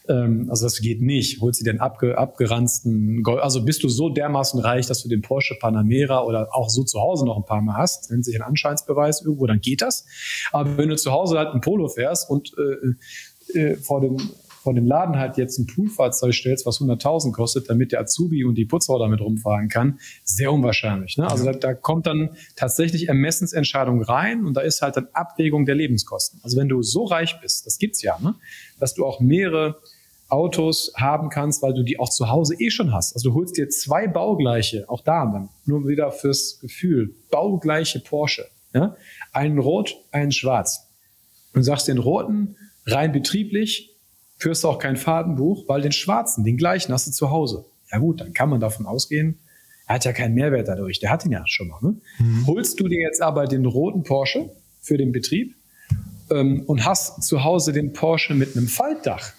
Ähm, 0.09 0.47
also 0.49 0.67
das 0.67 0.81
geht 0.81 1.03
nicht. 1.03 1.41
Holst 1.41 1.61
du 1.61 1.65
den 1.65 1.81
abge, 1.81 2.17
abgeranzten 2.17 3.25
Gold, 3.25 3.43
also 3.43 3.65
bist 3.65 3.83
du 3.83 3.89
so 3.89 4.09
dermaßen 4.09 4.61
reich, 4.61 4.87
dass 4.87 5.03
du 5.03 5.09
den 5.09 5.23
Porsche 5.23 5.57
Panamera 5.59 6.23
oder 6.23 6.55
auch 6.55 6.71
so 6.71 6.85
zu 6.85 7.01
Hause 7.01 7.27
noch 7.27 7.37
ein 7.37 7.45
paar 7.45 7.61
Mal 7.61 7.77
hast, 7.77 8.09
nennt 8.13 8.25
sich 8.25 8.37
ein 8.37 8.43
Anscheinsbeweis 8.43 9.23
irgendwo, 9.23 9.47
dann 9.47 9.61
geht 9.61 9.83
das. 9.83 10.07
Aber 10.53 10.79
wenn 10.79 10.89
du 10.89 10.97
zu 10.97 11.11
Hause 11.11 11.39
halt 11.39 11.55
ein 11.55 11.61
Polo 11.61 11.89
fährst 11.89 12.31
und 12.31 12.53
äh, 12.57 13.59
äh, 13.59 13.77
vor 13.77 14.01
dem 14.01 14.17
vor 14.69 14.75
dem 14.75 14.85
Laden 14.85 15.17
halt 15.17 15.39
jetzt 15.39 15.57
ein 15.57 15.67
Poolfahrzeug 15.67 16.35
stellst, 16.35 16.67
was 16.67 16.79
100.000 16.79 17.33
kostet, 17.33 17.71
damit 17.71 17.93
der 17.93 18.03
Azubi 18.03 18.45
und 18.45 18.55
die 18.55 18.67
Putzfrau 18.67 18.99
damit 18.99 19.23
rumfahren 19.23 19.71
kann, 19.71 19.99
sehr 20.25 20.53
unwahrscheinlich. 20.53 21.17
Ne? 21.17 21.27
Also 21.27 21.47
da, 21.47 21.53
da, 21.53 21.73
kommt 21.73 22.07
dann 22.07 22.37
tatsächlich 22.55 23.09
Ermessensentscheidung 23.09 24.03
rein 24.03 24.45
und 24.45 24.59
da 24.59 24.61
ist 24.61 24.83
halt 24.83 24.99
dann 24.99 25.09
Abwägung 25.15 25.65
der 25.65 25.75
Lebenskosten. 25.75 26.41
Also 26.43 26.59
wenn 26.59 26.69
du 26.69 26.83
so 26.83 27.05
reich 27.05 27.41
bist, 27.41 27.65
das 27.65 27.79
gibt's 27.79 28.03
ja, 28.03 28.19
ne? 28.21 28.35
dass 28.79 28.93
du 28.93 29.07
auch 29.07 29.21
mehrere 29.21 29.79
Autos 30.29 30.93
haben 30.97 31.31
kannst, 31.31 31.63
weil 31.63 31.73
du 31.73 31.83
die 31.83 31.99
auch 31.99 32.11
zu 32.11 32.29
Hause 32.29 32.55
eh 32.59 32.69
schon 32.69 32.93
hast. 32.93 33.15
Also 33.15 33.31
du 33.31 33.37
holst 33.37 33.57
dir 33.57 33.71
zwei 33.71 34.07
baugleiche, 34.07 34.85
auch 34.91 35.01
da 35.01 35.25
dann, 35.25 35.49
nur 35.65 35.89
wieder 35.89 36.13
fürs 36.13 36.61
Gefühl, 36.61 37.15
baugleiche 37.31 38.01
Porsche. 38.01 38.45
Ja? 38.75 38.97
Einen 39.33 39.61
rot, 39.61 39.97
einen 40.13 40.31
schwarz. 40.31 40.91
Und 41.55 41.63
sagst 41.63 41.89
den 41.89 41.97
roten 41.97 42.57
rein 42.85 43.13
betrieblich, 43.13 43.88
führst 44.39 44.65
du 44.65 44.69
auch 44.69 44.79
kein 44.79 44.97
Fahrtenbuch, 44.97 45.65
weil 45.69 45.83
den 45.83 45.93
schwarzen, 45.93 46.45
den 46.45 46.57
gleichen 46.57 46.93
hast 46.93 47.07
du 47.07 47.11
zu 47.11 47.31
Hause. 47.31 47.67
Ja 47.93 47.99
gut, 47.99 48.21
dann 48.21 48.33
kann 48.33 48.49
man 48.49 48.61
davon 48.61 48.87
ausgehen, 48.87 49.39
er 49.87 49.95
hat 49.97 50.05
ja 50.05 50.13
keinen 50.13 50.35
Mehrwert 50.35 50.69
dadurch. 50.69 51.01
Der 51.01 51.11
hat 51.11 51.25
ihn 51.25 51.33
ja 51.33 51.43
schon 51.47 51.69
mal. 51.69 51.79
Ne? 51.81 51.97
Mhm. 52.19 52.47
Holst 52.47 52.79
du 52.79 52.89
dir 52.89 53.01
jetzt 53.01 53.23
aber 53.23 53.47
den 53.47 53.65
roten 53.65 54.03
Porsche 54.03 54.51
für 54.81 54.99
den 54.99 55.13
Betrieb 55.13 55.55
ähm, 56.31 56.63
und 56.67 56.85
hast 56.85 57.23
zu 57.23 57.43
Hause 57.43 57.73
den 57.73 57.95
Porsche 57.95 58.35
mit 58.35 58.57
einem 58.57 58.69
Faltdach, 58.69 59.33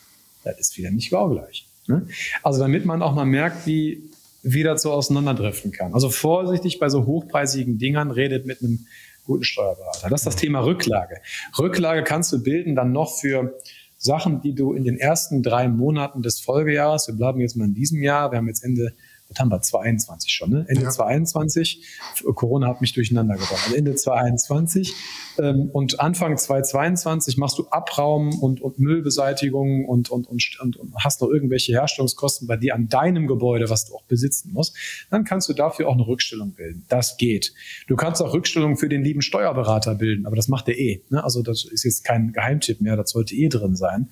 das 0.44 0.60
ist 0.60 0.78
wieder 0.78 0.90
nicht 0.90 1.12
baugleich. 1.12 1.68
Ne? 1.88 2.08
Also 2.42 2.60
damit 2.60 2.86
man 2.86 3.04
auch 3.04 3.14
mal 3.14 3.26
merkt, 3.26 3.68
wie 3.68 4.10
wieder 4.42 4.78
so 4.78 4.92
auseinanderdriften 4.92 5.72
kann. 5.72 5.94
Also 5.94 6.10
vorsichtig 6.10 6.80
bei 6.80 6.90
so 6.90 7.06
hochpreisigen 7.06 7.78
Dingern 7.78 8.10
redet 8.10 8.46
mit 8.46 8.62
einem 8.62 8.88
guten 9.26 9.44
Steuerberater. 9.44 10.10
Das 10.10 10.22
ist 10.22 10.26
das 10.26 10.36
Thema 10.38 10.62
Rücklage. 10.62 11.18
Rücklage 11.60 12.04
kannst 12.04 12.32
du 12.32 12.42
bilden 12.42 12.76
dann 12.76 12.92
noch 12.92 13.20
für 13.20 13.60
Sachen, 14.02 14.40
die 14.40 14.56
du 14.56 14.74
in 14.74 14.86
den 14.86 14.98
ersten 14.98 15.44
drei 15.44 15.68
Monaten 15.68 16.22
des 16.22 16.40
Folgejahres, 16.40 17.08
wir 17.08 17.16
bleiben 17.16 17.42
jetzt 17.42 17.58
mal 17.58 17.66
in 17.66 17.74
diesem 17.74 18.02
Jahr, 18.02 18.32
wir 18.32 18.38
haben 18.38 18.48
jetzt 18.48 18.64
Ende 18.64 18.96
das 19.30 19.40
haben 19.40 19.50
wir 19.50 19.62
22 19.62 20.32
schon, 20.32 20.50
ne? 20.50 20.66
Ende 20.68 20.84
ja. 20.84 20.90
22, 20.90 21.86
Corona 22.34 22.68
hat 22.68 22.82
mich 22.82 22.94
durcheinander 22.94 23.36
gebracht. 23.36 23.62
Also 23.64 23.76
Ende 23.76 23.94
22 23.94 24.94
ähm, 25.38 25.70
und 25.72 26.00
Anfang 26.00 26.36
2022 26.36 27.38
machst 27.38 27.60
du 27.60 27.68
Abraum 27.70 28.40
und, 28.40 28.60
und 28.60 28.80
Müllbeseitigung 28.80 29.86
und, 29.86 30.10
und, 30.10 30.28
und, 30.28 30.58
und, 30.60 30.78
und 30.78 30.96
hast 31.04 31.22
noch 31.22 31.30
irgendwelche 31.30 31.74
Herstellungskosten 31.74 32.48
bei 32.48 32.58
dir 32.58 32.74
an 32.74 32.90
deinem 32.90 33.28
Gebäude, 33.28 33.70
was 33.70 33.86
du 33.86 33.96
auch 33.96 34.04
besitzen 34.04 34.52
musst, 34.52 34.76
dann 35.12 35.26
kannst 35.26 35.48
du 35.48 35.54
dafür 35.54 35.90
auch 35.90 35.94
eine 35.94 36.08
Rückstellung 36.08 36.54
bilden. 36.54 36.86
Das 36.90 37.18
geht. 37.18 37.54
Du 37.88 37.96
kannst 37.96 38.24
auch 38.24 38.34
Rückstellungen 38.34 38.78
für 38.78 38.90
den 38.90 39.04
lieben 39.04 39.22
Steuerberater 39.22 39.94
bilden, 39.94 40.26
aber 40.26 40.36
das 40.36 40.48
macht 40.48 40.68
er 40.70 40.78
eh. 40.80 41.04
Ne? 41.10 41.24
Also 41.24 41.44
das 41.44 41.66
ist 41.66 41.84
jetzt 41.84 42.04
kein 42.04 42.34
Geheimtipp 42.34 42.82
mehr, 42.82 42.98
das 42.98 43.12
sollte 43.12 43.36
eh 43.36 43.48
drin 43.48 43.76
sein. 43.76 44.10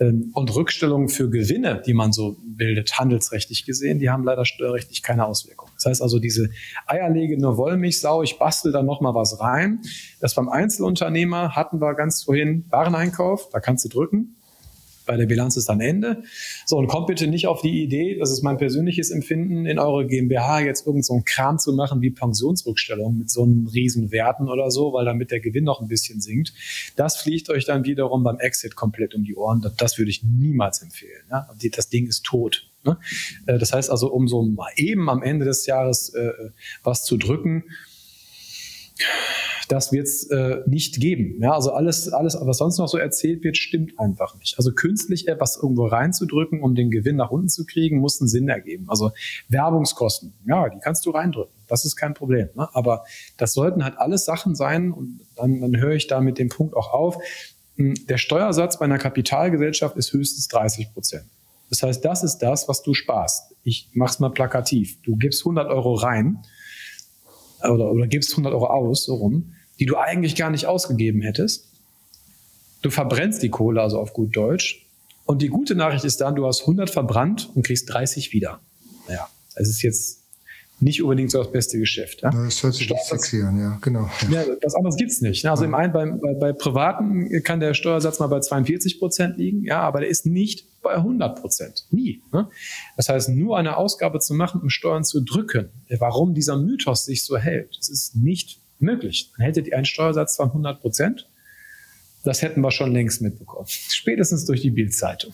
Ähm, 0.00 0.30
und 0.34 0.54
Rückstellungen 0.54 1.08
für 1.08 1.28
Gewinne, 1.28 1.82
die 1.84 1.94
man 1.94 2.12
so 2.12 2.36
bildet, 2.42 2.98
handelsrechtlich 2.98 3.66
gesehen, 3.66 3.98
die 3.98 4.10
haben 4.10 4.24
leider 4.24 4.44
steuerrechtlich 4.44 5.02
keine 5.02 5.26
Auswirkungen. 5.26 5.72
Das 5.74 5.86
heißt 5.86 6.02
also, 6.02 6.18
diese 6.18 6.50
eierlegende 6.86 7.56
Wollmilchsau, 7.56 8.22
ich 8.22 8.38
bastel 8.38 8.72
da 8.72 8.82
nochmal 8.82 9.14
was 9.14 9.40
rein. 9.40 9.80
Das 10.20 10.34
beim 10.34 10.48
Einzelunternehmer 10.48 11.56
hatten 11.56 11.80
wir 11.80 11.94
ganz 11.94 12.22
vorhin 12.22 12.64
Wareneinkauf, 12.70 13.50
da 13.50 13.60
kannst 13.60 13.84
du 13.84 13.88
drücken 13.88 14.37
bei 15.08 15.16
der 15.16 15.26
Bilanz 15.26 15.56
ist 15.56 15.68
dann 15.68 15.80
Ende. 15.80 16.22
So, 16.66 16.76
und 16.76 16.86
kommt 16.86 17.06
bitte 17.08 17.26
nicht 17.26 17.48
auf 17.48 17.62
die 17.62 17.82
Idee, 17.82 18.18
das 18.18 18.30
ist 18.30 18.42
mein 18.42 18.58
persönliches 18.58 19.10
Empfinden, 19.10 19.66
in 19.66 19.78
eure 19.78 20.06
GmbH 20.06 20.60
jetzt 20.60 20.86
irgend 20.86 21.04
so 21.04 21.14
einen 21.14 21.24
Kram 21.24 21.58
zu 21.58 21.72
machen 21.72 22.02
wie 22.02 22.10
Pensionsrückstellung 22.10 23.18
mit 23.18 23.30
so 23.30 23.42
einem 23.42 23.66
riesen 23.66 24.12
Werten 24.12 24.48
oder 24.48 24.70
so, 24.70 24.92
weil 24.92 25.06
damit 25.06 25.30
der 25.30 25.40
Gewinn 25.40 25.64
noch 25.64 25.80
ein 25.80 25.88
bisschen 25.88 26.20
sinkt. 26.20 26.52
Das 26.94 27.16
fliegt 27.16 27.48
euch 27.48 27.64
dann 27.64 27.84
wiederum 27.84 28.22
beim 28.22 28.38
Exit 28.38 28.76
komplett 28.76 29.14
um 29.14 29.24
die 29.24 29.34
Ohren. 29.34 29.64
Das, 29.78 29.98
würde 29.98 30.10
ich 30.10 30.22
niemals 30.22 30.82
empfehlen. 30.82 31.24
Ja? 31.30 31.48
Das 31.72 31.88
Ding 31.88 32.06
ist 32.06 32.24
tot. 32.24 32.68
Ne? 32.84 32.98
Äh, 33.46 33.58
das 33.58 33.72
heißt 33.72 33.90
also, 33.90 34.12
um 34.12 34.28
so 34.28 34.42
mal 34.42 34.70
eben 34.76 35.08
am 35.08 35.22
Ende 35.22 35.46
des 35.46 35.64
Jahres 35.64 36.10
äh, 36.10 36.32
was 36.84 37.04
zu 37.04 37.16
drücken, 37.16 37.64
das 39.68 39.92
wird 39.92 40.06
es 40.06 40.24
äh, 40.30 40.62
nicht 40.66 40.98
geben. 40.98 41.40
Ja, 41.42 41.52
also 41.52 41.72
alles, 41.72 42.10
alles, 42.12 42.36
was 42.40 42.58
sonst 42.58 42.78
noch 42.78 42.88
so 42.88 42.98
erzählt 42.98 43.44
wird, 43.44 43.56
stimmt 43.56 43.98
einfach 43.98 44.34
nicht. 44.38 44.56
Also 44.56 44.72
künstlich 44.72 45.28
etwas 45.28 45.56
irgendwo 45.56 45.86
reinzudrücken, 45.86 46.62
um 46.62 46.74
den 46.74 46.90
Gewinn 46.90 47.16
nach 47.16 47.30
unten 47.30 47.48
zu 47.48 47.66
kriegen, 47.66 47.98
muss 47.98 48.20
einen 48.20 48.28
Sinn 48.28 48.48
ergeben. 48.48 48.86
Also 48.88 49.10
Werbungskosten, 49.48 50.32
ja, 50.46 50.68
die 50.68 50.78
kannst 50.80 51.04
du 51.06 51.10
reindrücken. 51.10 51.52
Das 51.68 51.84
ist 51.84 51.96
kein 51.96 52.14
Problem. 52.14 52.48
Ne? 52.54 52.68
Aber 52.72 53.04
das 53.36 53.52
sollten 53.52 53.84
halt 53.84 53.98
alles 53.98 54.24
Sachen 54.24 54.54
sein, 54.54 54.90
und 54.92 55.20
dann, 55.36 55.60
dann 55.60 55.76
höre 55.78 55.94
ich 55.94 56.06
da 56.06 56.20
mit 56.20 56.38
dem 56.38 56.48
Punkt 56.48 56.74
auch 56.74 56.92
auf. 56.92 57.18
Hm, 57.76 57.94
der 58.06 58.18
Steuersatz 58.18 58.78
bei 58.78 58.86
einer 58.86 58.98
Kapitalgesellschaft 58.98 59.96
ist 59.96 60.12
höchstens 60.12 60.48
30 60.48 60.94
Prozent. 60.94 61.26
Das 61.68 61.82
heißt, 61.82 62.02
das 62.02 62.22
ist 62.24 62.38
das, 62.38 62.68
was 62.68 62.82
du 62.82 62.94
sparst. 62.94 63.54
Ich 63.62 63.90
mache 63.92 64.12
es 64.12 64.20
mal 64.20 64.30
plakativ. 64.30 65.02
Du 65.02 65.16
gibst 65.16 65.42
100 65.42 65.68
Euro 65.68 65.92
rein 65.94 66.38
oder, 67.62 67.90
oder 67.90 68.06
gibst 68.06 68.32
100 68.32 68.52
Euro 68.52 68.66
aus, 68.66 69.04
so 69.04 69.14
rum 69.14 69.52
die 69.78 69.86
du 69.86 69.96
eigentlich 69.96 70.34
gar 70.34 70.50
nicht 70.50 70.66
ausgegeben 70.66 71.22
hättest. 71.22 71.68
Du 72.82 72.90
verbrennst 72.90 73.42
die 73.42 73.48
Kohle 73.48 73.80
also 73.82 73.98
auf 73.98 74.12
gut 74.12 74.36
Deutsch. 74.36 74.84
Und 75.24 75.42
die 75.42 75.48
gute 75.48 75.74
Nachricht 75.74 76.04
ist 76.04 76.20
dann, 76.20 76.36
du 76.36 76.46
hast 76.46 76.62
100 76.62 76.90
verbrannt 76.90 77.50
und 77.54 77.64
kriegst 77.64 77.92
30 77.92 78.32
wieder. 78.32 78.60
Naja, 79.06 79.28
es 79.54 79.68
ist 79.68 79.82
jetzt 79.82 80.17
nicht 80.80 81.02
unbedingt 81.02 81.30
so 81.30 81.38
das 81.38 81.50
beste 81.50 81.78
Geschäft. 81.78 82.22
Ja? 82.22 82.30
Das 82.30 82.62
hört 82.62 82.74
sich 82.74 82.92
sexy 83.04 83.42
an, 83.42 83.58
ja, 83.58 83.78
genau. 83.80 84.08
Ja, 84.30 84.42
ja 84.42 84.54
was 84.62 84.74
anderes 84.74 84.96
gibt's 84.96 85.20
nicht. 85.20 85.44
Also 85.46 85.64
im 85.64 85.74
einen, 85.74 85.92
bei, 85.92 86.06
bei, 86.06 86.34
bei 86.34 86.52
Privaten 86.52 87.42
kann 87.42 87.60
der 87.60 87.74
Steuersatz 87.74 88.18
mal 88.20 88.28
bei 88.28 88.40
42 88.40 88.98
Prozent 88.98 89.38
liegen, 89.38 89.64
ja, 89.64 89.80
aber 89.80 90.00
der 90.00 90.08
ist 90.08 90.26
nicht 90.26 90.66
bei 90.82 90.94
100 90.94 91.40
Prozent. 91.40 91.86
Nie. 91.90 92.22
Ne? 92.32 92.48
Das 92.96 93.08
heißt, 93.08 93.30
nur 93.30 93.58
eine 93.58 93.76
Ausgabe 93.76 94.20
zu 94.20 94.34
machen, 94.34 94.60
um 94.60 94.70
Steuern 94.70 95.04
zu 95.04 95.20
drücken, 95.20 95.70
warum 95.98 96.34
dieser 96.34 96.56
Mythos 96.56 97.04
sich 97.04 97.24
so 97.24 97.36
hält, 97.36 97.76
das 97.78 97.88
ist 97.88 98.16
nicht 98.16 98.60
möglich. 98.78 99.32
Dann 99.36 99.44
hättet 99.46 99.66
ihr 99.66 99.76
einen 99.76 99.84
Steuersatz 99.84 100.36
von 100.36 100.48
100 100.48 100.80
Prozent. 100.80 101.28
Das 102.28 102.42
hätten 102.42 102.60
wir 102.60 102.70
schon 102.70 102.92
längst 102.92 103.22
mitbekommen. 103.22 103.64
Spätestens 103.66 104.44
durch 104.44 104.60
die 104.60 104.70
Bildzeitung. 104.70 105.32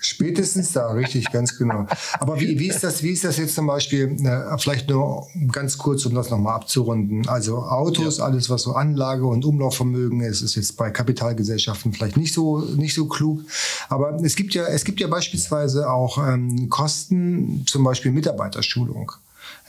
Spätestens 0.00 0.72
da, 0.72 0.90
richtig, 0.90 1.30
ganz 1.30 1.56
genau. 1.56 1.86
Aber 2.18 2.40
wie, 2.40 2.58
wie, 2.58 2.66
ist 2.66 2.82
das, 2.82 3.04
wie 3.04 3.10
ist 3.10 3.22
das 3.22 3.36
jetzt 3.36 3.54
zum 3.54 3.68
Beispiel, 3.68 4.16
äh, 4.26 4.58
vielleicht 4.58 4.90
nur 4.90 5.28
ganz 5.52 5.78
kurz, 5.78 6.04
um 6.04 6.16
das 6.16 6.30
nochmal 6.30 6.56
abzurunden. 6.56 7.28
Also 7.28 7.58
Autos, 7.58 8.18
ja. 8.18 8.24
alles 8.24 8.50
was 8.50 8.62
so 8.62 8.72
Anlage 8.72 9.24
und 9.24 9.44
Umlaufvermögen 9.44 10.20
ist, 10.20 10.42
ist 10.42 10.56
jetzt 10.56 10.76
bei 10.76 10.90
Kapitalgesellschaften 10.90 11.92
vielleicht 11.92 12.16
nicht 12.16 12.34
so, 12.34 12.58
nicht 12.58 12.94
so 12.94 13.06
klug. 13.06 13.42
Aber 13.88 14.16
es 14.24 14.34
gibt 14.34 14.52
ja, 14.54 14.66
es 14.66 14.82
gibt 14.82 14.98
ja 14.98 15.06
beispielsweise 15.06 15.88
auch 15.88 16.18
ähm, 16.26 16.68
Kosten, 16.70 17.64
zum 17.68 17.84
Beispiel 17.84 18.10
Mitarbeiterschulung. 18.10 19.12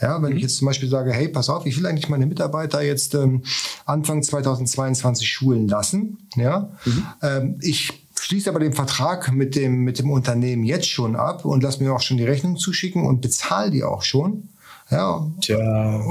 Ja, 0.04 0.20
wenn 0.20 0.32
mhm. 0.32 0.36
ich 0.36 0.42
jetzt 0.42 0.58
zum 0.58 0.66
Beispiel 0.66 0.90
sage, 0.90 1.14
hey, 1.14 1.28
pass 1.28 1.48
auf, 1.48 1.64
ich 1.64 1.78
will 1.78 1.86
eigentlich 1.86 2.10
meine 2.10 2.26
Mitarbeiter 2.26 2.82
jetzt 2.82 3.14
ähm, 3.14 3.42
Anfang 3.86 4.22
2022 4.22 5.26
schulen 5.26 5.66
lassen. 5.66 6.28
Ja, 6.36 6.68
mhm. 6.84 7.06
ähm, 7.22 7.58
ich 7.62 7.90
schließe 8.20 8.50
aber 8.50 8.60
den 8.60 8.74
Vertrag 8.74 9.32
mit 9.32 9.56
dem, 9.56 9.78
mit 9.78 9.98
dem 9.98 10.10
Unternehmen 10.10 10.62
jetzt 10.62 10.88
schon 10.88 11.16
ab 11.16 11.46
und 11.46 11.62
lass 11.62 11.80
mir 11.80 11.94
auch 11.94 12.02
schon 12.02 12.18
die 12.18 12.24
Rechnung 12.24 12.58
zuschicken 12.58 13.06
und 13.06 13.22
bezahle 13.22 13.70
die 13.70 13.82
auch 13.82 14.02
schon. 14.02 14.50
Ja, 14.90 15.26
Tja. 15.40 16.02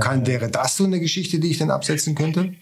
Kann, 0.00 0.26
wäre 0.26 0.50
das 0.50 0.76
so 0.76 0.82
eine 0.82 0.98
Geschichte, 0.98 1.38
die 1.38 1.52
ich 1.52 1.58
dann 1.58 1.70
absetzen 1.70 2.16
könnte? 2.16 2.52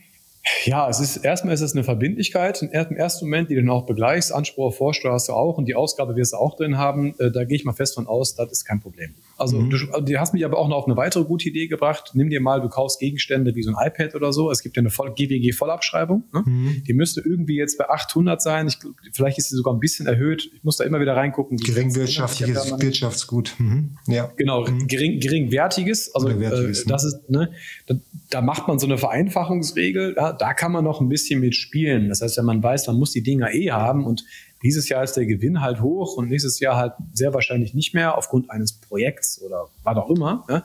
Ja, 0.65 0.89
es 0.89 1.01
ist 1.01 1.19
erstmal 1.19 1.55
ist 1.55 1.61
es 1.61 1.73
eine 1.73 1.85
Verbindlichkeit. 1.85 2.63
Im 2.63 2.71
ersten 2.71 3.27
Moment, 3.27 3.49
die 3.49 3.55
du 3.55 3.63
dann 3.63 3.71
auch 3.71 3.87
begleichst, 3.87 4.33
Anspruch 4.33 4.67
auf 4.67 4.77
Vorsteuer 4.77 5.13
hast 5.13 5.29
du 5.29 5.33
auch 5.33 5.57
und 5.57 5.67
die 5.67 5.77
Ausgabe 5.77 6.17
wirst 6.17 6.33
du 6.33 6.37
auch 6.37 6.57
drin 6.57 6.77
haben. 6.77 7.15
Äh, 7.19 7.31
da 7.31 7.45
gehe 7.45 7.57
ich 7.57 7.65
mal 7.65 7.73
fest 7.73 7.95
von 7.95 8.07
aus, 8.07 8.35
das 8.35 8.51
ist 8.51 8.65
kein 8.65 8.81
Problem. 8.81 9.15
Also 9.37 9.59
mhm. 9.59 9.71
du, 9.71 9.77
du, 10.01 10.21
hast 10.21 10.35
mich 10.35 10.45
aber 10.45 10.59
auch 10.59 10.69
noch 10.69 10.77
auf 10.77 10.87
eine 10.87 10.97
weitere 10.97 11.25
gute 11.25 11.49
Idee 11.49 11.67
gebracht. 11.67 12.13
Nimm 12.15 12.31
dir 12.31 12.41
mal, 12.41 12.61
du 12.61 12.69
kaufst 12.69 13.01
Gegenstände 13.01 13.55
wie 13.55 13.63
so 13.63 13.73
ein 13.75 13.87
iPad 13.87 14.15
oder 14.15 14.33
so. 14.33 14.51
Es 14.51 14.63
gibt 14.63 14.77
ja 14.77 14.81
eine 14.81 14.91
Voll 14.91 15.13
GWG 15.15 15.53
Vollabschreibung. 15.53 16.25
Ne? 16.33 16.43
Mhm. 16.45 16.83
Die 16.87 16.95
müsste 16.95 17.21
irgendwie 17.21 17.57
jetzt 17.57 17.79
bei 17.79 17.89
800 17.89 18.41
sein. 18.41 18.69
Ich, 18.69 18.79
vielleicht 19.13 19.39
ist 19.39 19.49
sie 19.49 19.57
sogar 19.57 19.75
ein 19.75 19.81
bisschen 19.81 20.07
erhöht. 20.07 20.51
Ich 20.55 20.65
muss 20.65 20.77
da 20.77 20.85
immer 20.85 21.01
wieder 21.01 21.17
reingucken. 21.17 21.57
Geringwirtschaftliches 21.57 22.81
Wirtschaftsgut. 22.81 23.55
Mhm. 23.59 23.97
Ja. 24.07 24.31
Genau, 24.37 24.67
mhm. 24.67 24.87
gering, 24.87 25.21
geringwertiges. 25.21 26.15
Also 26.15 26.29
äh, 26.29 26.73
das 26.87 26.87
ne? 26.87 27.09
ist, 27.09 27.31
ne, 27.31 27.51
da, 27.87 27.95
da, 28.31 28.41
macht 28.43 28.69
man 28.69 28.79
so 28.79 28.87
eine 28.87 28.99
Vereinfachungsregel. 28.99 30.15
Ja, 30.17 30.33
da 30.33 30.55
kann 30.55 30.73
man 30.73 30.85
noch 30.85 31.01
ein 31.01 31.09
bisschen 31.09 31.41
mit 31.41 31.55
spielen. 31.55 32.09
Das 32.09 32.23
heißt, 32.23 32.39
wenn 32.39 32.45
man 32.45 32.63
weiß, 32.63 32.87
man 32.87 32.97
muss 32.97 33.13
die 33.13 33.23
Dinger 33.23 33.53
eh 33.53 33.71
haben 33.71 34.05
und 34.05 34.25
dieses 34.63 34.89
Jahr 34.89 35.03
ist 35.03 35.15
der 35.15 35.27
Gewinn 35.27 35.61
halt 35.61 35.81
hoch 35.81 36.17
und 36.17 36.29
nächstes 36.29 36.61
Jahr 36.61 36.77
halt 36.77 36.93
sehr 37.13 37.35
wahrscheinlich 37.35 37.75
nicht 37.75 37.95
mehr 37.95 38.17
aufgrund 38.17 38.51
eines 38.51 38.73
Projekts 38.73 39.41
oder 39.43 39.69
was 39.83 39.97
auch 39.97 40.11
immer. 40.11 40.45
Ne? 40.49 40.63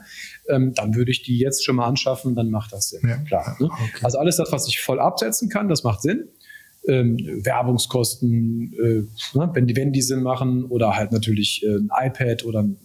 Ähm, 0.49 0.73
dann 0.73 0.95
würde 0.95 1.11
ich 1.11 1.23
die 1.23 1.37
jetzt 1.37 1.65
schon 1.65 1.75
mal 1.75 1.85
anschaffen, 1.87 2.35
dann 2.35 2.49
macht 2.49 2.73
das 2.73 2.89
Sinn. 2.89 3.01
Ja, 3.07 3.17
Klar. 3.17 3.57
Ne? 3.59 3.65
Okay. 3.65 4.03
Also 4.03 4.19
alles 4.19 4.37
das, 4.37 4.51
was 4.51 4.67
ich 4.67 4.81
voll 4.81 4.99
absetzen 4.99 5.49
kann, 5.49 5.69
das 5.69 5.83
macht 5.83 6.01
Sinn. 6.01 6.27
Ähm, 6.87 7.17
Werbungskosten, 7.43 8.73
äh, 8.73 9.37
ne? 9.37 9.49
wenn, 9.53 9.67
die, 9.67 9.75
wenn 9.75 9.91
die 9.91 10.01
Sinn 10.01 10.23
machen 10.23 10.65
oder 10.65 10.95
halt 10.95 11.11
natürlich 11.11 11.63
äh, 11.65 11.75
ein 11.75 11.89
iPad 11.91 12.45
oder 12.45 12.63
ein 12.63 12.77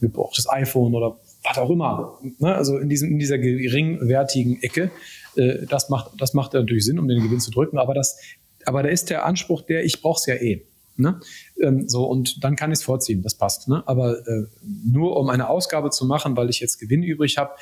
gebrauchtes 0.00 0.48
iPhone 0.48 0.94
oder 0.94 1.18
was 1.44 1.58
auch 1.58 1.70
immer. 1.70 2.18
Ne? 2.38 2.54
Also 2.54 2.78
in, 2.78 2.88
diesem, 2.88 3.10
in 3.10 3.18
dieser 3.18 3.38
geringwertigen 3.38 4.62
Ecke, 4.62 4.90
äh, 5.36 5.66
das, 5.68 5.88
macht, 5.88 6.12
das 6.18 6.34
macht 6.34 6.54
natürlich 6.54 6.84
Sinn, 6.84 6.98
um 6.98 7.08
den 7.08 7.22
Gewinn 7.22 7.40
zu 7.40 7.50
drücken, 7.50 7.78
aber 7.78 7.94
das 7.94 8.18
aber 8.66 8.82
da 8.82 8.88
ist 8.88 9.10
der 9.10 9.24
Anspruch 9.24 9.62
der, 9.62 9.84
ich 9.84 10.02
brauche 10.02 10.18
es 10.18 10.26
ja 10.26 10.34
eh. 10.34 10.62
Ne? 10.98 11.20
Ähm, 11.62 11.88
so, 11.88 12.04
und 12.04 12.42
dann 12.42 12.56
kann 12.56 12.72
ich 12.72 12.78
es 12.78 12.84
vorziehen, 12.84 13.22
das 13.22 13.34
passt. 13.34 13.68
Ne? 13.68 13.82
Aber 13.86 14.18
äh, 14.26 14.46
nur 14.84 15.16
um 15.16 15.28
eine 15.28 15.48
Ausgabe 15.48 15.90
zu 15.90 16.06
machen, 16.06 16.36
weil 16.36 16.48
ich 16.48 16.60
jetzt 16.60 16.78
Gewinn 16.78 17.02
übrig 17.02 17.36
habe, 17.36 17.52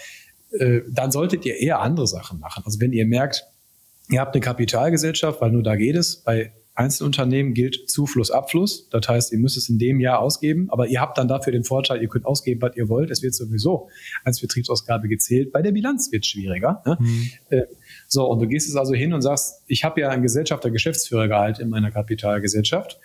äh, 0.59 0.83
dann 0.89 1.11
solltet 1.11 1.45
ihr 1.45 1.57
eher 1.59 1.81
andere 1.81 2.07
Sachen 2.07 2.39
machen. 2.39 2.63
Also 2.65 2.81
wenn 2.81 2.93
ihr 2.93 3.07
merkt, 3.07 3.45
ihr 4.09 4.21
habt 4.21 4.35
eine 4.35 4.41
Kapitalgesellschaft, 4.41 5.41
weil 5.41 5.51
nur 5.51 5.63
da 5.63 5.75
geht 5.75 5.97
es, 5.97 6.17
bei 6.17 6.53
Einzelunternehmen 6.77 7.55
gilt 7.55 7.89
Zufluss, 7.89 8.31
Abfluss. 8.33 8.89
Das 8.91 9.07
heißt, 9.07 9.33
ihr 9.33 9.39
müsst 9.39 9.57
es 9.57 9.69
in 9.69 9.79
dem 9.79 10.01
Jahr 10.01 10.19
ausgeben, 10.19 10.69
aber 10.71 10.89
ihr 10.89 11.01
habt 11.01 11.19
dann 11.19 11.29
dafür 11.29 11.53
den 11.53 11.63
Vorteil, 11.63 12.03
ihr 12.03 12.09
könnt 12.09 12.27
ausgeben, 12.27 12.61
was 12.63 12.77
ihr 12.77 12.89
wollt. 12.89 13.11
Es 13.11 13.23
wird 13.23 13.35
sowieso 13.35 13.89
als 14.25 14.41
Betriebsausgabe 14.41 15.07
gezählt. 15.09 15.53
Bei 15.53 15.63
der 15.63 15.71
Bilanz 15.71 16.11
wird 16.11 16.25
es 16.25 16.31
schwieriger. 16.31 16.83
Ne? 16.85 16.99
Mhm. 17.01 17.31
Äh, 17.51 17.63
so, 18.15 18.27
und 18.27 18.39
du 18.39 18.47
gehst 18.47 18.69
es 18.69 18.77
also 18.77 18.95
hin 18.95 19.13
und 19.13 19.23
sagst, 19.23 19.65
ich 19.67 19.83
habe 19.83 20.01
ja 20.01 20.09
ein 20.09 20.23
Gesellschafter 20.23 20.71
Geschäftsführergehalt 20.71 21.59
in 21.59 21.69
meiner 21.69 21.91
Kapitalgesellschaft. 21.91 23.01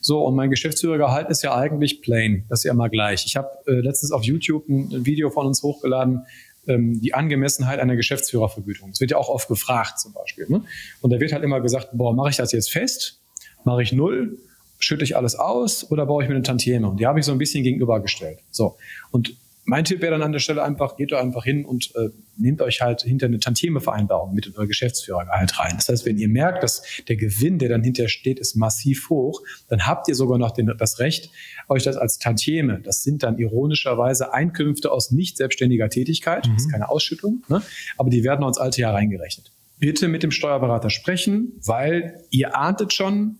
So, 0.00 0.24
und 0.24 0.36
mein 0.36 0.48
Geschäftsführergehalt 0.48 1.28
ist 1.28 1.42
ja 1.42 1.56
eigentlich 1.56 2.02
plain. 2.02 2.44
Das 2.48 2.60
ist 2.60 2.64
ja 2.64 2.72
immer 2.72 2.88
gleich. 2.88 3.26
Ich 3.26 3.34
habe 3.34 3.48
äh, 3.66 3.72
letztens 3.72 4.12
auf 4.12 4.22
YouTube 4.22 4.68
ein, 4.68 4.92
ein 4.92 5.06
Video 5.06 5.30
von 5.30 5.44
uns 5.48 5.64
hochgeladen, 5.64 6.22
ähm, 6.68 7.00
die 7.00 7.14
Angemessenheit 7.14 7.80
einer 7.80 7.96
Geschäftsführervergütung. 7.96 8.90
Das 8.90 9.00
wird 9.00 9.10
ja 9.10 9.16
auch 9.16 9.28
oft 9.28 9.48
gefragt 9.48 9.98
zum 9.98 10.12
Beispiel. 10.12 10.46
Ne? 10.48 10.62
Und 11.00 11.12
da 11.12 11.18
wird 11.18 11.32
halt 11.32 11.42
immer 11.42 11.60
gesagt, 11.60 11.88
boah, 11.92 12.14
mache 12.14 12.30
ich 12.30 12.36
das 12.36 12.52
jetzt 12.52 12.70
fest? 12.70 13.20
Mache 13.64 13.82
ich 13.82 13.92
null? 13.92 14.38
Schütte 14.78 15.02
ich 15.02 15.16
alles 15.16 15.34
aus 15.34 15.90
oder 15.90 16.06
baue 16.06 16.22
ich 16.22 16.28
mir 16.28 16.36
eine 16.36 16.44
Tantieme? 16.44 16.88
Und 16.88 17.00
die 17.00 17.08
habe 17.08 17.18
ich 17.18 17.26
so 17.26 17.32
ein 17.32 17.38
bisschen 17.38 17.64
gegenübergestellt. 17.64 18.38
So. 18.52 18.76
Und 19.10 19.34
mein 19.64 19.84
Tipp 19.84 20.02
wäre 20.02 20.12
dann 20.12 20.22
an 20.22 20.32
der 20.32 20.40
Stelle 20.40 20.62
einfach, 20.62 20.96
geht 20.96 21.12
doch 21.12 21.18
einfach 21.18 21.44
hin 21.44 21.64
und 21.64 21.94
äh, 21.96 22.10
nehmt 22.36 22.60
euch 22.60 22.82
halt 22.82 23.02
hinter 23.02 23.26
eine 23.26 23.38
Tantieme-Vereinbarung 23.38 24.34
mit 24.34 24.46
in 24.46 24.54
euer 24.56 24.66
Geschäftsführergehalt 24.66 25.58
rein. 25.58 25.72
Das 25.76 25.88
heißt, 25.88 26.04
wenn 26.04 26.18
ihr 26.18 26.28
merkt, 26.28 26.62
dass 26.62 26.82
der 27.08 27.16
Gewinn, 27.16 27.58
der 27.58 27.70
dann 27.70 27.82
hinterher 27.82 28.08
steht, 28.08 28.38
ist 28.38 28.56
massiv 28.56 29.08
hoch, 29.08 29.42
dann 29.68 29.86
habt 29.86 30.08
ihr 30.08 30.14
sogar 30.14 30.38
noch 30.38 30.50
den, 30.50 30.72
das 30.78 30.98
Recht, 30.98 31.30
euch 31.68 31.82
das 31.82 31.96
als 31.96 32.18
Tantieme, 32.18 32.80
das 32.80 33.02
sind 33.02 33.22
dann 33.22 33.38
ironischerweise 33.38 34.34
Einkünfte 34.34 34.92
aus 34.92 35.10
nicht 35.10 35.36
selbstständiger 35.36 35.88
Tätigkeit, 35.88 36.46
mhm. 36.46 36.54
das 36.54 36.66
ist 36.66 36.72
keine 36.72 36.88
Ausschüttung, 36.88 37.42
ne? 37.48 37.62
aber 37.96 38.10
die 38.10 38.22
werden 38.22 38.44
uns 38.44 38.58
alte 38.58 38.80
Jahr 38.80 38.94
reingerechnet. 38.94 39.50
Bitte 39.78 40.08
mit 40.08 40.22
dem 40.22 40.30
Steuerberater 40.30 40.90
sprechen, 40.90 41.52
weil 41.64 42.22
ihr 42.30 42.56
ahntet 42.56 42.92
schon, 42.92 43.38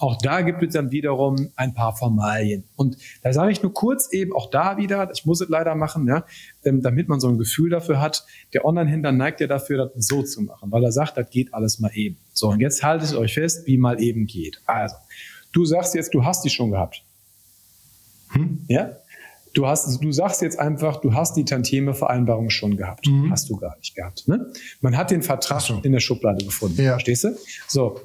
auch 0.00 0.16
da 0.16 0.40
gibt 0.40 0.62
es 0.62 0.72
dann 0.72 0.90
wiederum 0.90 1.50
ein 1.56 1.74
paar 1.74 1.94
Formalien. 1.94 2.64
Und 2.74 2.96
da 3.22 3.32
sage 3.32 3.52
ich 3.52 3.62
nur 3.62 3.74
kurz 3.74 4.12
eben 4.12 4.34
auch 4.34 4.50
da 4.50 4.78
wieder, 4.78 5.10
ich 5.12 5.26
muss 5.26 5.42
es 5.42 5.48
leider 5.50 5.74
machen, 5.74 6.08
ja, 6.08 6.24
ähm, 6.64 6.80
damit 6.80 7.08
man 7.08 7.20
so 7.20 7.28
ein 7.28 7.36
Gefühl 7.36 7.68
dafür 7.68 8.00
hat, 8.00 8.24
der 8.54 8.64
Online-Händler 8.64 9.12
neigt 9.12 9.40
ja 9.40 9.46
dafür, 9.46 9.90
das 9.94 10.06
so 10.06 10.22
zu 10.22 10.40
machen, 10.42 10.72
weil 10.72 10.82
er 10.82 10.92
sagt, 10.92 11.18
das 11.18 11.28
geht 11.28 11.52
alles 11.52 11.80
mal 11.80 11.90
eben. 11.94 12.16
So, 12.32 12.48
und 12.48 12.60
jetzt 12.60 12.82
haltet 12.82 13.14
euch 13.14 13.34
fest, 13.34 13.66
wie 13.66 13.76
mal 13.76 14.00
eben 14.00 14.26
geht. 14.26 14.62
Also, 14.64 14.96
du 15.52 15.66
sagst 15.66 15.94
jetzt, 15.94 16.14
du 16.14 16.24
hast 16.24 16.44
die 16.44 16.50
schon 16.50 16.70
gehabt. 16.70 17.02
Hm? 18.30 18.64
Ja? 18.68 18.92
Du, 19.52 19.66
hast, 19.66 20.02
du 20.02 20.12
sagst 20.12 20.42
jetzt 20.42 20.58
einfach, 20.58 21.00
du 21.00 21.12
hast 21.12 21.36
die 21.36 21.44
Tantieme-Vereinbarung 21.44 22.50
schon 22.50 22.76
gehabt. 22.76 23.06
Mhm. 23.06 23.32
Hast 23.32 23.50
du 23.50 23.56
gar 23.56 23.76
nicht 23.78 23.96
gehabt. 23.96 24.28
Ne? 24.28 24.46
Man 24.80 24.96
hat 24.96 25.10
den 25.10 25.22
Vertrag 25.22 25.60
so. 25.60 25.80
in 25.82 25.92
der 25.92 26.00
Schublade 26.00 26.44
gefunden. 26.44 26.80
Ja. 26.80 26.92
Verstehst 26.92 27.24
du? 27.24 27.36
So, 27.66 28.00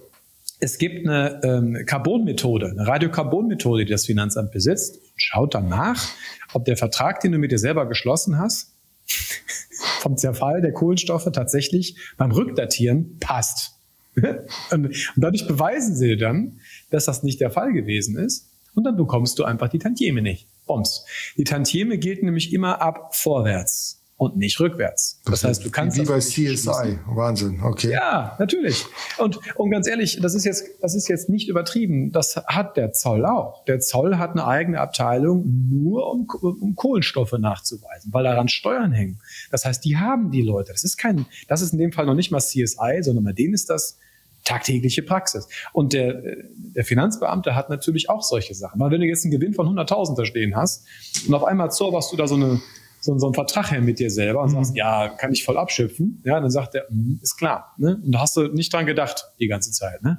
es 0.60 0.78
gibt 0.78 1.08
eine 1.08 1.41
ähm, 1.43 1.86
Carbon-Methode, 1.86 2.68
eine 2.68 2.88
Radiokarbon-Methode, 2.88 3.86
die 3.86 3.91
das 3.91 4.06
Finanzamt 4.06 4.51
besitzt. 4.51 4.99
Schaut 5.16 5.53
dann 5.53 5.68
nach, 5.70 6.08
ob 6.53 6.66
der 6.66 6.78
Vertrag, 6.78 7.20
den 7.20 7.34
du 7.34 7.38
mit 7.38 7.51
dir 7.51 7.60
selber 7.60 7.88
geschlossen 7.88 8.38
hast, 8.38 8.74
vom 9.99 10.18
Zerfall 10.18 10.62
der 10.62 10.74
Kohlenstoffe 10.74 11.30
tatsächlich 11.32 11.97
beim 12.18 12.32
Rückdatieren 12.32 13.18
passt. 13.20 13.74
und, 14.72 14.95
dadurch 15.18 15.47
beweisen 15.47 15.95
sie 15.95 16.16
dann, 16.16 16.60
dass 16.89 17.06
das 17.06 17.24
nicht 17.24 17.41
der 17.41 17.51
Fall 17.51 17.74
gewesen 17.74 18.18
ist. 18.18 18.49
Und 18.74 18.86
dann 18.86 18.97
bekommst 18.97 19.39
du 19.39 19.43
einfach 19.43 19.70
die 19.70 19.80
Tantieme 19.80 20.22
nicht. 20.22 20.47
Bombs. 20.66 21.06
Die 21.38 21.43
Tantieme 21.43 21.97
gilt 21.97 22.24
nämlich 22.24 22.53
immer 22.53 22.82
ab 22.82 23.16
vorwärts 23.16 24.05
und 24.18 24.38
nicht 24.38 24.59
rückwärts. 24.59 25.22
Das, 25.26 25.41
das 25.41 25.43
heißt, 25.49 25.66
du 25.66 25.72
kannst. 25.72 25.97
Wie 25.97 26.05
bei 26.05 26.20
CSI. 26.20 26.99
Wahnsinn. 27.07 27.61
Okay. 27.61 27.91
Ja, 27.91 28.36
natürlich. 28.39 28.86
Und, 29.18 29.39
und 29.55 29.72
ganz 29.72 29.88
ehrlich, 29.88 30.20
das 30.22 30.36
ist 30.36 30.45
jetzt, 30.45 30.66
das 30.82 30.95
ist 30.95 31.09
jetzt 31.09 31.28
nicht 31.28 31.49
übertrieben. 31.49 32.11
Das 32.13 32.38
hat 32.47 32.78
der 32.78 32.93
Zoll 32.93 33.26
auch. 33.26 33.66
Der 33.66 33.80
Zoll 33.82 34.18
hat 34.18 34.32
eine 34.32 34.47
eigene 34.47 34.80
Abteilung 34.80 35.43
nur 35.70 36.09
um, 36.09 36.28
um 36.41 36.76
Kohlenstoffe 36.76 37.34
nachzuweisen, 37.34 38.13
weil 38.13 38.24
daran 38.24 38.47
Steuern 38.47 38.93
hängen. 38.93 39.20
Das 39.51 39.66
heißt, 39.66 39.84
die 39.84 39.97
haben 39.97 40.32
die 40.32 40.41
Leute. 40.41 40.72
Das 40.72 40.86
ist 40.86 40.97
kein, 40.97 41.26
das 41.49 41.61
ist 41.61 41.74
in 41.74 41.80
dem 41.80 41.91
Fall 41.91 42.05
noch 42.05 42.16
nicht 42.16 42.32
mal 42.32 42.39
CSI, 42.39 42.99
sondern 43.01 43.26
bei 43.26 43.34
denen 43.34 43.53
ist 43.53 43.70
das 43.70 43.97
tagtägliche 44.45 45.01
Praxis. 45.01 45.49
Und 45.74 45.91
der, 45.91 46.22
der 46.55 46.86
Finanzbeamte 46.86 47.55
hat 47.55 47.70
natürlich 47.70 48.09
auch 48.09 48.22
solche 48.22 48.53
Sachen. 48.53 48.80
Weil 48.80 48.91
wenn 48.91 49.01
du 49.01 49.07
jetzt 49.07 49.26
einen 49.26 49.32
Gewinn 49.32 49.53
von 49.53 49.68
100.000 49.68 50.16
da 50.16 50.24
stehen 50.24 50.55
hast 50.55 50.86
und 51.28 51.34
auf 51.34 51.43
einmal 51.43 51.72
zauberst 51.72 52.13
du 52.13 52.16
da 52.16 52.28
so 52.28 52.36
eine 52.36 52.61
so, 53.06 53.18
so 53.20 53.28
einen 53.28 53.34
Vertrag 53.36 53.72
her 53.72 53.82
mit 53.82 53.99
dir 53.99 54.10
selber 54.10 54.41
und 54.41 54.49
mhm. 54.49 54.56
sagst, 54.56 54.76
ja, 54.76 55.10
kann 55.10 55.32
ich 55.32 55.43
voll 55.43 55.58
abschöpfen. 55.58 56.22
Ja, 56.26 56.39
dann 56.39 56.49
sagt 56.49 56.76
er, 56.76 56.88
mm, 56.89 57.20
ist 57.22 57.38
klar. 57.38 57.74
Ne? 57.78 58.01
Und 58.03 58.12
da 58.12 58.20
hast 58.20 58.36
du 58.36 58.47
nicht 58.47 58.74
dran 58.74 58.86
gedacht 58.86 59.26
die 59.39 59.47
ganze 59.47 59.72
Zeit. 59.72 60.03
Ne? 60.03 60.18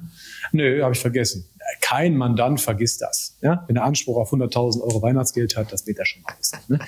Nö, 0.52 0.82
habe 0.82 0.94
ich 0.94 1.00
vergessen. 1.00 1.46
Kein 1.80 2.16
Mandant 2.16 2.60
vergisst 2.60 3.02
das. 3.02 3.36
Ja? 3.42 3.64
Wenn 3.66 3.76
er 3.76 3.84
Anspruch 3.84 4.16
auf 4.16 4.32
100.000 4.32 4.80
Euro 4.80 5.02
Weihnachtsgeld 5.02 5.56
hat, 5.56 5.72
das 5.72 5.86
wird 5.86 5.98
er 5.98 6.06
schon 6.06 6.22
mal 6.22 6.34
wissen. 6.38 6.58
Ne? 6.68 6.78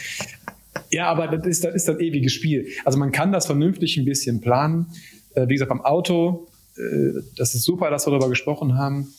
Ja, 0.90 1.08
aber 1.08 1.26
das 1.26 1.46
ist, 1.46 1.64
das 1.64 1.74
ist 1.74 1.88
das 1.88 1.98
ewige 1.98 2.30
Spiel. 2.30 2.68
Also 2.84 2.98
man 2.98 3.10
kann 3.10 3.32
das 3.32 3.46
vernünftig 3.46 3.96
ein 3.96 4.04
bisschen 4.04 4.40
planen. 4.40 4.86
Äh, 5.34 5.48
wie 5.48 5.54
gesagt, 5.54 5.68
beim 5.68 5.82
Auto, 5.82 6.48
äh, 6.76 7.20
das 7.36 7.54
ist 7.54 7.64
super, 7.64 7.90
dass 7.90 8.06
wir 8.06 8.12
darüber 8.12 8.28
gesprochen 8.28 8.76
haben. 8.76 9.12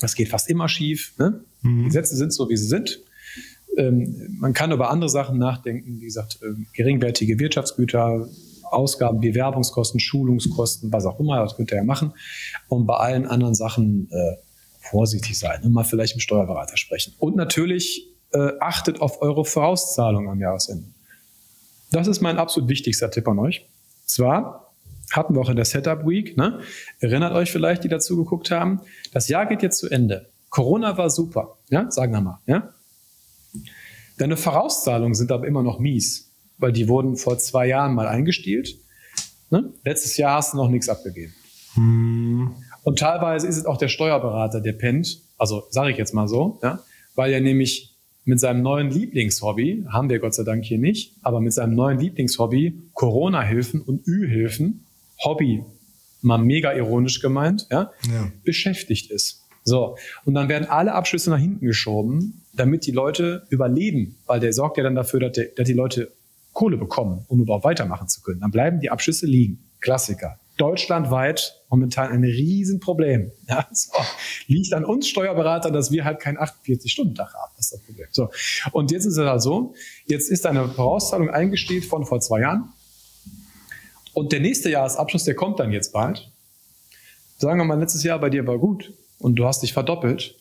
Das 0.00 0.14
geht 0.14 0.28
fast 0.28 0.50
immer 0.50 0.68
schief. 0.68 1.14
Ne? 1.18 1.44
Mhm. 1.62 1.84
Die 1.84 1.90
Sätze 1.92 2.16
sind 2.16 2.32
so, 2.32 2.48
wie 2.48 2.56
sie 2.56 2.66
sind. 2.66 3.00
Ähm, 3.76 4.36
man 4.38 4.52
kann 4.52 4.72
über 4.72 4.90
andere 4.90 5.10
Sachen 5.10 5.38
nachdenken, 5.38 6.00
wie 6.00 6.06
gesagt, 6.06 6.38
ähm, 6.42 6.66
geringwertige 6.72 7.38
Wirtschaftsgüter, 7.38 8.28
Ausgaben 8.70 9.22
wie 9.22 9.34
Werbungskosten, 9.34 10.00
Schulungskosten, 10.00 10.92
was 10.92 11.06
auch 11.06 11.20
immer, 11.20 11.40
das 11.40 11.56
könnt 11.56 11.70
ihr 11.70 11.78
ja 11.78 11.84
machen. 11.84 12.12
Und 12.68 12.86
bei 12.86 12.96
allen 12.96 13.26
anderen 13.26 13.54
Sachen 13.54 14.08
äh, 14.10 14.36
vorsichtig 14.90 15.38
sein 15.38 15.62
und 15.62 15.72
mal 15.72 15.84
vielleicht 15.84 16.14
mit 16.14 16.22
dem 16.22 16.24
Steuerberater 16.24 16.76
sprechen. 16.76 17.14
Und 17.18 17.36
natürlich 17.36 18.08
äh, 18.32 18.52
achtet 18.60 19.00
auf 19.00 19.22
eure 19.22 19.44
Vorauszahlung 19.44 20.28
am 20.28 20.40
Jahresende. 20.40 20.88
Das 21.92 22.06
ist 22.06 22.20
mein 22.20 22.38
absolut 22.38 22.68
wichtigster 22.68 23.10
Tipp 23.10 23.28
an 23.28 23.38
euch. 23.38 23.66
Zwar 24.04 24.72
hatten 25.12 25.34
wir 25.34 25.40
auch 25.40 25.50
in 25.50 25.56
der 25.56 25.64
Setup 25.64 26.06
Week, 26.06 26.36
ne? 26.36 26.60
erinnert 27.00 27.32
euch 27.32 27.52
vielleicht, 27.52 27.84
die 27.84 27.88
dazu 27.88 28.16
geguckt 28.16 28.50
haben, 28.50 28.80
das 29.12 29.28
Jahr 29.28 29.46
geht 29.46 29.62
jetzt 29.62 29.78
zu 29.78 29.88
Ende. 29.88 30.28
Corona 30.50 30.98
war 30.98 31.10
super, 31.10 31.56
ja, 31.70 31.90
sagen 31.90 32.12
wir 32.12 32.20
mal, 32.20 32.40
ja. 32.46 32.72
Deine 34.18 34.36
Vorauszahlungen 34.36 35.14
sind 35.14 35.30
aber 35.30 35.46
immer 35.46 35.62
noch 35.62 35.78
mies, 35.78 36.30
weil 36.58 36.72
die 36.72 36.88
wurden 36.88 37.16
vor 37.16 37.38
zwei 37.38 37.66
Jahren 37.66 37.94
mal 37.94 38.08
eingestielt. 38.08 38.76
Ne? 39.50 39.72
Letztes 39.84 40.16
Jahr 40.16 40.38
hast 40.38 40.54
du 40.54 40.56
noch 40.56 40.68
nichts 40.68 40.88
abgegeben. 40.88 41.34
Hm. 41.74 42.54
Und 42.82 42.98
teilweise 42.98 43.46
ist 43.46 43.58
es 43.58 43.66
auch 43.66 43.76
der 43.76 43.88
Steuerberater, 43.88 44.60
der 44.60 44.72
pennt, 44.72 45.20
also 45.38 45.64
sage 45.70 45.90
ich 45.90 45.98
jetzt 45.98 46.14
mal 46.14 46.28
so, 46.28 46.58
ja, 46.62 46.80
weil 47.14 47.32
er 47.32 47.40
nämlich 47.40 47.96
mit 48.24 48.40
seinem 48.40 48.62
neuen 48.62 48.90
Lieblingshobby, 48.90 49.84
haben 49.88 50.10
wir 50.10 50.18
Gott 50.18 50.34
sei 50.34 50.42
Dank 50.42 50.64
hier 50.64 50.78
nicht, 50.78 51.14
aber 51.22 51.40
mit 51.40 51.52
seinem 51.52 51.74
neuen 51.74 51.98
Lieblingshobby, 51.98 52.90
Corona-Hilfen 52.92 53.80
und 53.80 54.06
Ü-Hilfen, 54.06 54.84
Hobby, 55.24 55.62
mal 56.22 56.38
mega 56.38 56.72
ironisch 56.72 57.20
gemeint, 57.20 57.66
ja, 57.70 57.92
ja, 58.10 58.32
beschäftigt 58.44 59.10
ist. 59.10 59.45
So, 59.66 59.96
und 60.24 60.34
dann 60.34 60.48
werden 60.48 60.68
alle 60.68 60.94
Abschlüsse 60.94 61.28
nach 61.28 61.40
hinten 61.40 61.66
geschoben, 61.66 62.44
damit 62.52 62.86
die 62.86 62.92
Leute 62.92 63.48
überleben, 63.50 64.16
weil 64.26 64.38
der 64.38 64.52
sorgt 64.52 64.78
ja 64.78 64.84
dann 64.84 64.94
dafür, 64.94 65.18
dass, 65.18 65.32
der, 65.32 65.46
dass 65.56 65.66
die 65.66 65.72
Leute 65.72 66.12
Kohle 66.52 66.76
bekommen, 66.76 67.24
um 67.26 67.40
überhaupt 67.40 67.64
weitermachen 67.64 68.06
zu 68.06 68.22
können. 68.22 68.40
Dann 68.40 68.52
bleiben 68.52 68.78
die 68.78 68.90
Abschlüsse 68.90 69.26
liegen. 69.26 69.58
Klassiker. 69.80 70.38
Deutschlandweit 70.56 71.60
momentan 71.68 72.12
ein 72.12 72.22
Riesenproblem. 72.22 73.32
Ja, 73.48 73.66
so. 73.72 73.90
Liegt 74.46 74.72
an 74.72 74.84
uns 74.84 75.08
Steuerberatern, 75.08 75.72
dass 75.72 75.90
wir 75.90 76.04
halt 76.04 76.20
keinen 76.20 76.38
48-Stunden-Tag 76.38 77.34
haben. 77.34 77.52
Das 77.56 77.66
ist 77.66 77.72
das 77.72 77.82
Problem. 77.82 78.06
So. 78.12 78.30
Und 78.70 78.92
jetzt 78.92 79.04
ist 79.04 79.16
es 79.16 79.26
halt 79.26 79.42
so, 79.42 79.74
jetzt 80.06 80.30
ist 80.30 80.46
eine 80.46 80.68
Vorauszahlung 80.68 81.28
eingestellt 81.28 81.84
von 81.84 82.06
vor 82.06 82.20
zwei 82.20 82.42
Jahren. 82.42 82.72
Und 84.14 84.30
der 84.30 84.38
nächste 84.38 84.70
Jahresabschluss, 84.70 85.24
der 85.24 85.34
kommt 85.34 85.58
dann 85.58 85.72
jetzt 85.72 85.92
bald. 85.92 86.30
Sagen 87.38 87.58
wir 87.58 87.64
mal, 87.64 87.80
letztes 87.80 88.04
Jahr 88.04 88.20
bei 88.20 88.30
dir 88.30 88.46
war 88.46 88.58
gut 88.58 88.92
und 89.18 89.36
du 89.36 89.46
hast 89.46 89.62
dich 89.62 89.72
verdoppelt 89.72 90.36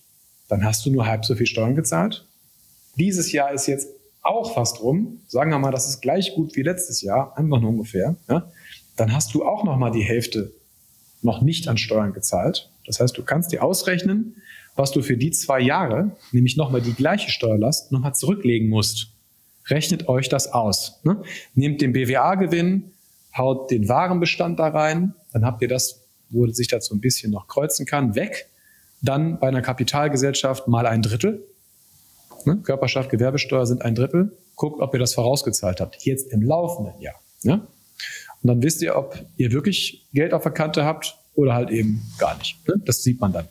dann 0.48 0.64
hast 0.64 0.86
du 0.86 0.92
nur 0.92 1.08
halb 1.08 1.26
so 1.26 1.36
viel 1.36 1.48
Steuern 1.48 1.76
gezahlt. 1.76 2.26
Dieses 2.98 3.32
Jahr 3.32 3.52
ist 3.52 3.68
jetzt 3.68 3.90
auch 4.22 4.54
fast 4.54 4.82
rum. 4.82 5.22
Sagen 5.28 5.52
wir 5.52 5.60
mal, 5.60 5.72
das 5.72 5.88
ist 5.88 6.02
gleich 6.02 6.34
gut 6.36 6.56
wie 6.56 6.62
letztes 6.62 7.02
Jahr, 7.02 7.38
einfach 7.38 7.60
nur 7.60 7.70
ungefähr. 7.72 8.16
Ja? 8.30 8.50
Dann 8.96 9.14
hast 9.14 9.34
du 9.34 9.46
auch 9.46 9.64
noch 9.64 9.78
mal 9.78 9.92
die 9.92 10.04
Hälfte 10.04 10.52
noch 11.22 11.42
nicht 11.42 11.68
an 11.68 11.78
Steuern 11.78 12.14
gezahlt. 12.14 12.70
Das 12.86 13.00
heißt, 13.00 13.18
du 13.18 13.24
kannst 13.24 13.52
dir 13.52 13.64
ausrechnen, 13.64 14.36
was 14.76 14.92
du 14.92 15.02
für 15.02 15.18
die 15.18 15.32
zwei 15.32 15.60
Jahre, 15.60 16.12
nämlich 16.32 16.58
nochmal 16.58 16.82
die 16.82 16.94
gleiche 16.94 17.32
Steuerlast, 17.32 17.92
nochmal 17.92 18.14
zurücklegen 18.14 18.70
musst. 18.70 19.08
Rechnet 19.68 20.08
euch 20.08 20.30
das 20.30 20.52
aus. 20.52 21.00
Ne? 21.04 21.24
Nehmt 21.56 21.82
den 21.82 21.94
BWA-Gewinn, 21.94 22.92
haut 23.36 23.72
den 23.72 23.90
Warenbestand 23.90 24.60
da 24.60 24.68
rein, 24.68 25.16
dann 25.34 25.46
habt 25.46 25.62
ihr 25.62 25.68
das, 25.68 26.02
wo 26.30 26.48
sich 26.48 26.68
dazu 26.68 26.94
ein 26.94 27.02
bisschen 27.02 27.32
noch 27.32 27.48
kreuzen 27.48 27.86
kann, 27.86 28.16
weg 28.16 28.48
dann 29.06 29.40
bei 29.40 29.48
einer 29.48 29.62
Kapitalgesellschaft 29.62 30.68
mal 30.68 30.86
ein 30.86 31.02
Drittel. 31.02 31.46
Ne? 32.46 32.58
Körperschaft, 32.58 33.10
Gewerbesteuer 33.10 33.66
sind 33.66 33.82
ein 33.82 33.96
Drittel. 33.96 34.38
Guckt, 34.56 34.82
ob 34.82 34.94
ihr 34.94 35.00
das 35.00 35.14
vorausgezahlt 35.14 35.82
habt. 35.82 36.04
Jetzt 36.04 36.32
im 36.32 36.42
laufenden 36.42 37.00
Jahr. 37.02 37.16
Ne? 37.44 37.68
Und 38.42 38.48
dann 38.48 38.62
wisst 38.62 38.82
ihr, 38.82 38.96
ob 38.96 39.26
ihr 39.38 39.52
wirklich 39.52 40.08
Geld 40.14 40.34
auf 40.34 40.44
der 40.44 40.52
Kante 40.52 40.86
habt 40.86 41.18
oder 41.34 41.54
halt 41.54 41.72
eben 41.72 42.02
gar 42.18 42.38
nicht. 42.38 42.58
Ne? 42.68 42.76
Das 42.86 43.04
sieht 43.04 43.20
man 43.20 43.34
dann. 43.34 43.48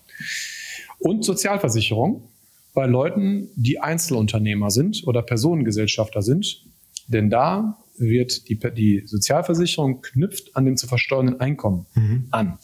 Und 0.99 1.25
Sozialversicherung 1.25 2.29
bei 2.73 2.87
Leuten, 2.87 3.51
die 3.55 3.81
Einzelunternehmer 3.81 4.71
sind 4.71 5.07
oder 5.07 5.23
Personengesellschafter 5.23 6.23
sind. 6.23 6.65
Denn 7.07 7.31
da 7.31 7.79
wird 7.97 8.49
die, 8.49 8.59
die 8.59 9.03
Sozialversicherung 9.07 10.03
knüpft 10.03 10.57
an 10.57 10.65
dem 10.65 10.77
zu 10.77 10.87
versteuernden 10.87 11.41
Einkommen 11.41 11.87
mhm. 11.95 12.27
an. 12.31 12.59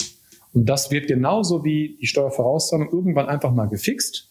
Und 0.52 0.66
das 0.66 0.90
wird 0.90 1.06
genauso 1.06 1.64
wie 1.64 1.96
die 2.00 2.06
Steuervorauszahlung 2.06 2.90
irgendwann 2.90 3.28
einfach 3.28 3.52
mal 3.52 3.66
gefixt. 3.66 4.28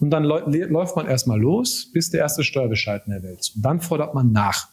Und 0.00 0.10
dann 0.10 0.24
läuft 0.24 0.96
man 0.96 1.06
erstmal 1.06 1.40
los, 1.40 1.90
bis 1.92 2.10
der 2.10 2.20
erste 2.20 2.42
Steuerbescheid 2.42 3.02
in 3.06 3.12
der 3.12 3.22
Welt 3.22 3.40
ist. 3.40 3.56
Und 3.56 3.62
dann 3.62 3.80
fordert 3.80 4.14
man 4.14 4.32
nach. 4.32 4.68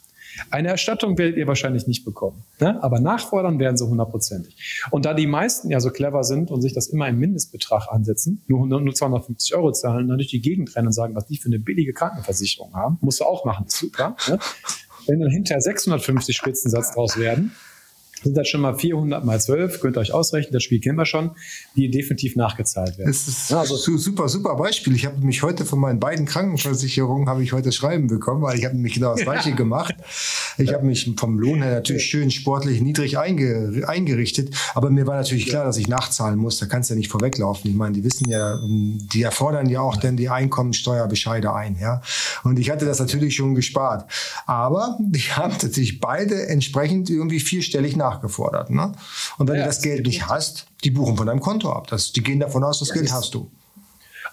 Eine 0.49 0.69
Erstattung 0.69 1.17
werdet 1.17 1.37
ihr 1.37 1.47
wahrscheinlich 1.47 1.87
nicht 1.87 2.05
bekommen, 2.05 2.43
ne? 2.59 2.81
aber 2.81 2.99
nachfordern 2.99 3.59
werden 3.59 3.77
sie 3.77 3.85
hundertprozentig. 3.85 4.81
Und 4.89 5.05
da 5.05 5.13
die 5.13 5.27
meisten 5.27 5.69
ja 5.69 5.79
so 5.79 5.89
clever 5.89 6.23
sind 6.23 6.51
und 6.51 6.61
sich 6.61 6.73
das 6.73 6.87
immer 6.87 7.07
im 7.07 7.19
Mindestbetrag 7.19 7.89
ansetzen, 7.91 8.41
nur, 8.47 8.65
nur 8.65 8.93
250 8.93 9.55
Euro 9.55 9.71
zahlen, 9.71 10.07
dann 10.07 10.17
durch 10.17 10.29
die 10.29 10.41
Gegend 10.41 10.75
rennen 10.75 10.87
und 10.87 10.93
sagen, 10.93 11.15
was 11.15 11.27
die 11.27 11.37
für 11.37 11.47
eine 11.47 11.59
billige 11.59 11.93
Krankenversicherung 11.93 12.73
haben, 12.73 12.97
musst 13.01 13.19
du 13.19 13.25
auch 13.25 13.45
machen, 13.45 13.65
super. 13.67 14.15
Ne? 14.27 14.39
Wenn 15.07 15.19
dann 15.19 15.29
hinterher 15.29 15.61
650 15.61 16.35
Spitzensatz 16.35 16.93
draus 16.93 17.17
werden, 17.17 17.51
sind 18.23 18.35
das 18.37 18.47
schon 18.47 18.61
mal 18.61 18.75
400 18.75 19.25
mal 19.25 19.39
12, 19.39 19.79
könnt 19.79 19.97
ihr 19.97 20.01
euch 20.01 20.13
ausrechnen, 20.13 20.53
das 20.53 20.63
Spiel 20.63 20.79
kennen 20.79 20.97
wir 20.97 21.05
schon, 21.05 21.31
die 21.75 21.89
definitiv 21.89 22.35
nachgezahlt 22.35 22.97
werden. 22.97 23.09
Das 23.09 23.27
ist 23.27 23.49
ja, 23.49 23.59
also 23.59 23.75
super, 23.77 24.29
super 24.29 24.55
Beispiel. 24.55 24.95
Ich 24.95 25.05
habe 25.05 25.25
mich 25.25 25.43
heute 25.43 25.65
von 25.65 25.79
meinen 25.79 25.99
beiden 25.99 26.25
Krankenversicherungen 26.25 27.27
habe 27.27 27.43
ich 27.43 27.53
heute 27.53 27.71
Schreiben 27.71 28.07
bekommen, 28.07 28.41
weil 28.41 28.57
ich 28.57 28.65
habe 28.65 28.75
nämlich 28.75 28.93
genau 28.93 29.11
das 29.11 29.21
Gleiche 29.23 29.53
gemacht. 29.53 29.95
Ich 30.57 30.73
habe 30.73 30.85
mich 30.85 31.11
vom 31.17 31.39
Lohn 31.39 31.61
her 31.61 31.73
natürlich 31.75 32.05
schön 32.05 32.31
sportlich 32.31 32.81
niedrig 32.81 33.17
einge, 33.17 33.83
eingerichtet, 33.87 34.55
aber 34.75 34.89
mir 34.89 35.07
war 35.07 35.15
natürlich 35.17 35.47
klar, 35.47 35.65
dass 35.65 35.77
ich 35.77 35.87
nachzahlen 35.87 36.37
muss. 36.37 36.59
Da 36.59 36.65
kannst 36.65 36.89
du 36.89 36.93
ja 36.93 36.97
nicht 36.97 37.11
vorweglaufen. 37.11 37.69
Ich 37.69 37.77
meine, 37.77 37.93
die 37.93 38.03
wissen 38.03 38.29
ja, 38.29 38.59
die 38.63 39.23
erfordern 39.23 39.69
ja 39.69 39.81
auch 39.81 39.97
denn 39.97 40.17
die 40.17 40.29
Einkommensteuerbescheide 40.29 41.53
ein, 41.53 41.77
ja. 41.79 42.01
Und 42.43 42.59
ich 42.59 42.69
hatte 42.69 42.85
das 42.85 42.99
natürlich 42.99 43.35
schon 43.35 43.55
gespart. 43.55 44.09
Aber 44.45 44.97
die 44.99 45.19
haben 45.19 45.53
natürlich 45.61 45.99
beide 45.99 46.47
entsprechend 46.47 47.09
irgendwie 47.09 47.39
vierstellig 47.39 47.95
nach 47.95 48.10
nachgefordert. 48.11 48.69
Ne? 48.69 48.91
Und 49.37 49.47
wenn 49.47 49.55
ja, 49.55 49.63
du 49.63 49.67
das 49.67 49.81
Geld 49.81 50.05
nicht 50.05 50.27
hast, 50.27 50.67
die 50.83 50.91
buchen 50.91 51.17
von 51.17 51.27
deinem 51.27 51.39
Konto 51.39 51.71
ab. 51.71 51.87
Das, 51.87 52.11
die 52.11 52.21
gehen 52.21 52.39
davon 52.39 52.63
aus, 52.63 52.79
das 52.79 52.89
ja, 52.89 52.95
Geld 52.95 53.11
hast 53.11 53.33
du. 53.33 53.51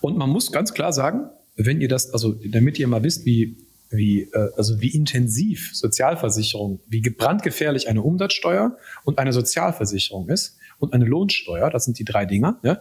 Und 0.01 0.17
man 0.17 0.31
muss 0.31 0.53
ganz 0.53 0.75
klar 0.75 0.93
sagen, 0.93 1.31
wenn 1.57 1.81
ihr 1.81 1.89
das, 1.89 2.13
also 2.13 2.35
damit 2.45 2.79
ihr 2.79 2.87
mal 2.87 3.03
wisst, 3.03 3.25
wie, 3.25 3.57
wie, 3.91 4.23
äh, 4.23 4.51
also 4.57 4.81
wie 4.81 4.95
intensiv 4.95 5.75
Sozialversicherung, 5.75 6.81
wie 6.87 7.01
brandgefährlich 7.01 7.89
eine 7.89 8.03
Umsatzsteuer 8.03 8.77
und 9.05 9.19
eine 9.19 9.33
Sozialversicherung 9.33 10.29
ist 10.29 10.57
und 10.79 10.93
eine 10.93 11.05
Lohnsteuer, 11.05 11.71
das 11.71 11.85
sind 11.85 11.99
die 11.99 12.05
drei 12.05 12.27
Dinger, 12.27 12.61
ja? 12.63 12.81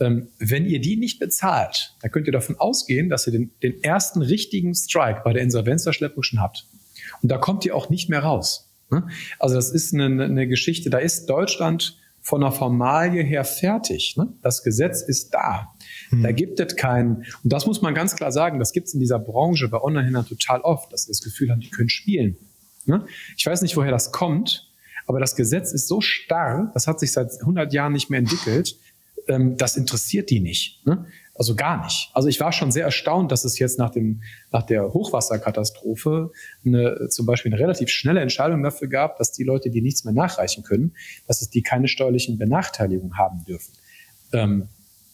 ähm, 0.00 0.28
wenn 0.38 0.66
ihr 0.66 0.80
die 0.80 0.96
nicht 0.96 1.20
bezahlt, 1.20 1.94
dann 2.02 2.10
könnt 2.10 2.26
ihr 2.26 2.32
davon 2.32 2.58
ausgehen, 2.58 3.08
dass 3.08 3.26
ihr 3.26 3.32
den, 3.32 3.52
den 3.62 3.82
ersten 3.82 4.22
richtigen 4.22 4.74
Strike 4.74 5.22
bei 5.24 5.32
der 5.32 5.42
Insolvenzverschleppung 5.42 6.22
schon 6.22 6.40
habt. 6.40 6.66
Und 7.22 7.30
da 7.30 7.38
kommt 7.38 7.64
ihr 7.64 7.76
auch 7.76 7.88
nicht 7.88 8.08
mehr 8.08 8.20
raus. 8.20 8.65
Ne? 8.90 9.06
Also 9.38 9.54
das 9.54 9.70
ist 9.70 9.94
eine, 9.94 10.24
eine 10.24 10.46
Geschichte, 10.46 10.90
da 10.90 10.98
ist 10.98 11.26
Deutschland 11.26 11.98
von 12.26 12.40
der 12.40 12.50
Formalie 12.50 13.22
her 13.22 13.44
fertig. 13.44 14.16
Ne? 14.16 14.32
Das 14.42 14.64
Gesetz 14.64 15.00
ist 15.00 15.32
da. 15.32 15.74
Hm. 16.10 16.22
Da 16.22 16.32
gibt 16.32 16.58
es 16.58 16.74
keinen, 16.74 17.24
und 17.44 17.52
das 17.52 17.66
muss 17.66 17.82
man 17.82 17.94
ganz 17.94 18.16
klar 18.16 18.32
sagen, 18.32 18.58
das 18.58 18.72
gibt 18.72 18.88
es 18.88 18.94
in 18.94 19.00
dieser 19.00 19.20
Branche 19.20 19.68
bei 19.68 19.80
Online-Händlern 19.80 20.26
total 20.26 20.60
oft, 20.62 20.92
dass 20.92 21.04
sie 21.04 21.12
das 21.12 21.20
Gefühl 21.20 21.50
haben, 21.50 21.60
die 21.60 21.70
können 21.70 21.88
spielen. 21.88 22.36
Ne? 22.84 23.06
Ich 23.36 23.46
weiß 23.46 23.62
nicht, 23.62 23.76
woher 23.76 23.92
das 23.92 24.10
kommt, 24.10 24.72
aber 25.06 25.20
das 25.20 25.36
Gesetz 25.36 25.72
ist 25.72 25.86
so 25.86 26.00
starr, 26.00 26.70
das 26.74 26.88
hat 26.88 26.98
sich 26.98 27.12
seit 27.12 27.30
100 27.40 27.72
Jahren 27.72 27.92
nicht 27.92 28.10
mehr 28.10 28.18
entwickelt, 28.18 28.76
ähm, 29.28 29.56
das 29.56 29.76
interessiert 29.76 30.30
die 30.30 30.40
nicht. 30.40 30.84
Ne? 30.84 31.06
Also 31.38 31.54
gar 31.54 31.82
nicht. 31.84 32.10
Also 32.14 32.28
ich 32.28 32.40
war 32.40 32.52
schon 32.52 32.70
sehr 32.70 32.84
erstaunt, 32.84 33.30
dass 33.30 33.44
es 33.44 33.58
jetzt 33.58 33.78
nach, 33.78 33.90
dem, 33.90 34.22
nach 34.52 34.62
der 34.62 34.92
Hochwasserkatastrophe 34.92 36.30
eine, 36.64 37.08
zum 37.08 37.26
Beispiel 37.26 37.52
eine 37.52 37.60
relativ 37.60 37.90
schnelle 37.90 38.20
Entscheidung 38.20 38.62
dafür 38.62 38.88
gab, 38.88 39.18
dass 39.18 39.32
die 39.32 39.44
Leute, 39.44 39.70
die 39.70 39.82
nichts 39.82 40.04
mehr 40.04 40.14
nachreichen 40.14 40.62
können, 40.64 40.94
dass 41.26 41.42
es 41.42 41.50
die 41.50 41.62
keine 41.62 41.88
steuerlichen 41.88 42.38
Benachteiligungen 42.38 43.18
haben 43.18 43.44
dürfen. 43.44 43.72
Ähm, 44.32 44.68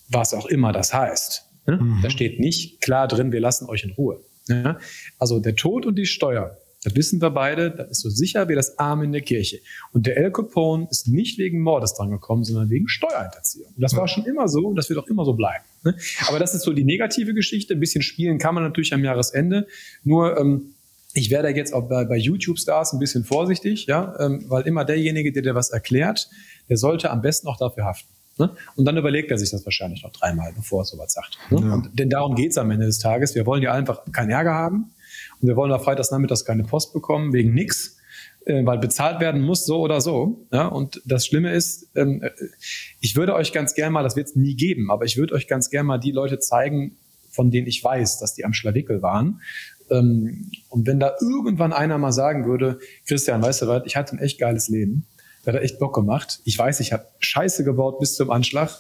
was 0.09 0.35
auch 0.35 0.47
immer 0.47 0.73
das 0.73 0.95
heißt. 0.95 1.49
Ne? 1.67 1.77
Mhm. 1.77 2.01
Da 2.03 2.11
steht 2.11 2.39
nicht 2.39 2.81
klar 2.81 3.09
drin, 3.09 3.33
wir 3.33 3.41
lassen 3.41 3.69
euch 3.69 3.85
in 3.85 3.91
Ruhe. 3.93 4.21
Ne? 4.49 4.79
Also 5.19 5.41
der 5.41 5.57
Tod 5.57 5.87
und 5.87 5.97
die 5.97 6.07
Steuer 6.07 6.57
das 6.85 6.97
wissen 6.97 7.23
wir 7.23 7.31
beide, 7.31 7.71
das 7.71 7.91
ist 7.91 8.01
so 8.01 8.11
sicher 8.11 8.49
wie 8.49 8.55
das 8.55 8.79
Arm 8.79 9.03
in 9.03 9.13
der 9.13 9.21
Kirche. 9.21 9.61
Und 9.93 10.07
der 10.07 10.17
El 10.17 10.33
Capone 10.33 10.89
ist 10.91 11.07
nicht 11.07 11.39
wegen 11.39 11.61
Mordes 11.61 11.95
dran 11.95 12.11
gekommen, 12.11 12.43
sondern 12.43 12.71
wegen 12.71 12.89
Steuerhinterziehung. 12.89 13.69
Und 13.69 13.81
das 13.81 13.97
war 13.97 14.09
schon 14.09 14.25
immer 14.25 14.49
so 14.49 14.67
und 14.67 14.77
das 14.77 14.89
wird 14.89 14.99
auch 14.99 15.07
immer 15.07 15.25
so 15.25 15.35
bleiben. 15.35 15.65
Ne? 15.85 15.97
Aber 16.29 16.39
das 16.39 16.55
ist 16.55 16.63
so 16.63 16.73
die 16.73 16.85
negative 16.85 17.35
Geschichte. 17.35 17.75
Ein 17.75 17.81
bisschen 17.81 18.03
spielen 18.03 18.39
kann 18.39 18.55
man 18.55 18.65
natürlich 18.65 18.93
am 18.93 19.05
Jahresende. 19.05 19.69
Nur, 20.03 20.39
ähm, 20.39 20.75
ich 21.15 21.31
werde 21.31 21.49
jetzt 21.51 21.73
auch 21.73 21.89
bei, 21.89 22.05
bei 22.05 22.17
YouTube-Stars 22.17 22.95
ein 22.95 22.99
bisschen 22.99 23.25
vorsichtig, 23.25 23.87
ja, 23.87 24.15
ähm, 24.19 24.45
weil 24.49 24.67
immer 24.67 24.85
derjenige, 24.85 25.31
der 25.31 25.43
dir 25.43 25.55
was 25.55 25.71
erklärt, 25.71 26.31
der 26.69 26.79
sollte 26.79 27.11
am 27.11 27.23
besten 27.23 27.47
auch 27.49 27.59
dafür 27.59 27.85
haften. 27.85 28.09
Ne? 28.39 28.51
Und 28.77 28.87
dann 28.87 28.97
überlegt 28.97 29.31
er 29.31 29.39
sich 29.39 29.51
das 29.51 29.65
wahrscheinlich 29.65 30.03
noch 30.03 30.11
dreimal, 30.11 30.53
bevor 30.57 30.83
er 30.83 30.85
sowas 30.87 31.13
sagt. 31.13 31.39
Ne? 31.51 31.61
Ja. 31.61 31.75
Und, 31.75 31.99
denn 31.99 32.09
darum 32.09 32.35
geht's 32.35 32.57
am 32.59 32.71
Ende 32.71 32.87
des 32.87 32.99
Tages. 32.99 33.35
Wir 33.35 33.47
wollen 33.47 33.63
ja 33.63 33.73
einfach 33.73 34.01
keinen 34.11 34.31
Ärger 34.31 34.55
haben. 34.55 34.91
Und 35.43 35.49
wir 35.49 35.57
wollen 35.57 35.71
da 35.71 35.79
freitags 35.79 36.11
nachmittags 36.11 36.45
keine 36.45 36.63
Post 36.63 36.93
bekommen, 36.93 37.33
wegen 37.33 37.53
nix, 37.53 37.99
äh, 38.47 38.65
weil 38.65 38.79
bezahlt 38.79 39.21
werden 39.21 39.43
muss, 39.43 39.67
so 39.67 39.81
oder 39.81 40.01
so. 40.01 40.47
Ja? 40.53 40.69
Und 40.69 41.03
das 41.05 41.27
Schlimme 41.27 41.53
ist, 41.53 41.91
ähm, 41.97 42.23
äh, 42.23 42.31
ich 43.01 43.17
würde 43.17 43.35
euch 43.35 43.53
ganz 43.53 43.75
gern 43.75 43.93
mal, 43.93 44.03
das 44.03 44.17
wird 44.17 44.29
es 44.29 44.37
nie 44.37 44.55
geben, 44.55 44.91
aber 44.91 45.05
ich 45.05 45.17
würde 45.17 45.35
euch 45.35 45.49
ganz 45.49 45.69
gern 45.69 45.87
mal 45.87 45.99
die 45.99 46.13
Leute 46.13 46.39
zeigen, 46.39 46.97
von 47.31 47.51
denen 47.51 47.67
ich 47.67 47.83
weiß, 47.83 48.19
dass 48.19 48.35
die 48.35 48.45
am 48.45 48.53
Schlawickel 48.53 49.03
waren. 49.03 49.41
Ähm, 49.91 50.51
und 50.69 50.87
wenn 50.87 51.01
da 51.01 51.15
irgendwann 51.21 51.73
einer 51.73 51.99
mal 51.99 52.13
sagen 52.13 52.47
würde, 52.47 52.79
Christian, 53.07 53.43
weißt 53.43 53.63
du 53.63 53.67
was, 53.67 53.83
ich 53.87 53.97
hatte 53.97 54.17
ein 54.17 54.19
echt 54.19 54.39
geiles 54.39 54.69
Leben, 54.69 55.07
der 55.45 55.55
hat 55.55 55.63
echt 55.63 55.79
Bock 55.79 55.95
gemacht. 55.95 56.41
Ich 56.45 56.57
weiß, 56.57 56.79
ich 56.81 56.93
habe 56.93 57.07
Scheiße 57.19 57.65
gebaut 57.65 57.99
bis 57.99 58.15
zum 58.15 58.31
Anschlag. 58.31 58.71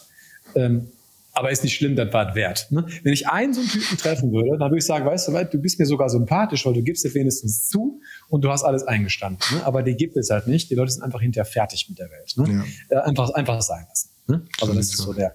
Ähm, 0.54 0.88
aber 1.32 1.50
ist 1.50 1.64
nicht 1.64 1.74
schlimm, 1.74 1.96
das 1.96 2.12
war 2.12 2.34
wert. 2.34 2.66
Ne? 2.70 2.86
Wenn 3.02 3.12
ich 3.12 3.28
einen 3.28 3.54
so 3.54 3.60
einen 3.60 3.70
Typen 3.70 3.96
treffen 3.96 4.32
würde, 4.32 4.58
dann 4.58 4.70
würde 4.70 4.78
ich 4.78 4.86
sagen, 4.86 5.06
weißt 5.06 5.28
du, 5.28 5.44
du 5.44 5.58
bist 5.58 5.78
mir 5.78 5.86
sogar 5.86 6.08
sympathisch, 6.10 6.66
weil 6.66 6.74
du 6.74 6.82
gibst 6.82 7.04
dir 7.04 7.14
wenigstens 7.14 7.68
zu 7.68 8.00
und 8.28 8.42
du 8.44 8.50
hast 8.50 8.64
alles 8.64 8.84
eingestanden. 8.84 9.40
Ne? 9.56 9.64
Aber 9.64 9.82
die 9.82 9.96
gibt 9.96 10.16
es 10.16 10.30
halt 10.30 10.46
nicht. 10.46 10.70
Die 10.70 10.74
Leute 10.74 10.92
sind 10.92 11.02
einfach 11.02 11.20
hinterher 11.20 11.46
fertig 11.46 11.86
mit 11.88 11.98
der 11.98 12.10
Welt. 12.10 12.34
Ne? 12.36 12.64
Ja. 12.90 12.98
Äh, 12.98 13.02
einfach, 13.02 13.30
einfach 13.30 13.62
sein 13.62 13.86
lassen. 13.88 14.10
Ne? 14.26 14.44
Also 14.60 14.74
das 14.74 14.86
ist 14.86 14.98
so 14.98 15.12
der, 15.12 15.34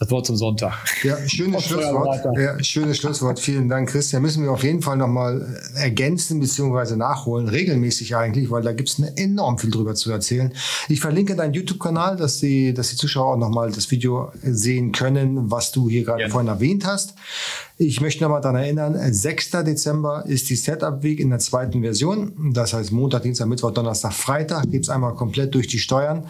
das 0.00 0.10
Wort 0.10 0.24
zum 0.24 0.36
Sonntag. 0.36 0.72
Ja, 1.02 1.16
schönes 1.28 1.66
Schlusswort. 1.66 2.24
Ja, 2.38 2.64
schönes 2.64 2.96
Schlusswort. 2.96 3.38
Vielen 3.38 3.68
Dank, 3.68 3.90
Christian. 3.90 4.22
Müssen 4.22 4.42
wir 4.42 4.50
auf 4.50 4.62
jeden 4.64 4.80
Fall 4.80 4.96
nochmal 4.96 5.60
ergänzen 5.74 6.40
bzw. 6.40 6.96
nachholen, 6.96 7.48
regelmäßig 7.48 8.16
eigentlich, 8.16 8.50
weil 8.50 8.62
da 8.62 8.72
gibt 8.72 8.88
es 8.88 8.98
enorm 8.98 9.58
viel 9.58 9.70
drüber 9.70 9.94
zu 9.94 10.10
erzählen. 10.10 10.54
Ich 10.88 11.00
verlinke 11.00 11.36
deinen 11.36 11.52
YouTube-Kanal, 11.52 12.16
dass 12.16 12.38
die, 12.38 12.72
dass 12.72 12.88
die 12.88 12.96
Zuschauer 12.96 13.34
auch 13.34 13.36
nochmal 13.36 13.72
das 13.72 13.90
Video 13.90 14.32
sehen 14.42 14.92
können, 14.92 15.50
was 15.50 15.70
du 15.70 15.90
hier 15.90 16.04
gerade 16.04 16.22
ja. 16.22 16.28
vorhin 16.30 16.48
erwähnt 16.48 16.86
hast. 16.86 17.14
Ich 17.82 18.02
möchte 18.02 18.22
nochmal 18.22 18.42
daran 18.42 18.60
erinnern, 18.62 18.94
6. 19.10 19.52
Dezember 19.64 20.26
ist 20.26 20.50
die 20.50 20.54
Setup 20.54 21.02
Week 21.02 21.18
in 21.18 21.30
der 21.30 21.38
zweiten 21.38 21.80
Version. 21.80 22.52
Das 22.52 22.74
heißt 22.74 22.92
Montag, 22.92 23.22
Dienstag, 23.22 23.46
Mittwoch, 23.46 23.70
Donnerstag, 23.70 24.12
Freitag 24.12 24.70
gibt 24.70 24.84
es 24.84 24.90
einmal 24.90 25.14
komplett 25.14 25.54
durch 25.54 25.66
die 25.66 25.78
Steuern 25.78 26.26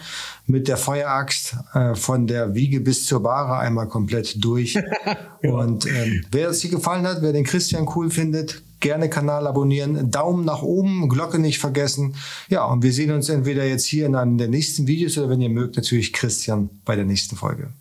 mit 0.47 0.69
der 0.69 0.77
Feueraxt 0.77 1.57
äh, 1.73 1.93
von 1.93 2.25
der 2.25 2.55
Wiege 2.55 2.79
bis 2.79 3.05
zur 3.05 3.21
Bahre 3.21 3.57
einmal 3.57 3.89
komplett 3.89 4.41
durch. 4.41 4.77
Und 5.43 5.85
ähm, 5.87 6.23
wer 6.31 6.51
es 6.51 6.61
hier 6.61 6.71
gefallen 6.71 7.05
hat, 7.05 7.21
wer 7.21 7.33
den 7.33 7.43
Christian 7.43 7.85
cool 7.97 8.09
findet, 8.09 8.63
gerne 8.79 9.09
Kanal 9.09 9.45
abonnieren, 9.45 10.09
Daumen 10.09 10.45
nach 10.45 10.61
oben, 10.61 11.09
Glocke 11.09 11.37
nicht 11.37 11.59
vergessen. 11.59 12.15
Ja, 12.47 12.63
und 12.63 12.81
wir 12.81 12.93
sehen 12.93 13.11
uns 13.11 13.27
entweder 13.27 13.65
jetzt 13.65 13.85
hier 13.85 14.05
in 14.05 14.15
einem 14.15 14.37
der 14.37 14.47
nächsten 14.47 14.87
Videos 14.87 15.17
oder 15.17 15.27
wenn 15.27 15.41
ihr 15.41 15.49
mögt, 15.49 15.75
natürlich 15.75 16.13
Christian 16.13 16.69
bei 16.85 16.95
der 16.95 17.03
nächsten 17.03 17.35
Folge. 17.35 17.73